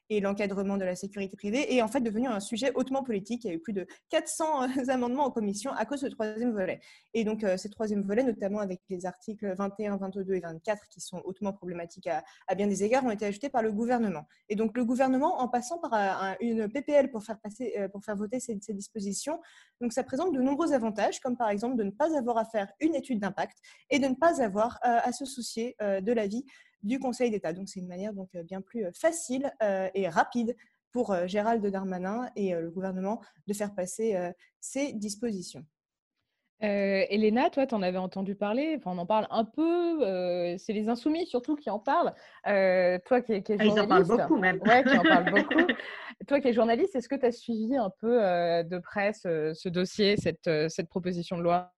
et 0.10 0.20
l'encadrement 0.20 0.78
de 0.78 0.86
la 0.86 0.96
sécurité 0.96 1.36
privée, 1.36 1.76
est 1.76 1.82
en 1.82 1.88
fait 1.88 2.02
devenu 2.02 2.28
un 2.28 2.40
sujet 2.40 2.72
hautement 2.76 3.04
politique. 3.04 3.44
Il 3.44 3.48
y 3.48 3.52
a 3.52 3.54
eu 3.54 3.60
plus 3.60 3.74
de 3.74 3.88
400 4.10 4.90
amendements 4.90 5.26
en 5.26 5.32
commission 5.32 5.72
à 5.72 5.86
cause 5.86 6.02
de 6.02 6.10
ce 6.10 6.12
troisième 6.12 6.52
volet. 6.52 6.80
Et 7.14 7.24
donc, 7.24 7.46
ces 7.58 7.70
troisième 7.70 8.02
volet, 8.02 8.24
notamment 8.24 8.60
avec 8.60 8.82
les 8.90 9.06
articles 9.06 9.54
21, 9.56 9.98
22 9.98 10.34
et 10.34 10.40
24, 10.40 10.88
qui 10.90 11.02
sont 11.02 11.22
hautement 11.26 11.54
problématiques 11.54 12.08
à, 12.08 12.56
bien 12.56 12.68
des 12.68 12.84
égards, 12.84 13.06
ont 13.06 13.12
été 13.12 13.26
ajoutés 13.26 13.50
par 13.50 13.64
le 13.64 13.72
gouvernement. 13.72 14.28
Et 14.50 14.56
donc, 14.56 14.78
le 14.78 14.86
gouvernement, 14.86 15.40
en 15.42 15.48
passant 15.48 15.80
par 15.80 16.36
une 16.40 16.70
PPL 16.70 17.12
pour 17.12 17.24
faire, 17.24 17.40
passer, 17.40 17.76
pour 17.92 18.04
faire 18.04 18.16
voter 18.16 18.40
ces, 18.40 18.56
dispositions, 18.56 19.40
donc 19.82 19.94
ça 19.94 20.04
présente 20.04 20.34
de 20.34 20.42
nombreux 20.42 20.74
avantages, 20.74 21.20
comme 21.20 21.38
par 21.38 21.50
exemple 21.50 21.76
de 21.76 21.84
ne 21.84 21.92
pas 21.92 22.18
avoir 22.18 22.38
à 22.38 22.46
faire 22.46 22.72
une 22.80 22.96
étude 22.96 23.20
d'impact 23.20 23.58
et 23.90 24.00
de 24.00 24.08
ne 24.08 24.16
pas 24.16 24.42
avoir 24.42 24.80
euh, 24.86 25.00
à 25.04 25.12
se 25.12 25.26
soucier 25.26 25.76
euh, 25.82 26.02
de 26.02 26.12
l'avis 26.12 26.46
du 26.86 27.00
Conseil 27.00 27.32
d'État. 27.32 27.52
Donc 27.52 27.68
c'est 27.68 27.82
une 27.82 27.88
manière 27.88 28.14
donc 28.14 28.30
euh, 28.36 28.44
bien 28.44 28.62
plus 28.62 28.86
facile 28.94 29.52
et 29.94 30.08
rapide 30.08 30.56
pour 30.92 31.14
Gérald 31.28 31.66
Darmanin 31.66 32.30
et 32.38 32.54
le 32.54 32.72
gouvernement 32.72 33.22
de 33.48 33.54
faire 33.54 33.76
passer 33.76 34.18
ces 34.62 34.94
dispositions. 34.94 35.66
Euh, 36.64 37.04
Elena, 37.10 37.50
toi, 37.50 37.68
tu 37.68 37.76
en 37.76 37.82
avais 37.82 37.98
entendu 37.98 38.34
parler, 38.36 38.76
enfin, 38.78 38.92
on 38.96 38.98
en 38.98 39.06
parle 39.06 39.28
un 39.30 39.44
peu, 39.44 40.02
euh, 40.02 40.56
c'est 40.58 40.72
les 40.72 40.88
insoumis 40.88 41.26
surtout 41.28 41.56
qui 41.56 41.70
en 41.70 41.80
parlent. 41.80 42.14
Euh, 42.48 42.98
toi 43.06 43.22
qui, 43.22 43.44
qui 43.44 43.54
es 43.54 43.58
journaliste. 43.58 43.78
Ah, 43.78 43.82
ils 43.82 43.84
en 43.84 43.88
parlent 43.88 44.08
beaucoup 44.08 44.38
même. 44.38 44.62
Ouais, 44.66 44.84
qui 44.84 44.98
en 44.98 45.04
parlent 45.04 45.32
beaucoup. 45.32 45.68
toi 46.28 46.40
qui 46.40 46.48
es 46.48 46.54
journaliste, 46.54 46.96
est-ce 46.96 47.10
que 47.10 47.16
tu 47.16 47.26
as 47.26 47.34
suivi 47.34 47.76
un 47.76 47.92
peu 48.00 48.18
de 48.64 48.80
près 48.80 49.12
ce, 49.14 49.68
dossier, 49.68 50.16
cette, 50.16 50.50
cette 50.70 50.88
proposition 50.88 51.38
de 51.38 51.44
loi? 51.44 51.75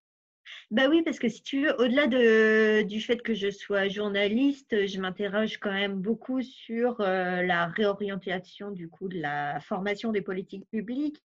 Bah 0.71 0.87
oui, 0.89 1.01
parce 1.03 1.19
que 1.19 1.29
si 1.29 1.41
tu 1.43 1.63
veux, 1.65 1.75
au-delà 1.79 2.07
de, 2.07 2.83
du 2.83 3.01
fait 3.01 3.21
que 3.21 3.33
je 3.33 3.49
sois 3.49 3.87
journaliste, 3.87 4.85
je 4.85 4.99
m'interroge 4.99 5.57
quand 5.57 5.71
même 5.71 5.95
beaucoup 5.95 6.41
sur 6.41 6.97
la 6.99 7.67
réorientation 7.67 8.71
du 8.71 8.89
coup 8.89 9.07
de 9.07 9.19
la 9.19 9.59
formation 9.61 10.11
des 10.11 10.21
politiques 10.21 10.67
publiques. 10.69 11.23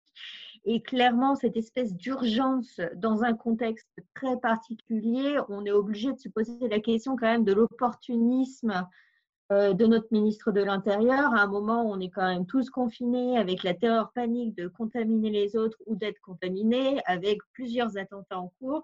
Et 0.69 0.83
clairement, 0.83 1.37
cette 1.37 1.57
espèce 1.57 1.95
d'urgence 1.95 2.81
dans 2.97 3.23
un 3.23 3.35
contexte 3.35 3.89
très 4.15 4.37
particulier, 4.41 5.39
on 5.49 5.65
est 5.65 5.71
obligé 5.71 6.13
de 6.13 6.19
se 6.19 6.29
poser 6.29 6.69
la 6.69 6.81
question 6.81 7.15
quand 7.17 7.27
même 7.27 7.45
de 7.45 7.53
l'opportunisme 7.53 8.71
euh, 8.71 8.83
de 9.51 9.87
notre 9.87 10.09
ministre 10.11 10.51
de 10.51 10.61
l'Intérieur. 10.61 11.33
À 11.35 11.43
un 11.43 11.47
moment 11.47 11.85
où 11.85 11.93
on 11.93 12.01
est 12.01 12.11
quand 12.11 12.27
même 12.27 12.47
tous 12.47 12.69
confinés 12.71 13.39
avec 13.39 13.63
la 13.63 13.75
terreur 13.75 14.11
panique 14.13 14.57
de 14.57 14.69
contaminer 14.69 15.31
les 15.31 15.57
autres 15.57 15.79
ou 15.87 15.95
d'être 15.95 16.21
contaminés, 16.21 17.01
avec 17.07 17.39
plusieurs 17.53 17.97
attentats 17.97 18.39
en 18.39 18.53
cours. 18.59 18.83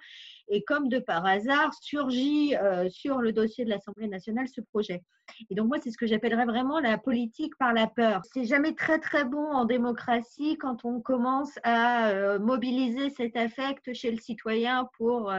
Et 0.48 0.62
comme 0.62 0.88
de 0.88 0.98
par 0.98 1.24
hasard, 1.26 1.72
surgit 1.80 2.56
euh, 2.56 2.88
sur 2.88 3.18
le 3.18 3.32
dossier 3.32 3.64
de 3.64 3.70
l'Assemblée 3.70 4.08
nationale 4.08 4.48
ce 4.48 4.60
projet. 4.60 5.02
Et 5.50 5.54
donc 5.54 5.68
moi, 5.68 5.78
c'est 5.82 5.90
ce 5.90 5.96
que 5.96 6.06
j'appellerais 6.06 6.44
vraiment 6.44 6.78
la 6.78 6.98
politique 6.98 7.56
par 7.56 7.72
la 7.72 7.86
peur. 7.86 8.22
C'est 8.32 8.44
jamais 8.44 8.74
très 8.74 8.98
très 8.98 9.24
bon 9.24 9.44
en 9.44 9.64
démocratie 9.64 10.58
quand 10.58 10.84
on 10.84 11.00
commence 11.00 11.58
à 11.62 12.10
euh, 12.10 12.38
mobiliser 12.38 13.10
cet 13.10 13.36
affect 13.36 13.92
chez 13.94 14.10
le 14.10 14.18
citoyen 14.18 14.88
pour 14.98 15.32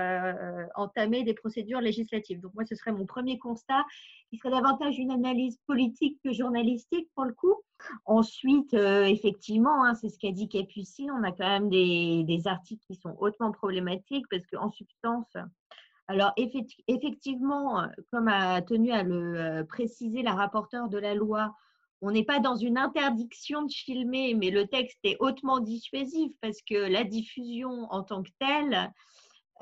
entamer 0.76 1.24
des 1.24 1.34
procédures 1.34 1.82
législatives. 1.82 2.40
Donc 2.40 2.54
moi, 2.56 2.66
ce 2.66 2.76
serait 2.76 2.92
mon 2.92 3.06
premier 3.06 3.38
constat 3.38 3.84
qui 4.30 4.38
serait 4.38 4.52
davantage 4.52 4.98
une 4.98 5.12
analyse 5.14 5.58
politique 5.68 6.20
que 6.24 6.34
journalistique 6.34 7.10
pour 7.16 7.26
le 7.26 7.34
coup. 7.34 7.56
Ensuite, 8.06 8.74
euh, 8.74 9.06
effectivement, 9.06 9.84
hein, 9.84 9.94
c'est 9.96 10.10
ce 10.10 10.18
qu'a 10.18 10.32
dit 10.32 10.48
Capucine, 10.48 11.12
on 11.12 11.24
a 11.24 11.32
quand 11.32 11.48
même 11.48 11.70
des, 11.70 12.24
des, 12.26 12.48
articles 12.48 12.84
qui 12.88 12.96
sont 12.96 13.16
hautement 13.20 13.52
problématiques 13.52 14.26
parce 14.30 14.46
qu'en 14.48 14.72
substance, 14.72 15.36
alors 16.08 16.34
effectivement, 16.38 17.88
comme 18.12 18.28
a 18.28 18.62
tenu 18.62 18.92
à 18.92 19.04
le 19.04 19.36
euh, 19.36 19.64
préciser 19.64 20.22
la 20.22 20.34
rapporteure 20.34 20.90
de 20.90 20.98
la 20.98 21.16
loi, 21.16 21.56
on 22.02 22.12
n'est 22.12 22.26
pas 22.26 22.40
dans 22.40 22.58
une 22.58 22.78
interdiction 22.78 23.64
de 23.64 23.72
filmer, 23.72 24.34
mais 24.34 24.50
le 24.50 24.68
texte 24.68 25.00
est 25.06 25.16
hautement 25.22 25.60
dissuasif 25.60 26.34
parce 26.42 26.62
que 26.62 26.76
la 26.76 27.06
diffusion 27.06 27.88
en 27.90 28.04
tant 28.04 28.24
que 28.24 28.30
telle, 28.40 28.92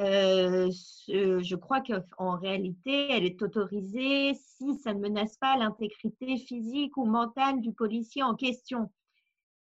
euh, 0.01 0.69
je 1.07 1.55
crois 1.55 1.81
qu'en 1.81 2.37
réalité, 2.37 3.11
elle 3.11 3.25
est 3.25 3.41
autorisée 3.41 4.33
si 4.33 4.75
ça 4.75 4.93
ne 4.93 4.99
menace 4.99 5.37
pas 5.37 5.57
l'intégrité 5.57 6.37
physique 6.37 6.97
ou 6.97 7.05
mentale 7.05 7.61
du 7.61 7.71
policier 7.73 8.23
en 8.23 8.35
question. 8.35 8.91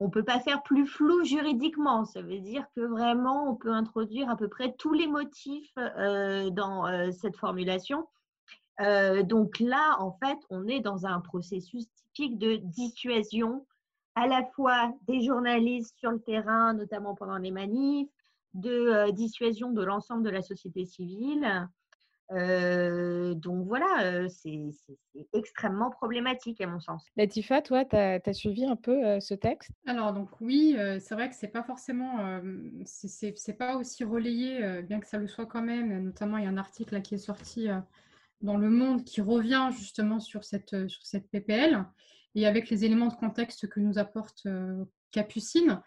On 0.01 0.07
ne 0.07 0.11
peut 0.11 0.25
pas 0.25 0.39
faire 0.39 0.63
plus 0.63 0.87
flou 0.87 1.25
juridiquement. 1.25 2.05
Ça 2.05 2.23
veut 2.23 2.41
dire 2.41 2.65
que 2.77 2.83
vraiment, 2.83 3.51
on 3.51 3.57
peut 3.57 3.73
introduire 3.73 4.31
à 4.31 4.37
peu 4.37 4.49
près 4.49 4.75
tous 4.79 4.93
les 4.93 5.07
motifs 5.07 5.73
euh, 5.79 6.51
dans 6.51 6.87
euh, 6.87 7.11
cette 7.11 7.37
formulation. 7.37 8.07
donc 9.25 9.59
là, 9.59 9.97
en 9.99 10.13
fait, 10.23 10.39
on 10.51 10.69
est 10.69 10.81
dans 10.81 11.07
un 11.07 11.21
processus 11.21 11.87
typique 11.97 12.39
de 12.39 12.57
dissuasion 12.57 13.67
à 14.15 14.27
la 14.27 14.45
fois 14.55 14.93
des 15.07 15.23
journalistes 15.23 15.97
sur 15.99 16.11
le 16.11 16.21
terrain, 16.21 16.75
notamment 16.75 17.15
pendant 17.15 17.39
les 17.39 17.53
manifs, 17.53 18.09
de 18.55 18.71
euh, 18.71 19.13
dissuasion 19.13 19.71
de 19.71 19.83
l'ensemble 19.83 20.23
de 20.23 20.31
la 20.31 20.43
société 20.43 20.85
civile. 20.85 21.69
Euh, 22.33 23.33
donc 23.33 23.67
voilà, 23.67 24.03
euh, 24.03 24.29
c'est 24.29 24.59
extrêmement 25.33 25.91
problématique 25.91 26.61
à 26.61 26.67
mon 26.67 26.79
sens. 26.79 27.07
Latifa, 27.17 27.63
toi, 27.63 27.87
tu 27.87 27.97
as, 27.97 28.33
suivi 28.35 28.67
un 28.67 28.77
peu 28.77 29.19
ce 29.21 29.33
texte? 29.33 29.71
Alors 29.87 30.13
donc 30.13 30.29
oui, 30.41 30.77
c'est 31.01 31.15
vrai 31.15 31.31
que 31.31 31.35
c'est 31.35 31.49
pas 31.49 31.63
forcément, 31.63 32.41
c'est 32.85 33.57
pas 33.57 33.77
aussi 33.77 34.05
relayé, 34.05 34.83
bien 34.83 35.01
que 35.01 35.07
ça 35.07 35.17
le 35.17 35.27
soit 35.27 35.47
quand 35.47 35.63
même. 35.63 36.05
Notamment, 36.05 36.37
il 36.37 36.45
y 36.45 36.47
a 36.47 36.51
un 36.51 36.59
article 36.59 37.01
qui 37.01 37.15
est 37.15 37.19
sorti 37.19 37.69
dans 38.43 38.59
Le 38.59 38.69
Monde 38.69 39.05
qui 39.05 39.23
revient 39.23 39.71
justement 39.73 40.21
sur 40.21 40.45
cette, 40.45 40.87
sur 40.87 41.07
cette 41.07 41.31
PPL 41.31 41.83
et 42.35 42.47
avec 42.47 42.69
les 42.69 42.85
éléments 42.85 43.09
de 43.09 43.15
contexte 43.15 43.69
que 43.69 43.81
nous 43.81 43.99
apporte 43.99 44.47
Capucine. 45.13 45.81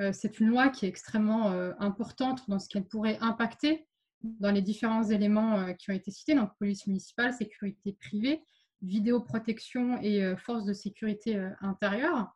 Euh, 0.00 0.12
c'est 0.12 0.38
une 0.40 0.48
loi 0.48 0.68
qui 0.68 0.86
est 0.86 0.88
extrêmement 0.88 1.52
euh, 1.52 1.72
importante 1.78 2.48
dans 2.48 2.58
ce 2.58 2.68
qu'elle 2.68 2.86
pourrait 2.86 3.18
impacter 3.20 3.86
dans 4.22 4.50
les 4.50 4.62
différents 4.62 5.04
éléments 5.04 5.58
euh, 5.58 5.72
qui 5.72 5.90
ont 5.90 5.94
été 5.94 6.10
cités, 6.10 6.34
donc 6.34 6.50
police 6.58 6.86
municipale, 6.86 7.32
sécurité 7.32 7.96
privée, 8.00 8.42
vidéoprotection 8.82 9.98
et 10.02 10.36
force 10.36 10.64
de 10.64 10.72
sécurité 10.72 11.36
intérieure. 11.60 12.32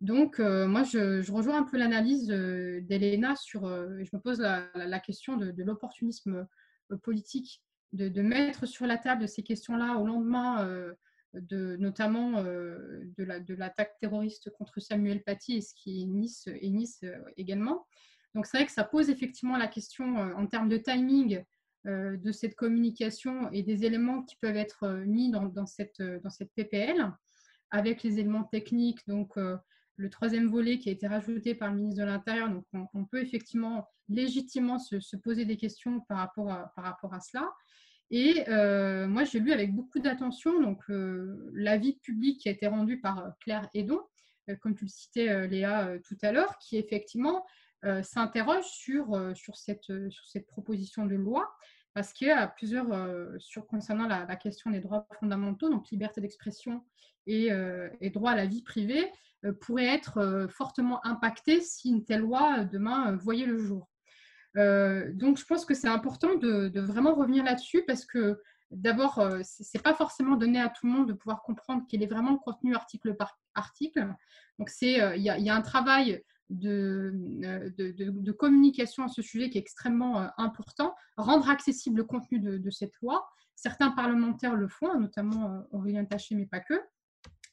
Donc, 0.00 0.38
moi, 0.38 0.84
je, 0.84 1.28
rejoins 1.32 1.58
un 1.58 1.62
peu 1.64 1.78
l'analyse 1.78 2.28
d'Elena 2.28 3.34
sur, 3.34 3.62
je 3.66 4.08
me 4.12 4.20
pose 4.20 4.38
la, 4.38 5.00
question 5.00 5.36
de, 5.36 5.52
l'opportunisme 5.64 6.46
politique, 7.02 7.64
de, 7.92 8.22
mettre 8.22 8.66
sur 8.66 8.86
la 8.86 8.98
table 8.98 9.26
ces 9.26 9.42
questions-là 9.42 9.96
au 9.96 10.06
lendemain 10.06 10.94
notamment 11.32 12.38
euh, 12.38 13.04
de 13.16 13.54
l'attaque 13.54 13.96
terroriste 14.00 14.50
contre 14.50 14.80
Samuel 14.80 15.22
Paty 15.22 15.56
et 15.56 15.60
ce 15.60 15.74
qui 15.74 16.02
est 16.02 16.06
Nice, 16.06 17.02
euh, 17.04 17.18
également. 17.36 17.86
Donc 18.34 18.46
c'est 18.46 18.58
vrai 18.58 18.66
que 18.66 18.72
ça 18.72 18.84
pose 18.84 19.10
effectivement 19.10 19.56
la 19.56 19.68
question 19.68 20.18
euh, 20.18 20.34
en 20.34 20.46
termes 20.46 20.68
de 20.68 20.76
timing 20.76 21.42
de 21.86 22.30
cette 22.30 22.56
communication 22.56 23.50
et 23.52 23.62
des 23.62 23.86
éléments 23.86 24.22
qui 24.24 24.36
peuvent 24.36 24.58
être 24.58 24.86
mis 25.06 25.30
dans, 25.30 25.64
cette, 25.64 26.02
PPL 26.54 27.10
avec 27.70 28.02
les 28.02 28.18
éléments 28.18 28.44
techniques, 28.44 29.00
donc 29.08 29.36
le 29.36 30.10
troisième 30.10 30.50
volet 30.50 30.78
qui 30.78 30.90
a 30.90 30.92
été 30.92 31.06
rajouté 31.06 31.54
par 31.54 31.70
le 31.70 31.78
ministre 31.78 32.02
de 32.02 32.04
l'Intérieur. 32.04 32.50
Donc 32.50 32.66
on, 32.92 33.06
peut 33.06 33.22
effectivement 33.22 33.88
légitimement 34.10 34.78
se, 34.78 35.00
se, 35.00 35.16
poser 35.16 35.46
des 35.46 35.56
questions 35.56 36.02
par 36.02 36.18
rapport 36.18 37.14
à 37.14 37.20
cela. 37.20 37.50
Et 38.10 38.44
euh, 38.48 39.06
moi, 39.06 39.24
j'ai 39.24 39.38
lu 39.38 39.52
avec 39.52 39.72
beaucoup 39.72 40.00
d'attention 40.00 40.60
donc 40.60 40.82
l'avis 41.52 41.94
public 41.98 42.40
qui 42.40 42.48
a 42.48 42.52
été 42.52 42.66
rendu 42.66 43.00
par 43.00 43.18
euh, 43.20 43.30
Claire 43.40 43.68
Edon, 43.72 44.00
euh, 44.48 44.56
comme 44.56 44.74
tu 44.74 44.84
le 44.84 44.90
citais 44.90 45.46
Léa 45.46 45.98
tout 46.04 46.18
à 46.22 46.32
l'heure, 46.32 46.58
qui 46.58 46.76
effectivement 46.76 47.46
s'interroge 48.02 48.66
sur, 48.66 49.18
sur, 49.34 49.56
cette, 49.56 50.10
sur 50.10 50.26
cette 50.26 50.46
proposition 50.46 51.06
de 51.06 51.14
loi 51.14 51.50
parce 51.94 52.12
qu'il 52.12 52.28
y 52.28 52.30
a 52.30 52.46
plusieurs, 52.46 52.86
sur, 53.38 53.66
concernant 53.66 54.06
la, 54.06 54.36
question 54.36 54.70
des 54.70 54.80
droits 54.80 55.06
fondamentaux, 55.18 55.70
donc 55.70 55.88
liberté 55.88 56.20
d'expression 56.20 56.84
et, 57.26 57.48
et, 58.02 58.10
droit 58.10 58.32
à 58.32 58.36
la 58.36 58.44
vie 58.44 58.62
privée, 58.62 59.10
pourraient 59.62 59.86
être 59.86 60.46
fortement 60.50 61.04
impactés 61.06 61.62
si 61.62 61.88
une 61.88 62.04
telle 62.04 62.20
loi 62.20 62.64
demain 62.64 63.16
voyait 63.16 63.46
le 63.46 63.56
jour. 63.56 63.89
Euh, 64.56 65.12
donc, 65.14 65.38
je 65.38 65.44
pense 65.44 65.64
que 65.64 65.74
c'est 65.74 65.88
important 65.88 66.34
de, 66.36 66.80
vraiment 66.80 67.14
revenir 67.14 67.44
là-dessus 67.44 67.82
parce 67.86 68.04
que 68.04 68.40
d'abord, 68.70 69.18
euh, 69.18 69.40
ce 69.42 69.62
n'est 69.74 69.82
pas 69.82 69.94
forcément 69.94 70.36
donné 70.36 70.60
à 70.60 70.68
tout 70.68 70.86
le 70.86 70.92
monde 70.92 71.08
de 71.08 71.12
pouvoir 71.12 71.42
comprendre 71.42 71.84
quel 71.88 72.02
est 72.02 72.06
vraiment 72.06 72.32
le 72.32 72.38
contenu 72.38 72.74
article 72.74 73.14
par 73.14 73.38
article. 73.54 74.08
Donc, 74.58 74.70
euh, 74.82 75.16
il 75.16 75.22
y, 75.22 75.50
a 75.50 75.54
un 75.54 75.62
travail 75.62 76.22
de, 76.50 77.12
de, 77.76 78.32
communication 78.32 79.04
à 79.04 79.08
ce 79.08 79.22
sujet 79.22 79.50
qui 79.50 79.58
est 79.58 79.60
extrêmement 79.60 80.30
important. 80.38 80.94
Rendre 81.16 81.48
accessible 81.48 81.98
le 81.98 82.04
contenu 82.04 82.40
de, 82.40 82.70
cette 82.70 82.94
loi. 83.00 83.28
Certains 83.54 83.90
parlementaires 83.90 84.56
le 84.56 84.68
font, 84.68 84.98
notamment 84.98 85.64
Aurélien 85.70 86.04
Taché, 86.04 86.34
mais 86.34 86.46
pas 86.46 86.60
que. 86.60 86.80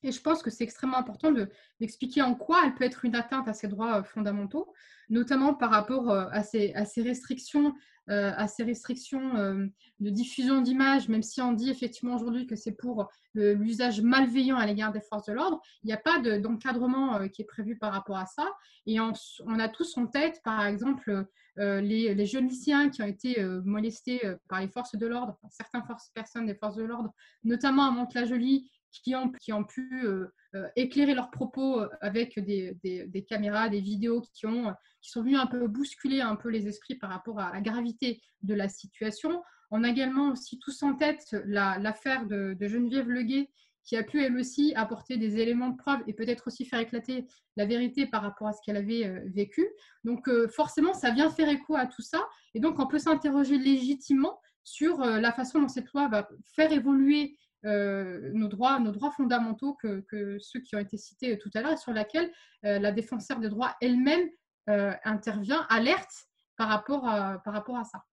Et 0.04 0.12
je 0.12 0.22
pense 0.22 0.44
que 0.44 0.50
c'est 0.50 0.64
extrêmement 0.64 0.98
important 0.98 1.32
d'expliquer 1.80 2.22
en 2.22 2.36
quoi 2.36 2.62
elle 2.66 2.76
peut 2.76 2.84
être 2.84 3.06
une 3.06 3.16
atteinte 3.16 3.48
à 3.48 3.54
ces 3.54 3.68
droits 3.68 4.04
fondamentaux 4.04 4.74
notamment 5.10 5.54
par 5.54 5.72
rapport 5.72 6.10
euh, 6.10 6.26
à 6.32 6.44
ces, 6.44 6.74
restrictions, 6.98 7.74
à 8.08 8.48
ces 8.48 8.64
restrictions 8.64 9.36
euh, 9.36 9.54
euh, 9.54 9.68
de 10.00 10.10
diffusion 10.10 10.62
d'images, 10.62 11.10
même 11.10 11.24
si 11.24 11.42
on 11.42 11.54
dit 11.54 11.70
effectivement 11.70 12.16
aujourd'hui 12.16 12.48
que 12.48 12.56
c'est 12.56 12.76
pour 12.76 13.10
l'usage 13.34 14.02
malveillant 14.02 14.58
à 14.58 14.66
l'égard 14.66 14.92
des 14.92 15.02
forces 15.02 15.28
de 15.28 15.34
l'ordre, 15.34 15.62
il 15.84 15.88
n'y 15.88 15.94
a 15.94 15.98
pas 15.98 16.20
d'encadrement 16.20 17.28
qui 17.30 17.44
est 17.44 17.46
prévu 17.46 17.78
par 17.78 17.94
rapport 17.94 18.18
à 18.18 18.26
ça. 18.26 18.48
Et 18.88 19.00
on, 19.00 19.12
a 19.60 19.70
tous 19.70 19.96
en 19.98 20.08
tête, 20.08 20.42
par 20.44 20.66
exemple, 20.66 21.28
les, 21.58 22.26
jeunes 22.26 22.48
lycéens 22.48 22.90
qui 22.90 23.04
ont 23.04 23.08
été 23.08 23.44
molestés 23.64 24.22
par 24.50 24.60
les 24.60 24.68
forces 24.68 24.96
de 24.96 25.06
l'ordre, 25.06 25.38
certaines 25.52 25.84
personnes 26.16 26.48
des 26.48 26.56
forces 26.56 26.78
de 26.78 26.84
l'ordre, 26.84 27.14
notamment 27.44 27.88
à 27.88 27.92
Mantes-la-Jolie, 27.92 28.72
qui 28.92 29.16
ont, 29.54 29.64
pu 29.64 30.06
euh, 30.06 30.28
euh, 30.56 30.68
éclairer 30.76 31.14
leurs 31.14 31.32
propos 31.32 31.82
euh, 31.82 31.90
avec 32.02 32.40
des, 32.40 32.78
des, 32.84 33.26
caméras, 33.26 33.70
des 33.70 33.82
vidéos 33.82 34.22
qui, 34.34 34.46
ont, 34.46 34.74
qui 35.02 35.12
sont 35.12 35.24
venues 35.24 35.38
un 35.38 35.48
peu 35.48 35.68
bousculer 35.68 36.22
un 36.22 36.36
peu 36.36 36.50
les 36.50 36.68
esprits 36.68 36.96
par 36.96 37.10
rapport 37.10 37.40
à 37.40 37.54
la 37.54 37.62
gravité 37.62 38.22
de 38.42 38.54
la 38.54 38.70
situation. 38.70 39.44
On 39.72 39.84
a 39.84 39.90
également 39.90 40.32
aussi 40.32 40.60
tous 40.60 40.82
en 40.84 40.96
tête 40.96 41.36
l'affaire 41.46 42.26
de, 42.26 42.56
de, 42.60 42.68
Geneviève 42.68 43.10
Leguet 43.10 43.50
qui 43.84 43.96
a 43.96 44.04
pu 44.04 44.22
elle 44.22 44.36
aussi 44.36 44.74
apporter 44.76 45.16
des 45.16 45.40
éléments 45.40 45.70
de 45.70 45.78
preuve 45.78 46.02
et 46.08 46.14
peut-être 46.14 46.48
aussi 46.48 46.66
faire 46.66 46.80
éclater 46.80 47.26
la 47.56 47.66
vérité 47.66 48.06
par 48.06 48.22
rapport 48.22 48.48
à 48.48 48.52
ce 48.52 48.60
qu'elle 48.66 48.76
avait 48.76 49.24
vécu. 49.28 49.66
Donc 50.04 50.30
forcément, 50.50 50.94
ça 50.94 51.12
vient 51.12 51.30
faire 51.30 51.48
écho 51.48 51.78
à 51.78 51.86
tout 51.86 52.02
ça. 52.02 52.28
Et 52.54 52.60
donc 52.60 52.80
on 52.80 52.88
peut 52.88 53.00
s'interroger 53.00 53.58
légitimement 53.58 54.42
sur 54.66 55.00
la 55.00 55.32
façon 55.32 55.62
dont 55.62 55.70
cette 55.70 55.90
loi 55.94 56.10
va 56.10 56.28
faire 56.54 56.74
évoluer 56.74 57.38
euh, 57.66 58.32
nos, 58.34 58.48
droits, 58.48 58.80
nos 58.80 58.92
droits 58.92 59.12
fondamentaux 59.12 59.74
que, 59.76 60.38
ceux 60.40 60.60
qui 60.60 60.76
ont 60.76 60.80
été 60.80 60.98
cités 60.98 61.38
tout 61.38 61.50
à 61.56 61.62
l'heure 61.62 61.74
et 61.74 61.78
sur 61.78 61.92
laquelle 61.92 62.32
euh, 62.66 62.80
la 62.80 62.92
défenseur 62.92 63.40
des 63.40 63.50
droits 63.50 63.76
elle-même 63.82 64.30
euh, 64.70 64.94
intervient, 65.04 65.66
alerte 65.70 66.28
par 66.56 66.70
rapport, 66.70 67.08
à, 67.08 67.40
par 67.40 67.54
rapport 67.54 67.78
à 67.78 67.84
ça. 67.84 68.04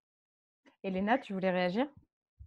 Elena, 0.82 1.18
tu 1.18 1.34
voulais 1.34 1.50
réagir? 1.50 1.86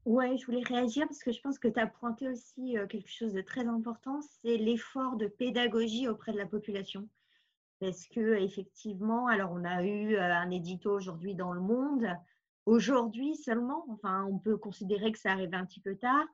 Oui, 0.06 0.38
je 0.38 0.46
voulais 0.46 0.64
réagir 0.64 1.06
parce 1.08 1.22
que 1.22 1.32
je 1.32 1.42
pense 1.42 1.60
que 1.60 1.68
tu 1.68 1.80
as 1.80 1.88
pointé 1.88 2.30
aussi 2.30 2.76
quelque 2.90 3.10
chose 3.10 3.34
de 3.34 3.42
très 3.42 3.68
important, 3.68 4.22
c'est 4.22 4.58
l'effort 4.58 5.18
de 5.18 5.28
pédagogie 5.28 6.08
auprès 6.08 6.32
de 6.32 6.38
la 6.38 6.46
population. 6.46 7.10
Parce 7.80 8.08
que 8.08 8.36
effectivement, 8.36 9.28
alors 9.28 9.52
on 9.52 9.66
a 9.66 9.84
eu 9.84 10.18
un 10.18 10.50
édito 10.50 10.92
aujourd'hui 10.92 11.36
dans 11.36 11.52
le 11.52 11.60
monde 11.60 12.08
aujourd'hui 12.68 13.36
seulement. 13.36 13.86
Enfin, 13.90 14.26
on 14.30 14.38
peut 14.38 14.58
considérer 14.58 15.12
que 15.12 15.18
ça 15.18 15.32
arrive 15.32 15.54
un 15.54 15.66
petit 15.66 15.80
peu 15.80 15.96
tard. 15.96 16.26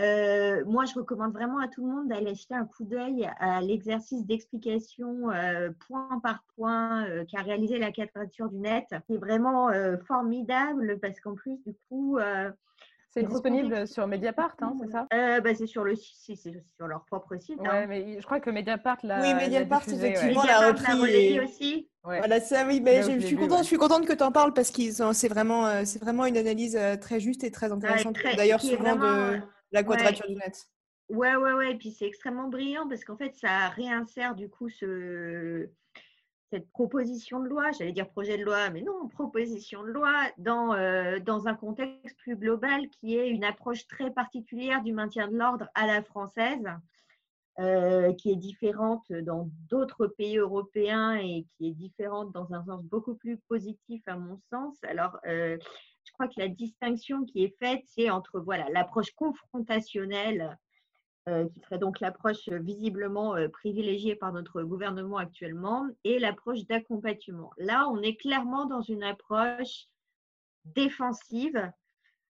Euh, 0.00 0.62
moi, 0.66 0.84
je 0.84 0.94
recommande 0.94 1.32
vraiment 1.32 1.58
à 1.58 1.68
tout 1.68 1.86
le 1.86 1.90
monde 1.90 2.08
d'aller 2.08 2.34
jeter 2.34 2.54
un 2.54 2.66
coup 2.66 2.84
d'œil 2.84 3.30
à 3.38 3.62
l'exercice 3.62 4.26
d'explication 4.26 5.30
euh, 5.30 5.70
point 5.86 6.20
par 6.22 6.44
point 6.56 7.06
euh, 7.06 7.24
qu'a 7.24 7.40
réalisé 7.40 7.78
la 7.78 7.92
quadrature 7.92 8.50
du 8.50 8.58
net. 8.58 8.84
C'est 9.08 9.16
vraiment 9.16 9.70
formidable 10.06 10.98
parce 11.00 11.20
qu'en 11.20 11.34
plus, 11.34 11.62
du 11.64 11.74
coup, 11.88 12.18
c'est 13.16 13.26
disponible 13.26 13.88
sur 13.88 14.06
Mediapart, 14.06 14.56
hein, 14.60 14.74
c'est 14.80 14.90
ça? 14.90 15.06
Bah, 15.10 15.54
C'est 15.54 15.66
sur, 15.66 15.84
le, 15.84 15.94
c'est 15.96 16.36
sur 16.36 16.86
leur 16.86 17.04
propre 17.06 17.36
site. 17.38 17.58
Ouais, 17.60 17.68
hein. 17.68 17.86
mais 17.88 18.20
je 18.20 18.24
crois 18.24 18.40
que 18.40 18.50
Mediapart 18.50 18.98
l'a 19.02 19.20
Oui, 19.22 19.34
Mediapart, 19.34 19.80
diffusé, 19.80 20.10
effectivement, 20.10 20.42
ouais. 20.42 20.46
l'a 20.48 20.68
repris. 20.68 21.40
aussi. 21.40 21.88
Voilà, 22.02 22.40
ça, 22.40 22.66
oui, 22.66 22.80
mais 22.80 23.02
je, 23.02 23.18
suis 23.18 23.36
contente, 23.36 23.60
je 23.60 23.68
suis 23.68 23.78
contente 23.78 24.06
que 24.06 24.12
tu 24.12 24.22
en 24.22 24.30
parles 24.30 24.52
parce 24.52 24.70
que 24.70 24.82
c'est 25.12 25.28
vraiment, 25.28 25.84
c'est 25.84 26.00
vraiment 26.00 26.26
une 26.26 26.36
analyse 26.36 26.78
très 27.00 27.18
juste 27.20 27.42
et 27.44 27.50
très 27.50 27.72
intéressante. 27.72 28.16
D'ailleurs, 28.36 28.60
souvent 28.60 28.96
de 28.96 29.40
la 29.72 29.82
quadrature 29.82 30.26
du 30.28 30.34
net. 30.34 30.66
Ouais, 31.08 31.36
ouais, 31.36 31.52
ouais. 31.52 31.72
Et 31.72 31.74
puis 31.76 31.92
c'est 31.92 32.06
extrêmement 32.06 32.48
brillant 32.48 32.88
parce 32.88 33.04
qu'en 33.04 33.16
fait, 33.16 33.32
ça 33.34 33.68
réinsère 33.68 34.34
du 34.34 34.48
coup 34.48 34.68
ce, 34.68 35.68
cette 36.50 36.70
proposition 36.70 37.40
de 37.40 37.48
loi, 37.48 37.72
j'allais 37.72 37.92
dire 37.92 38.08
projet 38.08 38.38
de 38.38 38.44
loi, 38.44 38.70
mais 38.70 38.82
non, 38.82 39.08
proposition 39.08 39.82
de 39.82 39.88
loi, 39.88 40.14
dans, 40.38 40.74
euh, 40.74 41.18
dans 41.18 41.48
un 41.48 41.54
contexte 41.54 42.16
plus 42.18 42.36
global 42.36 42.88
qui 42.88 43.16
est 43.16 43.28
une 43.28 43.44
approche 43.44 43.86
très 43.88 44.10
particulière 44.10 44.82
du 44.82 44.92
maintien 44.92 45.28
de 45.28 45.36
l'ordre 45.36 45.68
à 45.74 45.86
la 45.86 46.02
française, 46.02 46.66
euh, 47.58 48.12
qui 48.12 48.30
est 48.30 48.36
différente 48.36 49.10
dans 49.10 49.48
d'autres 49.68 50.06
pays 50.06 50.36
européens 50.36 51.14
et 51.14 51.46
qui 51.56 51.68
est 51.68 51.72
différente 51.72 52.30
dans 52.32 52.52
un 52.52 52.62
sens 52.64 52.84
beaucoup 52.84 53.14
plus 53.14 53.38
positif 53.48 54.02
à 54.06 54.16
mon 54.16 54.38
sens. 54.50 54.76
Alors, 54.84 55.16
euh, 55.26 55.56
je 56.04 56.12
crois 56.12 56.28
que 56.28 56.38
la 56.38 56.48
distinction 56.48 57.24
qui 57.24 57.44
est 57.44 57.56
faite, 57.58 57.82
c'est 57.86 58.10
entre 58.10 58.40
voilà 58.40 58.68
l'approche 58.68 59.10
confrontationnelle 59.12 60.56
qui 61.26 61.60
serait 61.60 61.78
donc 61.78 62.00
l'approche 62.00 62.48
euh, 62.48 62.58
visiblement 62.58 63.34
euh, 63.34 63.48
privilégiée 63.48 64.14
par 64.14 64.32
notre 64.32 64.62
gouvernement 64.62 65.16
actuellement, 65.16 65.88
et 66.04 66.18
l'approche 66.18 66.66
d'accompagnement. 66.66 67.50
Là, 67.58 67.88
on 67.88 68.00
est 68.00 68.16
clairement 68.16 68.66
dans 68.66 68.82
une 68.82 69.02
approche 69.02 69.86
défensive 70.64 71.70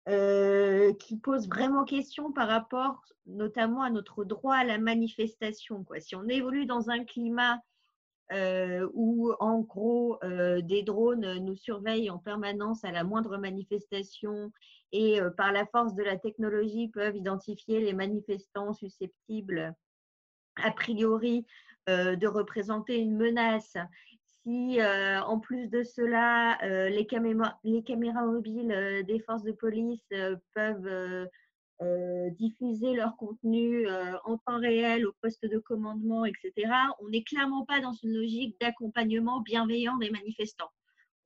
qui 0.07 1.17
pose 1.17 1.47
vraiment 1.47 1.83
question 1.85 2.31
par 2.31 2.47
rapport 2.47 3.03
notamment 3.27 3.83
à 3.83 3.91
notre 3.91 4.23
droit 4.23 4.55
à 4.55 4.63
la 4.63 4.79
manifestation. 4.79 5.85
Si 5.99 6.15
on 6.15 6.27
évolue 6.27 6.65
dans 6.65 6.89
un 6.89 7.03
climat 7.03 7.59
euh, 8.31 8.87
où 8.93 9.33
en 9.41 9.59
gros 9.59 10.17
euh, 10.23 10.61
des 10.61 10.83
drones 10.83 11.39
nous 11.39 11.55
surveillent 11.57 12.09
en 12.09 12.17
permanence 12.17 12.85
à 12.85 12.91
la 12.91 13.03
moindre 13.03 13.37
manifestation 13.37 14.53
et 14.93 15.19
euh, 15.19 15.29
par 15.31 15.51
la 15.51 15.65
force 15.65 15.95
de 15.95 16.03
la 16.03 16.17
technologie 16.17 16.87
peuvent 16.87 17.17
identifier 17.17 17.81
les 17.81 17.91
manifestants 17.91 18.71
susceptibles 18.73 19.73
a 20.55 20.71
priori 20.71 21.45
de 21.87 22.27
représenter 22.27 22.97
une 22.97 23.17
menace. 23.17 23.75
Si 24.43 24.79
en 24.81 25.39
plus 25.39 25.67
de 25.67 25.81
cela, 25.81 26.57
les 26.89 27.07
caméras 27.07 28.25
mobiles 28.25 29.03
des 29.07 29.19
forces 29.19 29.43
de 29.43 29.51
police 29.51 30.05
peuvent 30.53 31.27
euh, 31.81 32.29
diffuser 32.31 32.93
leur 32.93 33.17
contenu 33.17 33.87
euh, 33.87 34.15
en 34.25 34.37
temps 34.37 34.59
réel 34.59 35.07
au 35.07 35.13
poste 35.19 35.43
de 35.43 35.57
commandement, 35.57 36.25
etc. 36.25 36.71
On 36.99 37.09
n'est 37.09 37.23
clairement 37.23 37.65
pas 37.65 37.79
dans 37.79 37.93
une 37.93 38.13
logique 38.13 38.55
d'accompagnement 38.61 39.41
bienveillant 39.41 39.97
des 39.97 40.11
manifestants. 40.11 40.69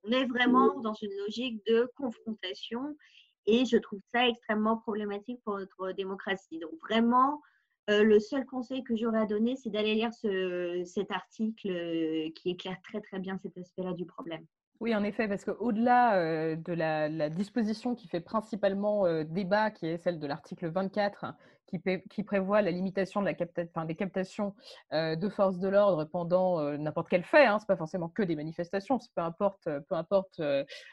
On 0.04 0.12
est 0.12 0.24
vraiment 0.24 0.80
dans 0.80 0.94
une 0.94 1.12
logique 1.18 1.60
de 1.66 1.90
confrontation 1.96 2.96
et 3.44 3.66
je 3.66 3.76
trouve 3.76 4.00
ça 4.14 4.26
extrêmement 4.26 4.78
problématique 4.78 5.42
pour 5.44 5.58
notre 5.58 5.92
démocratie. 5.92 6.58
Donc 6.58 6.72
vraiment, 6.80 7.42
euh, 7.90 8.02
le 8.02 8.18
seul 8.18 8.46
conseil 8.46 8.82
que 8.82 8.96
j'aurais 8.96 9.20
à 9.20 9.26
donner, 9.26 9.56
c'est 9.56 9.70
d'aller 9.70 9.94
lire 9.94 10.14
ce, 10.14 10.82
cet 10.86 11.10
article 11.10 12.32
qui 12.34 12.50
éclaire 12.50 12.80
très 12.82 13.02
très 13.02 13.18
bien 13.18 13.36
cet 13.36 13.58
aspect-là 13.58 13.92
du 13.92 14.06
problème. 14.06 14.46
Oui, 14.80 14.94
en 14.94 15.02
effet, 15.04 15.26
parce 15.26 15.44
qu'au-delà 15.44 16.16
euh, 16.16 16.56
de 16.56 16.72
la, 16.72 17.30
disposition 17.30 17.94
qui 17.94 18.08
fait 18.08 18.20
principalement 18.20 19.06
euh, 19.06 19.24
débat, 19.24 19.70
qui 19.70 19.86
est 19.86 19.96
celle 19.96 20.18
de 20.18 20.26
l'article 20.26 20.68
24, 20.68 21.26
qui, 21.66 21.80
qui, 22.10 22.22
prévoit 22.22 22.62
la 22.62 22.70
limitation 22.70 23.22
de 23.22 23.26
la 23.26 23.84
des 23.86 23.94
captations 23.96 24.54
euh, 24.92 25.16
de 25.16 25.28
forces 25.28 25.58
de 25.58 25.68
l'ordre 25.68 26.04
pendant 26.04 26.62
n'importe 26.78 27.08
quel 27.08 27.24
fait, 27.24 27.44
hein, 27.46 27.58
ce 27.58 27.64
n'est 27.64 27.66
pas 27.66 27.76
forcément 27.76 28.08
que 28.08 28.22
des 28.22 28.36
manifestations, 28.36 28.98
peu 29.16 29.22
importe, 29.22 29.68
peu 29.88 29.96
importe 29.96 30.40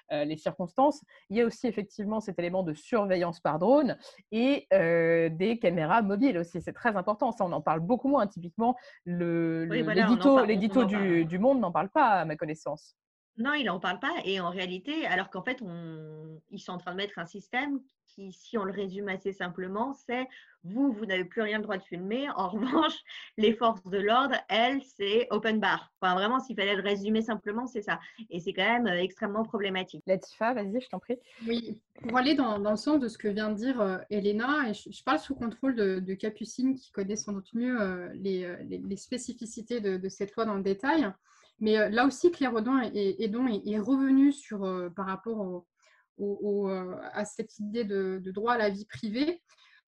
les 0.09 0.37
circonstances, 0.37 1.03
il 1.29 1.37
y 1.37 1.41
a 1.41 1.45
aussi 1.45 1.67
effectivement 1.67 2.21
cet 2.21 2.39
élément 2.39 2.63
de 2.63 2.73
surveillance 2.73 3.39
par 3.39 3.59
drone 3.59 3.99
et 4.31 4.67
des 4.71 5.59
caméras 5.61 6.01
mobiles 6.01 6.39
aussi. 6.39 6.59
C'est 6.59 6.73
très 6.73 6.95
important, 6.95 7.31
ça 7.31 7.45
on 7.45 7.51
en 7.51 7.61
parle 7.61 7.81
beaucoup 7.81 8.07
moins. 8.07 8.25
Typiquement, 8.25 8.75
l'édito 9.05 10.85
du, 10.85 11.25
du 11.25 11.37
Monde 11.37 11.59
n'en 11.59 11.71
parle 11.71 11.89
pas 11.89 12.07
à 12.07 12.25
ma 12.25 12.35
connaissance. 12.35 12.97
Non, 13.37 13.53
il 13.53 13.65
n'en 13.65 13.79
parle 13.79 13.99
pas. 13.99 14.13
Et 14.25 14.39
en 14.39 14.49
réalité, 14.49 15.05
alors 15.05 15.29
qu'en 15.29 15.43
fait, 15.43 15.61
on, 15.61 16.41
ils 16.51 16.59
sont 16.59 16.73
en 16.73 16.77
train 16.77 16.91
de 16.91 16.97
mettre 16.97 17.17
un 17.17 17.25
système 17.25 17.79
qui, 18.07 18.31
si 18.31 18.57
on 18.57 18.63
le 18.63 18.71
résume 18.71 19.09
assez 19.09 19.33
simplement, 19.33 19.93
c'est 19.93 20.27
vous, 20.63 20.93
vous 20.93 21.05
n'avez 21.05 21.25
plus 21.25 21.41
rien 21.41 21.57
le 21.57 21.63
droit 21.63 21.77
de 21.77 21.83
filmer. 21.83 22.29
En 22.35 22.49
revanche, 22.49 22.95
les 23.37 23.53
forces 23.53 23.83
de 23.85 23.97
l'ordre, 23.97 24.35
elles, 24.49 24.81
c'est 24.83 25.27
open 25.31 25.59
bar. 25.59 25.91
Enfin, 25.99 26.15
vraiment, 26.15 26.39
s'il 26.39 26.55
fallait 26.55 26.75
le 26.75 26.83
résumer 26.83 27.21
simplement, 27.21 27.67
c'est 27.67 27.81
ça. 27.81 27.99
Et 28.29 28.39
c'est 28.39 28.53
quand 28.53 28.63
même 28.63 28.87
euh, 28.87 29.01
extrêmement 29.01 29.43
problématique. 29.43 30.03
Latifa, 30.07 30.53
vas-y, 30.53 30.79
je 30.79 30.89
t'en 30.89 30.99
prie. 30.99 31.17
Oui, 31.47 31.81
pour 32.07 32.17
aller 32.17 32.35
dans, 32.35 32.57
le 32.57 32.75
sens 32.75 32.99
de 32.99 33.07
ce 33.07 33.17
que 33.17 33.27
vient 33.27 33.49
de 33.49 33.55
dire 33.55 33.81
euh, 33.81 33.97
Elena, 34.09 34.69
et 34.69 34.73
je, 34.73 35.03
parle 35.03 35.19
sous 35.19 35.35
contrôle 35.35 35.75
de, 35.75 36.13
Capucine, 36.13 36.75
qui 36.75 36.91
connaît 36.91 37.15
sans 37.15 37.33
doute 37.33 37.53
mieux 37.53 37.81
euh, 37.81 38.09
les, 38.13 38.97
spécificités 38.97 39.81
de, 39.81 40.09
cette 40.09 40.35
loi 40.35 40.45
dans 40.45 40.55
le 40.55 40.63
détail. 40.63 41.11
Mais 41.59 41.77
euh, 41.77 41.89
là 41.89 42.05
aussi, 42.05 42.31
Claire 42.31 42.53
Audon 42.53 42.79
est, 42.79 43.21
est, 43.21 43.79
revenu 43.79 44.31
sur, 44.31 44.63
euh, 44.63 44.89
par 44.89 45.05
rapport 45.05 45.65
euh, 46.19 46.95
à 47.13 47.25
cette 47.25 47.57
idée 47.59 47.83
de, 47.83 48.19
droit 48.31 48.53
à 48.53 48.57
la 48.57 48.69
vie 48.69 48.85
privée. 48.85 49.41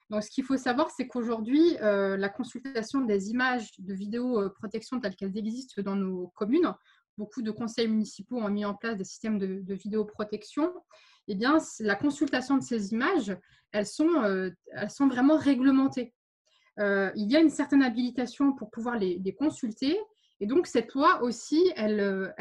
Donc, 0.09 0.23
ce 0.23 0.29
qu'il 0.29 0.43
faut 0.43 0.57
savoir, 0.57 0.91
c'est 0.91 1.07
qu'aujourd'hui, 1.07 1.77
la 1.81 2.29
consultation 2.29 3.01
des 3.01 3.31
images 3.31 3.71
de 3.79 3.93
vidéoprotection 3.93 4.99
telles 4.99 5.15
qu'elles 5.15 5.35
existent 5.35 5.81
dans 5.81 5.95
nos 5.95 6.27
communes, 6.35 6.71
beaucoup 7.17 7.41
de 7.41 7.49
conseils 7.49 7.87
municipaux 7.87 8.37
ont 8.37 8.49
mis 8.49 8.65
en 8.65 8.75
place 8.75 8.97
des 8.97 9.03
systèmes 9.03 9.39
de, 9.39 9.61
de 9.61 9.73
vidéoprotection. 9.73 10.71
Eh 11.27 11.33
bien, 11.33 11.57
la 11.79 11.95
consultation 11.95 12.57
de 12.57 12.63
ces 12.63 12.93
images, 12.93 13.35
elles 13.71 13.87
sont, 13.87 14.51
elles 14.73 14.91
sont 14.91 15.07
vraiment 15.07 15.37
réglementées. 15.37 16.13
il 16.77 17.31
y 17.31 17.35
a 17.35 17.39
une 17.39 17.49
certaine 17.49 17.81
habilitation 17.81 18.53
pour 18.53 18.69
pouvoir 18.69 18.99
les 18.99 19.35
consulter, 19.35 19.97
et 20.39 20.47
donc, 20.47 20.67
cette 20.67 20.93
loi 20.93 21.21
aussi, 21.21 21.71
elle, 21.75 21.99
euh, 21.99 22.31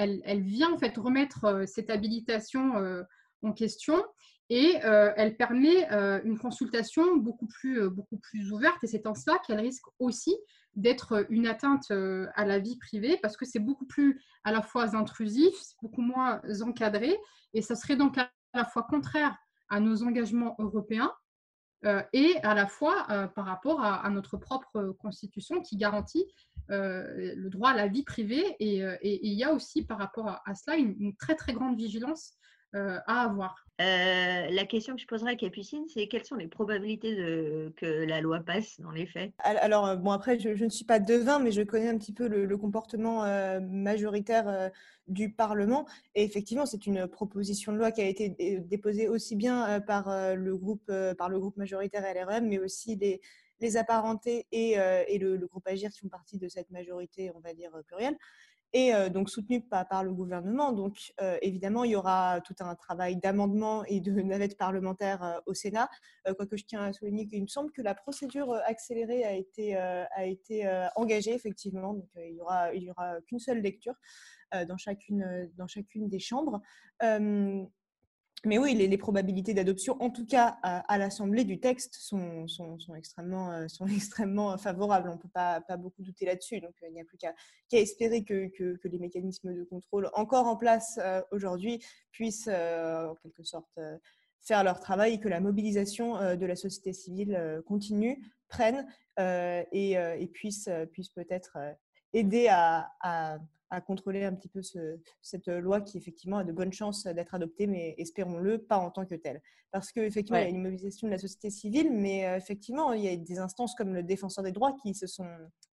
vient 0.40 0.72
en 0.72 0.78
fait 0.78 0.96
remettre 0.96 1.44
euh, 1.44 1.66
cette 1.66 1.90
habilitation 1.90 2.76
euh, 2.78 3.02
en 3.42 3.52
question 3.52 4.02
et 4.50 4.74
elle 4.82 5.36
permet 5.38 5.88
une 6.24 6.38
consultation 6.38 7.16
beaucoup 7.16 7.46
plus, 7.46 7.88
beaucoup 7.88 8.18
plus 8.18 8.52
ouverte. 8.52 8.76
Et 8.82 8.86
c'est 8.86 9.06
en 9.06 9.14
cela 9.14 9.38
qu'elle 9.38 9.60
risque 9.60 9.86
aussi 9.98 10.36
d'être 10.76 11.24
une 11.30 11.46
atteinte 11.46 11.90
à 11.90 12.44
la 12.44 12.58
vie 12.58 12.76
privée 12.76 13.18
parce 13.22 13.38
que 13.38 13.46
c'est 13.46 13.58
beaucoup 13.58 13.86
plus 13.86 14.22
à 14.44 14.52
la 14.52 14.60
fois 14.60 14.94
intrusif, 14.94 15.54
beaucoup 15.80 16.02
moins 16.02 16.42
encadré 16.62 17.18
et 17.54 17.62
ça 17.62 17.74
serait 17.74 17.96
donc 17.96 18.18
à 18.18 18.30
la 18.52 18.66
fois 18.66 18.82
contraire 18.82 19.34
à 19.70 19.80
nos 19.80 20.02
engagements 20.02 20.56
européens 20.58 21.12
et 22.12 22.36
à 22.42 22.54
la 22.54 22.66
fois 22.66 23.06
par 23.34 23.46
rapport 23.46 23.82
à, 23.82 24.08
notre 24.10 24.36
propre 24.36 24.94
constitution 25.00 25.62
qui 25.62 25.78
garantit 25.78 26.26
le 26.68 27.48
droit 27.48 27.70
à 27.70 27.76
la 27.76 27.88
vie 27.88 28.02
privée. 28.02 28.44
Euh, 28.60 28.96
et, 29.02 29.26
il 29.26 29.34
y 29.34 29.44
a 29.44 29.52
aussi 29.52 29.82
par 29.82 29.98
rapport 29.98 30.28
à, 30.28 30.54
cela 30.54 30.76
une, 30.76 31.14
très 31.16 31.34
très 31.34 31.52
grande 31.52 31.76
vigilance 31.76 32.34
euh, 32.74 32.98
à 33.06 33.22
avoir. 33.22 33.66
la 33.78 34.64
question 34.66 34.94
que 34.94 35.00
je 35.00 35.06
poserai 35.06 35.32
à 35.32 35.36
Capucine, 35.36 35.84
c'est 35.88 36.08
quelles 36.08 36.24
sont 36.24 36.34
les 36.34 36.48
probabilités 36.48 37.14
de, 37.14 37.72
que 37.76 37.86
la 37.86 38.20
loi 38.20 38.40
passe 38.40 38.80
dans 38.80 38.90
les 38.90 39.06
faits? 39.06 39.32
Alors, 39.38 39.96
bon, 39.96 40.10
après, 40.10 40.38
je, 40.38 40.64
ne 40.64 40.68
suis 40.68 40.84
pas 40.84 40.98
devin, 40.98 41.38
mais 41.38 41.52
je 41.52 41.62
connais 41.62 41.88
un 41.88 41.98
petit 41.98 42.12
peu 42.12 42.26
le, 42.26 42.56
comportement 42.56 43.24
majoritaire 43.60 44.70
du 45.06 45.30
Parlement. 45.30 45.86
Et 46.14 46.24
effectivement, 46.24 46.66
c'est 46.66 46.86
une 46.86 47.06
proposition 47.06 47.72
de 47.72 47.78
loi 47.78 47.92
qui 47.92 48.00
a 48.00 48.06
été 48.06 48.30
déposée 48.60 49.08
aussi 49.08 49.36
bien 49.36 49.80
par, 49.80 50.34
le 50.34 50.56
groupe, 50.56 50.90
par 51.16 51.28
le 51.28 51.38
groupe 51.38 51.56
majoritaire 51.56 52.02
LRM, 52.02 52.48
mais 52.48 52.58
aussi 52.58 52.96
des, 52.96 53.20
les 53.64 53.76
apparentés 53.76 54.46
et, 54.52 54.78
euh, 54.78 55.04
le, 55.08 55.46
groupe 55.46 55.66
Agir 55.66 55.90
qui 55.90 56.00
font 56.00 56.08
partie 56.08 56.38
de 56.38 56.48
cette 56.48 56.70
majorité, 56.70 57.32
on 57.34 57.40
va 57.40 57.54
dire, 57.54 57.74
euh, 57.74 57.82
plurielle, 57.82 58.16
et 58.74 58.94
euh, 58.94 59.08
donc 59.08 59.30
soutenu 59.30 59.62
par, 59.62 60.04
le 60.04 60.12
gouvernement. 60.12 60.72
Donc 60.72 61.14
évidemment, 61.42 61.84
il 61.84 61.92
y 61.92 61.96
aura 61.96 62.40
tout 62.42 62.56
un 62.60 62.74
travail 62.74 63.16
d'amendement 63.16 63.84
et 63.84 64.00
de 64.00 64.12
navette 64.22 64.58
parlementaire 64.58 65.40
au 65.46 65.54
Sénat, 65.54 65.88
quoique 66.36 66.56
je 66.56 66.64
tiens 66.64 66.82
à 66.82 66.92
souligner 66.92 67.26
qu'il 67.26 67.42
me 67.42 67.46
semble 67.46 67.70
que 67.70 67.82
la 67.82 67.94
procédure 67.94 68.52
accélérée 68.66 69.24
a 69.24 69.34
été, 70.24 70.68
engagée, 70.96 71.34
effectivement. 71.34 71.94
Donc 71.94 72.08
il 72.16 72.34
n'y 72.34 72.40
aura, 72.40 72.70
aura 72.90 73.20
qu'une 73.22 73.38
seule 73.38 73.60
lecture 73.60 73.94
dans 74.52 74.76
chacune 74.76 76.08
des 76.08 76.18
chambres. 76.18 76.60
Mais 78.46 78.58
oui, 78.58 78.74
les, 78.74 78.98
probabilités 78.98 79.54
d'adoption, 79.54 79.96
en 80.00 80.10
tout 80.10 80.26
cas 80.26 80.58
à, 80.62 80.98
l'Assemblée 80.98 81.44
du 81.44 81.60
texte, 81.60 81.94
sont, 81.94 82.46
euh, 82.60 83.86
extrêmement 83.96 84.56
favorables. 84.58 85.08
On 85.08 85.14
ne 85.14 85.18
peut 85.18 85.28
pas, 85.32 85.60
beaucoup 85.76 86.02
douter 86.02 86.26
là-dessus. 86.26 86.60
Donc, 86.60 86.74
il 86.82 86.92
n'y 86.92 87.00
a 87.00 87.04
plus 87.04 87.18
qu'à 87.18 87.34
espérer 87.72 88.24
que, 88.24 88.50
les 88.84 88.98
mécanismes 88.98 89.54
de 89.54 89.64
contrôle 89.64 90.10
encore 90.14 90.46
en 90.46 90.56
place 90.56 90.98
aujourd'hui 91.30 91.80
puissent, 92.12 92.48
en 92.48 93.14
quelque 93.22 93.42
sorte, 93.42 93.78
faire 94.40 94.62
leur 94.62 94.80
travail 94.80 95.14
et 95.14 95.20
que 95.20 95.28
la 95.28 95.40
mobilisation 95.40 96.36
de 96.36 96.46
la 96.46 96.56
société 96.56 96.92
civile 96.92 97.62
continue, 97.66 98.22
prenne 98.48 98.86
et, 99.18 100.30
puisse, 100.32 100.68
peut-être 101.14 101.56
aider 102.12 102.48
à 102.48 103.38
contrôler 103.86 104.24
un 104.24 104.34
petit 104.34 104.48
peu 104.48 104.60
cette 105.22 105.48
loi 105.48 105.80
qui 105.80 105.98
effectivement 105.98 106.38
a 106.38 106.44
de 106.44 106.52
bonnes 106.52 106.72
chances 106.72 107.04
d'être 107.04 107.34
adoptée, 107.34 107.66
mais 107.66 107.94
espérons-le, 107.98 108.58
pas 108.58 108.78
en 108.78 108.90
tant 108.90 109.04
que 109.04 109.14
telle. 109.14 109.42
Parce 109.74 109.90
qu'effectivement, 109.90 110.38
il 110.38 110.42
y 110.42 110.46
a 110.46 110.50
une 110.50 110.62
mobilisation 110.62 111.08
de 111.08 111.10
la 111.10 111.18
société 111.18 111.50
civile, 111.50 111.90
mais 111.90 112.28
euh, 112.28 112.36
effectivement, 112.36 112.92
il 112.92 113.02
y 113.02 113.08
a 113.08 113.16
des 113.16 113.40
instances 113.40 113.74
comme 113.74 113.92
le 113.92 114.04
défenseur 114.04 114.44
des 114.44 114.52
droits 114.52 114.76
qui 114.80 114.94
se 114.94 115.08
sont 115.08 115.26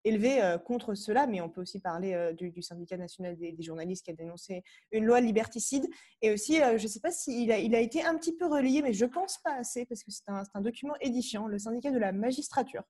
élevées 0.03 0.41
euh, 0.41 0.57
contre 0.57 0.95
cela, 0.95 1.27
mais 1.27 1.39
on 1.39 1.51
peut 1.51 1.61
aussi 1.61 1.79
parler 1.79 2.13
euh, 2.13 2.33
du, 2.33 2.63
syndicat 2.63 2.97
national 2.97 3.37
des, 3.37 3.55
journalistes 3.59 4.03
qui 4.03 4.09
a 4.09 4.15
dénoncé 4.15 4.63
une 4.91 5.05
loi 5.05 5.21
liberticide. 5.21 5.85
Et 6.23 6.31
aussi, 6.31 6.55
je 6.55 6.81
ne 6.81 6.87
sais 6.87 6.99
pas 6.99 7.11
s'il 7.11 7.51
a, 7.51 7.59
il 7.59 7.75
a 7.75 7.79
été 7.79 8.03
un 8.03 8.17
petit 8.17 8.35
peu 8.35 8.47
relayé, 8.47 8.81
mais 8.81 8.93
je 8.93 9.05
pense 9.05 9.37
pas 9.43 9.53
assez, 9.53 9.85
parce 9.85 10.03
que 10.03 10.09
c'est 10.09 10.27
un, 10.29 10.41
un 10.55 10.61
document 10.61 10.95
édifiant, 10.99 11.45
le 11.45 11.59
syndicat 11.59 11.91
de 11.91 11.99
la 11.99 12.11
magistrature. 12.11 12.81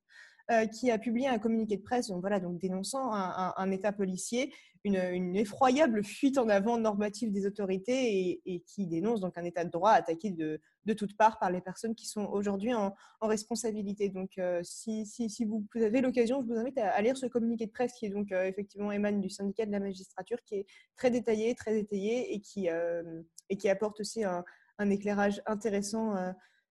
Qui 0.74 0.92
a 0.92 0.98
publié 0.98 1.28
un 1.28 1.40
communiqué 1.40 1.78
de 1.78 1.82
presse 1.82 2.08
donc 2.08 2.22
voilà, 2.22 2.40
donc 2.40 2.60
dénonçant 2.60 3.12
un, 3.14 3.72
État 3.72 3.92
policier 3.92 4.54
une, 4.84 5.36
effroyable 5.36 6.04
fuite 6.04 6.38
en 6.38 6.50
avant 6.50 6.78
normative 6.78 7.32
des 7.32 7.46
autorités 7.46 8.42
et, 8.46 8.62
qui 8.62 8.88
dénonce 8.88 9.22
donc 9.22 9.38
un 9.38 9.44
état 9.44 9.64
de 9.64 9.70
droit 9.70 9.92
attaqué 9.92 10.32
de, 10.32 10.60
de 10.86 10.94
toutes 10.94 11.16
parts 11.16 11.38
par 11.40 11.52
les 11.52 11.62
personnes 11.62 11.96
qui 11.96 12.08
sont 12.08 12.26
aujourd'hui 12.26 12.74
en, 12.74 12.94
responsabilité. 13.22 14.10
Donc, 14.10 14.38
euh, 14.38 14.62
si, 14.64 15.06
vous, 15.46 15.66
avez 15.76 16.02
l'occasion, 16.02 16.42
je 16.42 16.48
vous 16.48 16.60
invite 16.60 16.78
à, 16.78 17.00
lire 17.02 17.18
ce 17.18 17.28
communiqué 17.28 17.68
de 17.68 17.72
presse 17.72 17.94
qui 17.94 18.08
est 18.08 18.10
donc 18.10 18.32
euh, 18.32 18.46
effectivement 18.46 18.92
émane 18.92 19.22
du 19.22 19.30
syndicat 19.30 19.66
de 19.66 19.72
la 19.72 19.80
magistrature, 19.80 20.42
qui 20.44 20.56
est 20.56 20.66
très 20.96 21.12
détaillé, 21.12 21.54
très 21.56 21.78
étayé 21.78 22.34
et 22.34 22.40
qui, 22.40 22.70
euh, 22.70 23.22
et 23.50 23.58
qui 23.58 23.70
apporte 23.70 24.00
aussi 24.00 24.24
un, 24.24 24.44
éclairage 24.90 25.44
intéressant. 25.46 26.16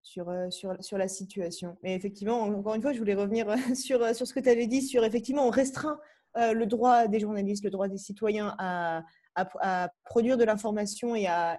Sur, 0.03 0.33
sur, 0.49 0.75
sur, 0.83 0.97
la 0.97 1.09
situation. 1.09 1.77
Mais 1.83 1.95
effectivement, 1.95 2.41
encore 2.41 2.75
une 2.75 2.81
fois, 2.81 2.93
je 2.93 2.99
voulais 2.99 3.15
revenir 3.15 3.47
sur, 3.77 4.15
sur 4.15 4.27
ce 4.27 4.33
que 4.33 4.41
tu 4.41 4.49
avais 4.49 4.67
dit, 4.67 4.81
sur 4.81 5.05
effectivement, 5.05 5.47
on 5.47 5.51
restreint 5.51 6.01
euh, 6.37 6.53
le 6.53 6.67
droit 6.67 7.09
des 7.09 7.19
journalistes, 7.19 7.65
le 7.65 7.71
droit 7.71 7.89
des 7.89 7.99
citoyens 7.99 8.55
à, 8.59 9.03
produire 10.05 10.37
de 10.37 10.45
l'information 10.45 11.15
et, 11.17 11.27
à, 11.27 11.59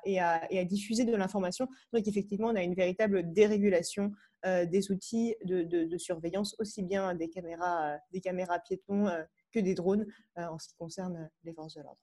diffuser 0.65 1.03
de 1.03 1.15
l'information. 1.15 1.67
Donc 1.93 2.07
effectivement, 2.07 2.47
on 2.47 2.55
a 2.55 2.63
une 2.63 2.75
véritable 2.75 3.33
dérégulation 3.33 4.11
euh, 4.45 4.65
des 4.65 4.91
outils 4.91 5.35
de, 5.43 5.97
surveillance, 5.97 6.55
aussi 6.59 6.83
bien 6.83 7.15
des 7.15 7.29
caméras, 7.29 7.97
des 8.11 8.21
caméras 8.21 8.59
piétons 8.59 9.07
euh, 9.07 9.23
que 9.51 9.59
des 9.59 9.73
drones 9.73 10.05
en 10.37 10.57
ce 10.57 10.69
qui 10.69 10.75
concerne 10.75 11.29
les 11.43 11.53
forces 11.53 11.75
de 11.75 11.81
l'ordre. 11.81 11.99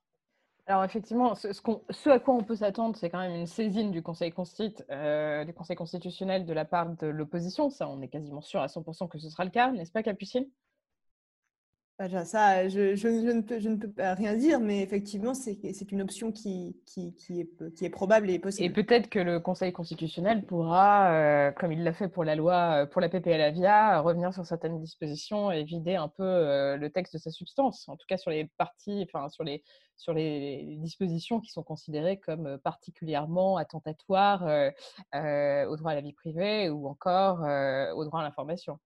Alors 0.68 0.84
effectivement, 0.84 1.34
ce, 1.34 2.10
à 2.10 2.18
quoi 2.20 2.34
on 2.34 2.44
peut 2.44 2.54
s'attendre, 2.56 2.94
c'est 2.94 3.08
quand 3.08 3.20
même 3.20 3.34
une 3.34 3.46
saisine 3.46 3.90
du 3.90 4.02
Conseil, 4.02 4.30
du 4.30 5.54
Conseil 5.54 5.76
constitutionnel 5.76 6.44
de 6.44 6.52
la 6.52 6.66
part 6.66 6.94
de 6.94 7.06
l'opposition. 7.06 7.70
Ça, 7.70 7.88
on 7.88 8.02
est 8.02 8.08
quasiment 8.08 8.42
sûr 8.42 8.60
à 8.60 8.68
100% 8.68 9.08
que 9.08 9.18
ce 9.18 9.30
sera 9.30 9.44
le 9.44 9.50
cas, 9.50 9.72
n'est-ce 9.72 9.90
pas, 9.92 10.02
Capucine? 10.02 10.46
Ça, 12.24 12.68
je, 12.68 12.80
ne 12.80 13.40
peux, 13.40 13.58
je, 13.58 13.68
ne 13.68 13.76
peux, 13.76 13.90
pas 13.90 14.14
rien 14.14 14.36
dire, 14.36 14.60
mais 14.60 14.82
effectivement, 14.82 15.34
c'est 15.34 15.58
une 15.90 16.00
option 16.00 16.30
qui, 16.30 16.76
qui, 16.86 17.12
qui, 17.16 17.40
est, 17.40 17.74
qui, 17.74 17.84
est, 17.84 17.90
probable 17.90 18.30
et 18.30 18.38
possible. 18.38 18.66
Et 18.66 18.70
peut-être 18.70 19.08
que 19.08 19.18
le 19.18 19.40
Conseil 19.40 19.72
constitutionnel 19.72 20.44
pourra, 20.44 21.10
euh, 21.10 21.50
comme 21.50 21.72
il 21.72 21.82
l'a 21.82 21.92
fait 21.92 22.08
pour 22.08 22.22
la 22.22 22.36
loi, 22.36 22.82
euh, 22.82 22.86
pour 22.86 23.00
la 23.00 23.08
PPL 23.08 23.40
Avia, 23.40 24.00
revenir 24.00 24.32
sur 24.32 24.46
certaines 24.46 24.78
dispositions 24.78 25.50
et 25.50 25.64
vider 25.64 25.96
un 25.96 26.06
peu 26.08 26.22
euh, 26.22 26.76
le 26.76 26.88
texte 26.90 27.14
de 27.14 27.18
sa 27.18 27.32
substance, 27.32 27.88
en 27.88 27.96
tout 27.96 28.06
cas 28.06 28.16
sur 28.16 28.30
les 28.30 28.48
parties, 28.58 29.04
enfin 29.08 29.28
sur 29.28 29.42
les, 29.42 29.64
sur 29.96 30.12
les 30.12 30.76
dispositions 30.78 31.40
qui 31.40 31.50
sont 31.50 31.64
considérées 31.64 32.20
comme 32.20 32.58
particulièrement 32.58 33.56
attentatoires 33.56 34.42
au 34.42 35.76
droit 35.76 35.90
à 35.90 35.94
la 35.96 36.00
vie 36.00 36.12
privée 36.12 36.70
ou 36.70 36.86
encore 36.86 37.40
au 37.40 38.04
droit 38.04 38.20
à 38.20 38.22
l'information 38.22 38.78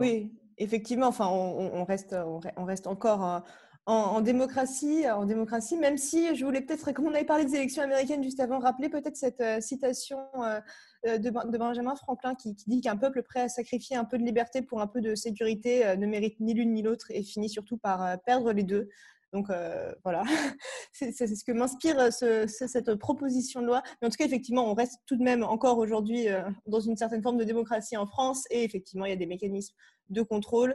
Oui, 0.00 0.32
effectivement, 0.58 1.06
enfin, 1.06 1.28
on, 1.28 1.84
reste, 1.84 2.14
on 2.56 2.64
reste 2.64 2.86
encore 2.86 3.42
en, 3.86 4.20
démocratie, 4.20 5.08
en 5.08 5.24
démocratie, 5.24 5.76
même 5.76 5.96
si 5.96 6.34
je 6.34 6.44
voulais 6.44 6.60
peut-être, 6.60 6.90
comme 6.92 7.06
on 7.06 7.14
avait 7.14 7.24
parlé 7.24 7.44
des 7.44 7.54
élections 7.54 7.84
américaines 7.84 8.22
juste 8.22 8.40
avant, 8.40 8.58
rappeler 8.58 8.88
peut-être 8.88 9.16
cette 9.16 9.40
euh, 9.40 9.60
citation 9.60 10.18
euh, 10.42 10.60
euh, 11.06 11.18
de, 11.18 11.30
Benjamin 11.30 11.94
Franklin 11.94 12.34
qui, 12.34 12.56
dit 12.66 12.80
qu'un 12.80 12.96
peuple 12.96 13.22
prêt 13.22 13.42
à 13.42 13.48
sacrifier 13.48 13.96
un 13.96 14.04
peu 14.04 14.18
de 14.18 14.24
liberté 14.24 14.60
pour 14.60 14.80
un 14.80 14.88
peu 14.88 15.00
de 15.00 15.14
sécurité 15.14 15.96
ne 15.96 16.06
mérite 16.06 16.40
ni 16.40 16.52
l'une 16.52 16.72
ni 16.72 16.82
l'autre 16.82 17.06
et 17.10 17.22
finit 17.22 17.48
surtout 17.48 17.76
par 17.76 18.20
perdre 18.22 18.52
les 18.52 18.64
deux. 18.64 18.88
Donc 19.32 19.48
voilà, 20.04 20.22
c'est 20.92 21.12
ce 21.12 21.44
que 21.44 21.52
m'inspire 21.52 22.12
cette 22.12 22.94
proposition 22.94 23.60
de 23.60 23.66
loi. 23.66 23.82
Mais 24.00 24.08
en 24.08 24.10
tout 24.10 24.16
cas, 24.16 24.26
effectivement, 24.26 24.70
on 24.70 24.74
reste 24.74 25.00
tout 25.06 25.16
de 25.16 25.22
même 25.22 25.42
encore 25.42 25.78
aujourd'hui 25.78 26.26
dans 26.66 26.80
une 26.80 26.96
certaine 26.96 27.22
forme 27.22 27.36
de 27.36 27.44
démocratie 27.44 27.96
en 27.96 28.06
France 28.06 28.44
et 28.50 28.64
effectivement, 28.64 29.04
il 29.04 29.10
y 29.10 29.12
a 29.12 29.16
des 29.16 29.26
mécanismes 29.26 29.74
de 30.08 30.22
contrôle, 30.22 30.74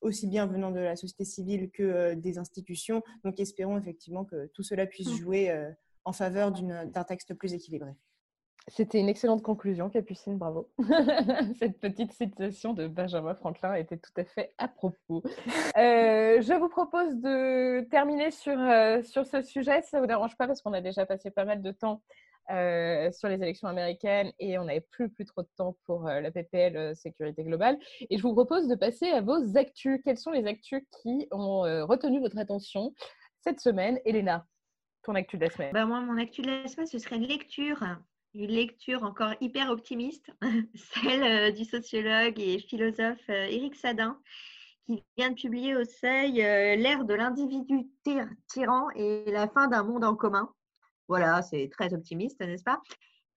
aussi 0.00 0.26
bien 0.26 0.46
venant 0.46 0.70
de 0.70 0.80
la 0.80 0.96
société 0.96 1.24
civile 1.24 1.70
que 1.70 2.14
des 2.14 2.38
institutions. 2.38 3.02
Donc 3.24 3.40
espérons 3.40 3.78
effectivement 3.78 4.24
que 4.24 4.46
tout 4.54 4.62
cela 4.62 4.86
puisse 4.86 5.08
mmh. 5.08 5.16
jouer 5.16 5.72
en 6.04 6.12
faveur 6.12 6.52
d'un 6.52 7.04
texte 7.04 7.34
plus 7.34 7.54
équilibré. 7.54 7.92
C'était 8.68 9.00
une 9.00 9.08
excellente 9.08 9.42
conclusion, 9.42 9.90
Capucine, 9.90 10.38
bravo. 10.38 10.70
Cette 11.58 11.80
petite 11.80 12.12
citation 12.12 12.74
de 12.74 12.86
Benjamin 12.86 13.34
Franklin 13.34 13.74
était 13.74 13.96
tout 13.96 14.12
à 14.16 14.24
fait 14.24 14.54
à 14.56 14.68
propos. 14.68 15.22
Euh, 15.76 16.40
je 16.40 16.58
vous 16.58 16.68
propose 16.68 17.16
de 17.16 17.80
terminer 17.90 18.30
sur, 18.30 18.58
euh, 18.58 19.02
sur 19.02 19.26
ce 19.26 19.42
sujet, 19.42 19.82
si 19.82 19.90
ça 19.90 19.96
ne 19.96 20.02
vous 20.02 20.06
dérange 20.06 20.36
pas, 20.36 20.46
parce 20.46 20.62
qu'on 20.62 20.72
a 20.74 20.80
déjà 20.80 21.06
passé 21.06 21.32
pas 21.32 21.44
mal 21.44 21.60
de 21.60 21.72
temps 21.72 22.02
euh, 22.50 23.10
sur 23.10 23.28
les 23.28 23.34
élections 23.34 23.66
américaines 23.66 24.32
et 24.38 24.58
on 24.58 24.64
n'avait 24.64 24.80
plus, 24.80 25.10
plus 25.10 25.24
trop 25.24 25.42
de 25.42 25.50
temps 25.56 25.76
pour 25.84 26.04
la 26.04 26.30
PPL 26.30 26.94
sécurité 26.94 27.42
globale. 27.42 27.78
Et 28.10 28.16
je 28.16 28.22
vous 28.22 28.32
propose 28.32 28.68
de 28.68 28.76
passer 28.76 29.08
à 29.08 29.22
vos 29.22 29.56
actus. 29.56 30.00
Quelles 30.04 30.18
sont 30.18 30.30
les 30.30 30.46
actus 30.46 30.82
qui 31.02 31.26
ont 31.32 31.62
retenu 31.86 32.20
votre 32.20 32.38
attention 32.38 32.94
cette 33.40 33.60
semaine? 33.60 33.98
Elena, 34.04 34.46
ton 35.02 35.16
actu 35.16 35.36
de 35.36 35.44
la 35.44 35.50
semaine 35.50 35.72
bah 35.72 35.84
Moi, 35.84 36.00
mon 36.00 36.16
actu 36.16 36.42
de 36.42 36.50
la 36.50 36.68
semaine, 36.68 36.86
ce 36.86 36.98
serait 36.98 37.16
une 37.16 37.26
lecture 37.26 37.82
une 38.34 38.50
lecture 38.50 39.02
encore 39.04 39.34
hyper 39.40 39.70
optimiste, 39.70 40.30
celle 40.74 41.22
euh, 41.22 41.50
du 41.50 41.64
sociologue 41.64 42.38
et 42.40 42.58
philosophe 42.58 43.28
Éric 43.28 43.74
euh, 43.74 43.78
Sadin, 43.78 44.18
qui 44.86 45.04
vient 45.16 45.30
de 45.30 45.34
publier 45.34 45.76
au 45.76 45.84
seuil 45.84 46.42
euh, 46.42 46.76
L'ère 46.76 47.04
de 47.04 47.14
l'individu 47.14 47.88
tyran 48.48 48.88
et 48.96 49.24
la 49.30 49.48
fin 49.48 49.68
d'un 49.68 49.82
monde 49.82 50.04
en 50.04 50.16
commun. 50.16 50.50
Voilà, 51.08 51.42
c'est 51.42 51.68
très 51.70 51.92
optimiste, 51.92 52.40
n'est-ce 52.40 52.64
pas? 52.64 52.80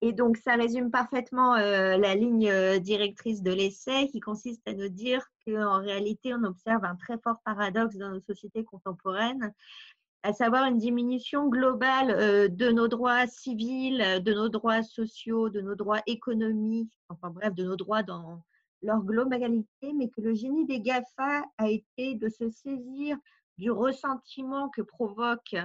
Et 0.02 0.14
donc, 0.14 0.38
ça 0.38 0.56
résume 0.56 0.92
parfaitement 0.92 1.56
la 1.56 2.16
ligne 2.16 2.80
directrice 2.80 3.42
de 3.42 3.52
l'essai 3.52 4.08
qui 4.10 4.20
consiste 4.20 4.62
à 4.68 4.74
nous 4.74 4.90
dire 4.90 5.26
qu'en 5.46 5.80
réalité, 5.80 6.34
on 6.34 6.44
observe 6.44 6.84
un 6.84 6.96
très 6.96 7.18
fort 7.18 7.38
paradoxe 7.44 7.96
dans 7.96 8.12
nos 8.12 8.20
sociétés 8.20 8.64
contemporaines 8.66 9.54
à 10.26 10.34
savoir 10.34 10.66
une 10.66 10.80
diminution 10.80 11.50
globale 11.50 12.10
euh, 12.10 12.48
de 12.48 12.72
nos 12.72 12.88
droits 12.88 13.28
civils, 13.28 14.24
de 14.24 14.34
nos 14.34 14.50
droits 14.50 14.82
sociaux, 14.82 15.50
de 15.50 15.62
nos 15.62 15.76
droits 15.76 16.02
économiques, 16.08 16.92
enfin 17.10 17.30
bref, 17.30 17.54
de 17.54 17.64
nos 17.64 17.76
droits 17.76 18.02
dans 18.02 18.42
leur 18.82 19.04
globalité, 19.04 19.94
mais 19.94 20.10
que 20.10 20.22
le 20.22 20.34
génie 20.34 20.66
des 20.66 20.82
GAFA 20.82 21.44
a 21.60 21.70
été 21.70 22.16
de 22.16 22.28
se 22.30 22.50
saisir 22.50 23.18
du 23.60 23.70
ressentiment 23.70 24.70
que 24.70 24.82
provoque 24.82 25.56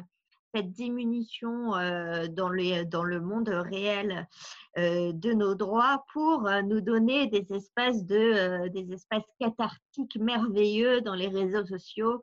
cette 0.54 0.72
diminution 0.72 1.74
euh, 1.76 2.26
dans, 2.26 2.50
dans, 2.84 3.04
le 3.04 3.20
monde 3.20 3.48
réel 3.48 4.28
euh, 4.76 5.12
de 5.12 5.32
nos 5.32 5.54
droits 5.54 6.04
pour 6.12 6.50
nous 6.64 6.82
donner 6.82 7.28
des 7.28 7.46
espaces, 7.54 8.04
de, 8.04 8.68
des 8.68 8.92
espaces 8.92 9.24
cathartiques 9.38 10.18
merveilleux 10.18 11.00
dans 11.00 11.14
les 11.14 11.28
réseaux 11.28 11.64
sociaux 11.64 12.22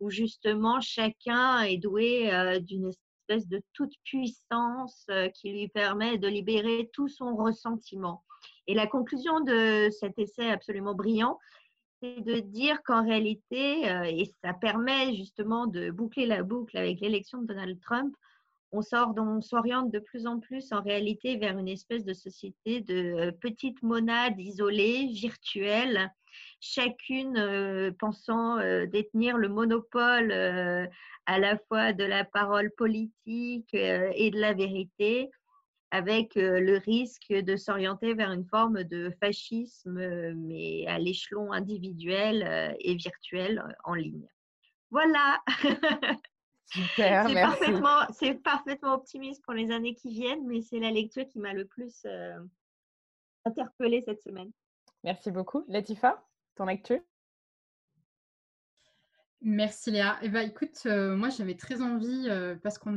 où 0.00 0.10
justement 0.10 0.80
chacun 0.80 1.62
est 1.62 1.78
doué 1.78 2.32
euh, 2.32 2.58
d'une 2.60 2.88
espèce 2.88 3.48
de 3.48 3.60
toute 3.74 3.94
puissance 4.04 5.04
euh, 5.10 5.28
qui 5.28 5.52
lui 5.52 5.68
permet 5.68 6.18
de 6.18 6.28
libérer 6.28 6.90
tout 6.92 7.08
son 7.08 7.36
ressentiment. 7.36 8.24
Et 8.66 8.74
la 8.74 8.86
conclusion 8.86 9.40
de 9.40 9.88
cet 9.90 10.18
essai 10.18 10.50
absolument 10.50 10.94
brillant, 10.94 11.38
c'est 12.00 12.20
de 12.20 12.40
dire 12.40 12.80
qu'en 12.84 13.04
réalité, 13.04 13.90
euh, 13.90 14.04
et 14.04 14.32
ça 14.42 14.54
permet 14.54 15.14
justement 15.14 15.66
de 15.66 15.90
boucler 15.90 16.26
la 16.26 16.42
boucle 16.42 16.76
avec 16.76 17.00
l'élection 17.00 17.42
de 17.42 17.46
Donald 17.46 17.80
Trump, 17.80 18.14
on 18.70 18.82
sort, 18.82 19.14
on 19.16 19.40
s'oriente 19.40 19.90
de 19.90 19.98
plus 19.98 20.26
en 20.26 20.40
plus 20.40 20.72
en 20.72 20.82
réalité 20.82 21.36
vers 21.38 21.56
une 21.58 21.68
espèce 21.68 22.04
de 22.04 22.12
société 22.12 22.82
de 22.82 23.30
petites 23.40 23.82
monades 23.82 24.38
isolées, 24.38 25.06
virtuelles, 25.06 26.12
chacune 26.60 27.94
pensant 27.98 28.58
détenir 28.86 29.36
le 29.36 29.48
monopole 29.48 30.32
à 30.32 31.38
la 31.38 31.58
fois 31.58 31.92
de 31.92 32.04
la 32.04 32.24
parole 32.24 32.70
politique 32.72 33.74
et 33.74 34.30
de 34.30 34.40
la 34.40 34.54
vérité, 34.54 35.30
avec 35.90 36.34
le 36.34 36.78
risque 36.78 37.32
de 37.32 37.56
s'orienter 37.56 38.14
vers 38.14 38.32
une 38.32 38.44
forme 38.44 38.84
de 38.84 39.10
fascisme, 39.20 40.34
mais 40.34 40.86
à 40.86 40.98
l'échelon 40.98 41.52
individuel 41.52 42.76
et 42.80 42.94
virtuel 42.94 43.62
en 43.84 43.94
ligne. 43.94 44.28
Voilà. 44.90 45.42
Super, 46.70 47.28
c'est 47.28 47.34
parfaitement, 47.34 48.00
c'est 48.12 48.34
parfaitement 48.34 48.94
optimiste 48.94 49.42
pour 49.42 49.54
les 49.54 49.70
années 49.70 49.94
qui 49.94 50.10
viennent, 50.10 50.46
mais 50.46 50.60
c'est 50.60 50.78
la 50.78 50.90
lecture 50.90 51.26
qui 51.26 51.38
m'a 51.38 51.54
le 51.54 51.64
plus 51.64 52.06
interpellée 53.44 54.02
cette 54.02 54.22
semaine. 54.22 54.50
Merci 55.04 55.30
beaucoup. 55.30 55.64
Latifa, 55.68 56.27
ton 56.58 56.66
Merci 59.40 59.92
Léa. 59.92 60.18
Eh 60.22 60.28
ben, 60.28 60.48
écoute, 60.48 60.82
euh, 60.86 61.14
moi 61.14 61.28
j'avais 61.28 61.54
très 61.54 61.80
envie, 61.80 62.26
euh, 62.28 62.56
parce 62.56 62.76
que 62.78 62.90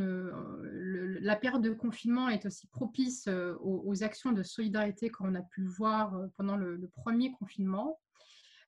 la 1.21 1.35
période 1.35 1.61
de 1.61 1.69
confinement 1.69 2.27
est 2.29 2.47
aussi 2.47 2.65
propice 2.65 3.27
euh, 3.27 3.55
aux, 3.61 4.03
actions 4.03 4.31
de 4.31 4.41
solidarité 4.41 5.11
qu'on 5.11 5.35
a 5.35 5.43
pu 5.43 5.61
le 5.61 5.69
voir 5.69 6.19
pendant 6.37 6.57
le, 6.57 6.89
premier 6.95 7.31
confinement. 7.33 7.99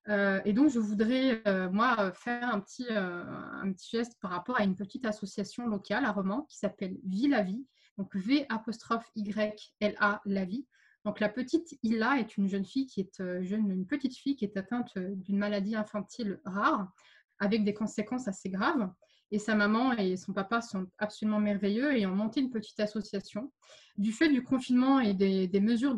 et 0.07 0.53
donc 0.53 0.69
je 0.69 0.77
voudrais, 0.77 1.41
moi, 1.71 2.11
faire 2.11 2.53
un 2.53 2.59
petit, 2.59 2.85
un 2.89 3.71
petit 3.73 3.97
geste 3.97 4.19
par 4.21 4.29
rapport 4.29 4.59
à 4.59 4.63
une 4.63 4.75
petite 4.75 5.05
association 5.05 5.65
locale 5.65 6.05
à 6.05 6.11
Romans 6.11 6.43
qui 6.43 6.57
s'appelle 6.59 6.97
Vie 7.03 7.27
la 7.27 7.41
Vie, 7.41 7.65
donc 7.97 8.15
V 8.15 8.45
apostrophe 8.49 9.09
Y 9.15 9.73
L 9.79 9.95
A 9.99 10.21
la 10.25 10.45
vie. 10.45 10.67
Donc 11.05 11.19
la 11.19 11.29
petite 11.29 11.77
Ila 11.83 12.19
est 12.19 12.37
une 12.37 12.47
jeune 12.47 12.65
fille 12.65 12.87
qui 12.87 13.01
est 13.01 13.43
jeune, 13.43 13.69
une 13.71 13.85
petite 13.85 14.15
fille 14.15 14.35
qui 14.35 14.45
est 14.45 14.57
atteinte 14.57 14.97
d'une 14.97 15.37
maladie 15.37 15.75
infantile 15.75 16.39
rare 16.45 16.91
avec 17.39 17.63
des 17.63 17.73
conséquences 17.73 18.27
assez 18.27 18.49
graves. 18.49 18.89
Et 19.33 19.39
sa 19.39 19.55
maman 19.55 19.93
et 19.93 20.15
son 20.15 20.31
papa 20.31 20.61
sont 20.61 20.85
absolument 20.99 21.39
merveilleux 21.39 21.97
et 21.97 22.05
ont 22.05 22.15
monté 22.15 22.39
une 22.39 22.51
petite 22.51 22.79
association. 22.79 23.51
Du 23.97 24.11
fait 24.11 24.29
du 24.29 24.43
confinement 24.43 24.99
et 24.99 25.15
des, 25.15 25.59
mesures 25.59 25.95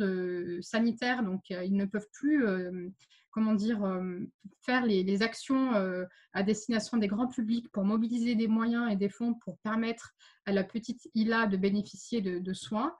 sanitaires, 0.62 1.22
donc 1.22 1.41
euh, 1.51 1.64
ils 1.66 1.76
ne 1.76 1.84
peuvent 1.84 2.08
plus, 2.14 2.47
euh, 2.47 2.89
comment 3.32 3.53
dire, 3.53 3.84
euh, 3.84 4.22
faire 4.62 4.86
les, 4.86 5.22
actions 5.22 5.76
euh, 5.76 6.06
à 6.32 6.43
destination 6.43 6.97
des 6.97 7.08
grands 7.08 7.28
publics 7.28 7.70
pour 7.74 7.84
mobiliser 7.84 8.36
des 8.36 8.47
moyens 8.47 8.89
et 8.89 8.95
des 8.95 9.10
fonds 9.10 9.34
pour 9.34 9.58
permettre 9.58 10.14
à 10.45 10.53
la 10.53 10.64
petite 10.64 11.10
Ila 11.14 11.45
de 11.47 11.58
bénéficier 11.58 12.22
de 12.22 12.53
soins. 12.53 12.95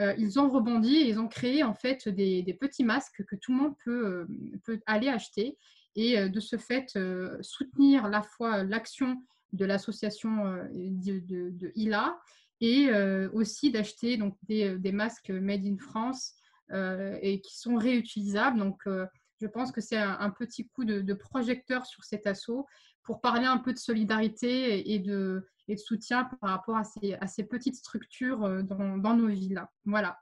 Euh, 0.00 0.14
ils 0.18 0.40
ont 0.40 0.48
rebondi 0.48 0.96
et 0.96 1.08
ils 1.08 1.18
ont 1.18 1.28
créé 1.28 1.62
en 1.62 1.74
fait 1.74 2.08
des, 2.08 2.56
petits 2.58 2.84
masques 2.84 3.24
que 3.26 3.36
tout 3.36 3.52
le 3.52 3.58
monde 3.58 3.74
peut, 3.84 4.26
peut 4.64 4.80
aller 4.86 5.08
acheter 5.08 5.58
et 5.96 6.28
de 6.28 6.40
ce 6.40 6.56
fait 6.56 6.96
soutenir 7.40 8.08
la 8.08 8.22
fois 8.22 8.62
l'action 8.62 9.22
de 9.52 9.64
l'association 9.64 10.44
de, 10.72 11.72
ILA 11.74 12.18
et 12.60 12.90
aussi 13.32 13.72
d'acheter 13.72 14.16
donc 14.16 14.36
des, 14.44 14.92
masques 14.92 15.30
made 15.30 15.66
in 15.66 15.76
France 15.78 16.34
et 16.72 17.40
qui 17.40 17.58
sont 17.58 17.76
réutilisables. 17.76 18.58
Donc, 18.58 18.82
je 18.86 19.46
pense 19.48 19.72
que 19.72 19.80
c'est 19.80 19.98
un, 19.98 20.16
un, 20.20 20.30
petit 20.30 20.68
coup 20.68 20.84
de, 20.84 21.00
de, 21.00 21.14
projecteur 21.14 21.84
sur 21.86 22.04
cet 22.04 22.26
assaut 22.26 22.66
pour 23.02 23.20
parler 23.20 23.46
un 23.46 23.58
peu 23.58 23.72
de 23.72 23.78
solidarité 23.78 24.92
et 24.92 25.00
de, 25.00 25.48
et 25.70 25.74
de 25.76 25.80
soutien 25.80 26.24
par 26.40 26.50
rapport 26.50 26.76
à 26.76 26.84
ces, 26.84 27.14
à 27.14 27.26
ces 27.26 27.44
petites 27.44 27.76
structures 27.76 28.64
dans, 28.64 28.98
dans 28.98 29.14
nos 29.14 29.28
villes. 29.28 29.64
Voilà. 29.84 30.18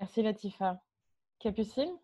Merci 0.00 0.22
Latifa. 0.22 0.80
Capucine? 1.38 1.96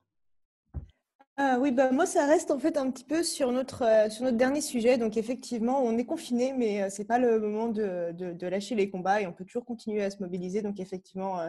Ah 1.42 1.56
oui, 1.58 1.72
bah 1.72 1.90
moi, 1.90 2.04
ça 2.04 2.26
reste 2.26 2.50
en 2.50 2.58
fait 2.58 2.76
un 2.76 2.90
petit 2.90 3.04
peu 3.04 3.22
sur 3.22 3.50
notre, 3.50 3.82
euh, 3.82 4.10
sur 4.10 4.24
notre 4.24 4.36
dernier 4.36 4.60
sujet. 4.60 4.98
Donc, 4.98 5.16
effectivement, 5.16 5.82
on 5.82 5.96
est 5.96 6.04
confiné, 6.04 6.52
mais 6.52 6.82
euh, 6.82 6.90
ce 6.90 6.98
n'est 6.98 7.06
pas 7.06 7.18
le 7.18 7.40
moment 7.40 7.68
de, 7.68 8.12
de, 8.12 8.34
de, 8.34 8.46
lâcher 8.46 8.74
les 8.74 8.90
combats 8.90 9.22
et 9.22 9.26
on 9.26 9.32
peut 9.32 9.46
toujours 9.46 9.64
continuer 9.64 10.02
à 10.02 10.10
se 10.10 10.22
mobiliser. 10.22 10.60
Donc, 10.60 10.78
effectivement, 10.80 11.40
euh, 11.40 11.48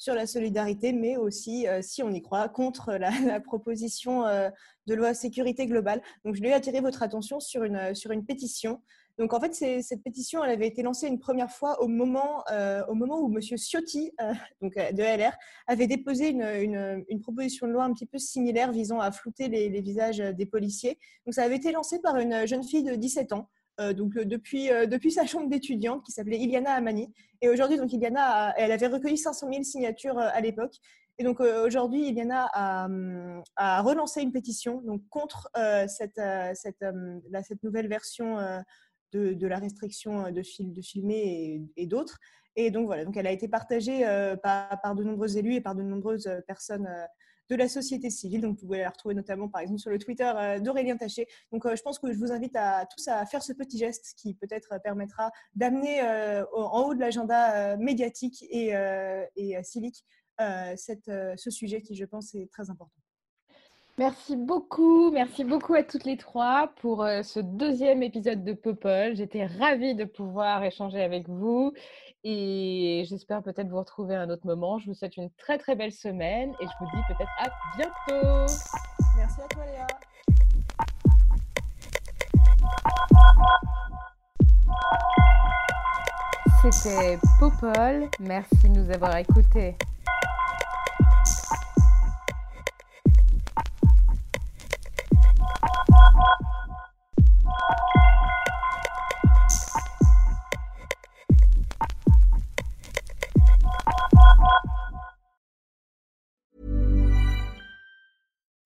sur 0.00 0.14
la 0.14 0.26
solidarité, 0.26 0.94
mais 0.94 1.18
aussi, 1.18 1.68
euh, 1.68 1.82
si 1.82 2.02
on 2.02 2.10
y 2.10 2.22
croit, 2.22 2.48
contre 2.48 2.94
la, 2.94 3.10
la 3.26 3.38
proposition 3.38 4.26
euh, 4.26 4.48
de 4.86 4.94
loi 4.94 5.14
sécurité 5.14 5.66
globale. 5.66 6.02
Donc, 6.24 6.34
je 6.34 6.40
voulais 6.40 6.54
attirer 6.54 6.80
votre 6.80 7.02
attention 7.02 7.38
sur 7.38 7.64
une, 7.64 7.94
sur 7.94 8.10
une 8.10 8.24
pétition 8.24 8.82
donc 9.18 9.34
en 9.34 9.40
fait, 9.40 9.52
cette 9.54 10.02
pétition, 10.02 10.42
elle 10.42 10.50
avait 10.50 10.66
été 10.66 10.82
lancée 10.82 11.06
une 11.06 11.18
première 11.18 11.50
fois 11.50 11.82
au 11.82 11.88
moment, 11.88 12.42
euh, 12.50 12.82
au 12.88 12.94
moment 12.94 13.20
où 13.20 13.30
M. 13.30 13.40
Ciotti, 13.40 14.12
euh, 14.20 14.32
donc 14.62 14.76
euh, 14.76 14.92
de 14.92 15.02
LR, 15.02 15.32
avait 15.66 15.86
déposé 15.86 16.30
une, 16.30 17.04
une, 17.08 17.20
proposition 17.20 17.66
de 17.66 17.72
loi 17.72 17.84
un 17.84 17.92
petit 17.92 18.06
peu 18.06 18.18
similaire 18.18 18.72
visant 18.72 18.98
à 18.98 19.12
flouter 19.12 19.48
les, 19.48 19.80
visages 19.82 20.18
des 20.18 20.46
policiers. 20.46 20.98
Donc 21.26 21.34
ça 21.34 21.42
avait 21.42 21.56
été 21.56 21.70
lancé 21.70 22.00
par 22.00 22.16
une 22.16 22.46
jeune 22.46 22.64
fille 22.64 22.82
de 22.82 22.94
17 22.94 23.32
ans. 23.32 23.48
Donc 23.96 24.12
depuis, 24.14 24.68
depuis 24.68 25.10
sa 25.10 25.24
chambre 25.24 25.48
d'étudiante 25.48 26.04
qui 26.04 26.12
s'appelait 26.12 26.38
Iliana 26.38 26.72
Amani. 26.72 27.12
Et 27.40 27.48
aujourd'hui, 27.48 27.78
donc 27.78 27.90
Iliana, 27.92 28.52
elle 28.58 28.72
avait 28.72 28.88
recueilli 28.88 29.16
500 29.16 29.48
000 29.50 29.62
signatures 29.62 30.18
à 30.18 30.38
l'époque. 30.42 30.74
Et 31.18 31.24
donc 31.24 31.40
aujourd'hui, 31.40 32.08
Iliana 32.08 32.50
a, 32.52 33.82
relancé 33.82 34.20
une 34.20 34.32
pétition 34.32 34.82
donc, 34.82 35.02
contre 35.08 35.50
cette, 35.88 36.20
cette, 36.54 36.84
cette 37.42 37.62
nouvelle 37.62 37.88
version 37.88 38.36
de, 39.12 39.46
la 39.46 39.58
restriction 39.58 40.26
euh, 40.26 40.30
de, 40.30 40.42
fil, 40.42 40.72
de 40.72 40.82
filmer 40.82 41.62
et, 41.76 41.86
d'autres. 41.86 42.18
Et 42.56 42.70
donc 42.70 42.86
voilà, 42.86 43.04
donc 43.04 43.16
elle 43.16 43.26
a 43.26 43.32
été 43.32 43.48
partagée 43.48 44.06
euh, 44.06 44.36
par, 44.36 44.94
de 44.94 45.04
nombreux 45.04 45.36
élus 45.36 45.54
et 45.54 45.60
par 45.60 45.74
de 45.74 45.82
nombreuses 45.82 46.26
euh, 46.26 46.40
personnes 46.46 46.88
de 47.48 47.56
la 47.56 47.68
société 47.68 48.10
civile. 48.10 48.42
Donc 48.42 48.58
vous 48.58 48.66
pouvez 48.66 48.80
la 48.80 48.90
retrouver 48.90 49.14
notamment 49.14 49.48
par 49.48 49.60
exemple 49.60 49.80
sur 49.80 49.90
le 49.90 49.98
Twitter 49.98 50.32
d'Aurélien 50.60 50.96
Taché. 50.96 51.26
Donc 51.50 51.66
je 51.66 51.82
pense 51.82 51.98
que 51.98 52.12
je 52.12 52.18
vous 52.18 52.30
invite 52.30 52.54
à 52.54 52.86
tous 52.86 53.08
à 53.08 53.26
faire 53.26 53.42
ce 53.42 53.52
petit 53.52 53.76
geste 53.76 54.14
qui 54.16 54.34
peut-être 54.34 54.80
permettra 54.84 55.32
d'amener 55.56 56.00
en 56.52 56.82
haut 56.84 56.94
de 56.94 57.00
l'agenda 57.00 57.76
médiatique 57.76 58.44
et, 58.50 58.72
et 59.34 59.60
civique 59.64 60.04
ce 60.38 61.50
sujet 61.50 61.82
qui 61.82 61.96
je 61.96 62.04
pense 62.04 62.36
est 62.36 62.48
très 62.52 62.70
important. 62.70 63.00
Merci 64.00 64.34
beaucoup, 64.34 65.10
merci 65.10 65.44
beaucoup 65.44 65.74
à 65.74 65.82
toutes 65.82 66.04
les 66.04 66.16
trois 66.16 66.72
pour 66.80 67.04
euh, 67.04 67.22
ce 67.22 67.38
deuxième 67.38 68.02
épisode 68.02 68.42
de 68.44 68.54
Popol. 68.54 69.14
J'étais 69.14 69.44
ravie 69.44 69.94
de 69.94 70.06
pouvoir 70.06 70.64
échanger 70.64 71.02
avec 71.02 71.28
vous 71.28 71.74
et 72.24 73.04
j'espère 73.06 73.42
peut-être 73.42 73.68
vous 73.68 73.76
retrouver 73.76 74.14
à 74.14 74.22
un 74.22 74.30
autre 74.30 74.46
moment. 74.46 74.78
Je 74.78 74.86
vous 74.86 74.94
souhaite 74.94 75.18
une 75.18 75.28
très 75.32 75.58
très 75.58 75.76
belle 75.76 75.92
semaine 75.92 76.54
et 76.62 76.64
je 76.64 76.70
vous 76.80 76.86
dis 76.96 77.02
peut-être 77.08 77.30
à 77.40 77.50
bientôt. 77.76 78.46
Merci 79.18 79.40
à 79.42 79.48
toi 79.48 79.64
Léa. 79.66 79.86
C'était 86.62 87.18
Popol, 87.38 88.08
merci 88.18 88.70
de 88.70 88.78
nous 88.80 88.90
avoir 88.90 89.14
écoutés. 89.18 89.76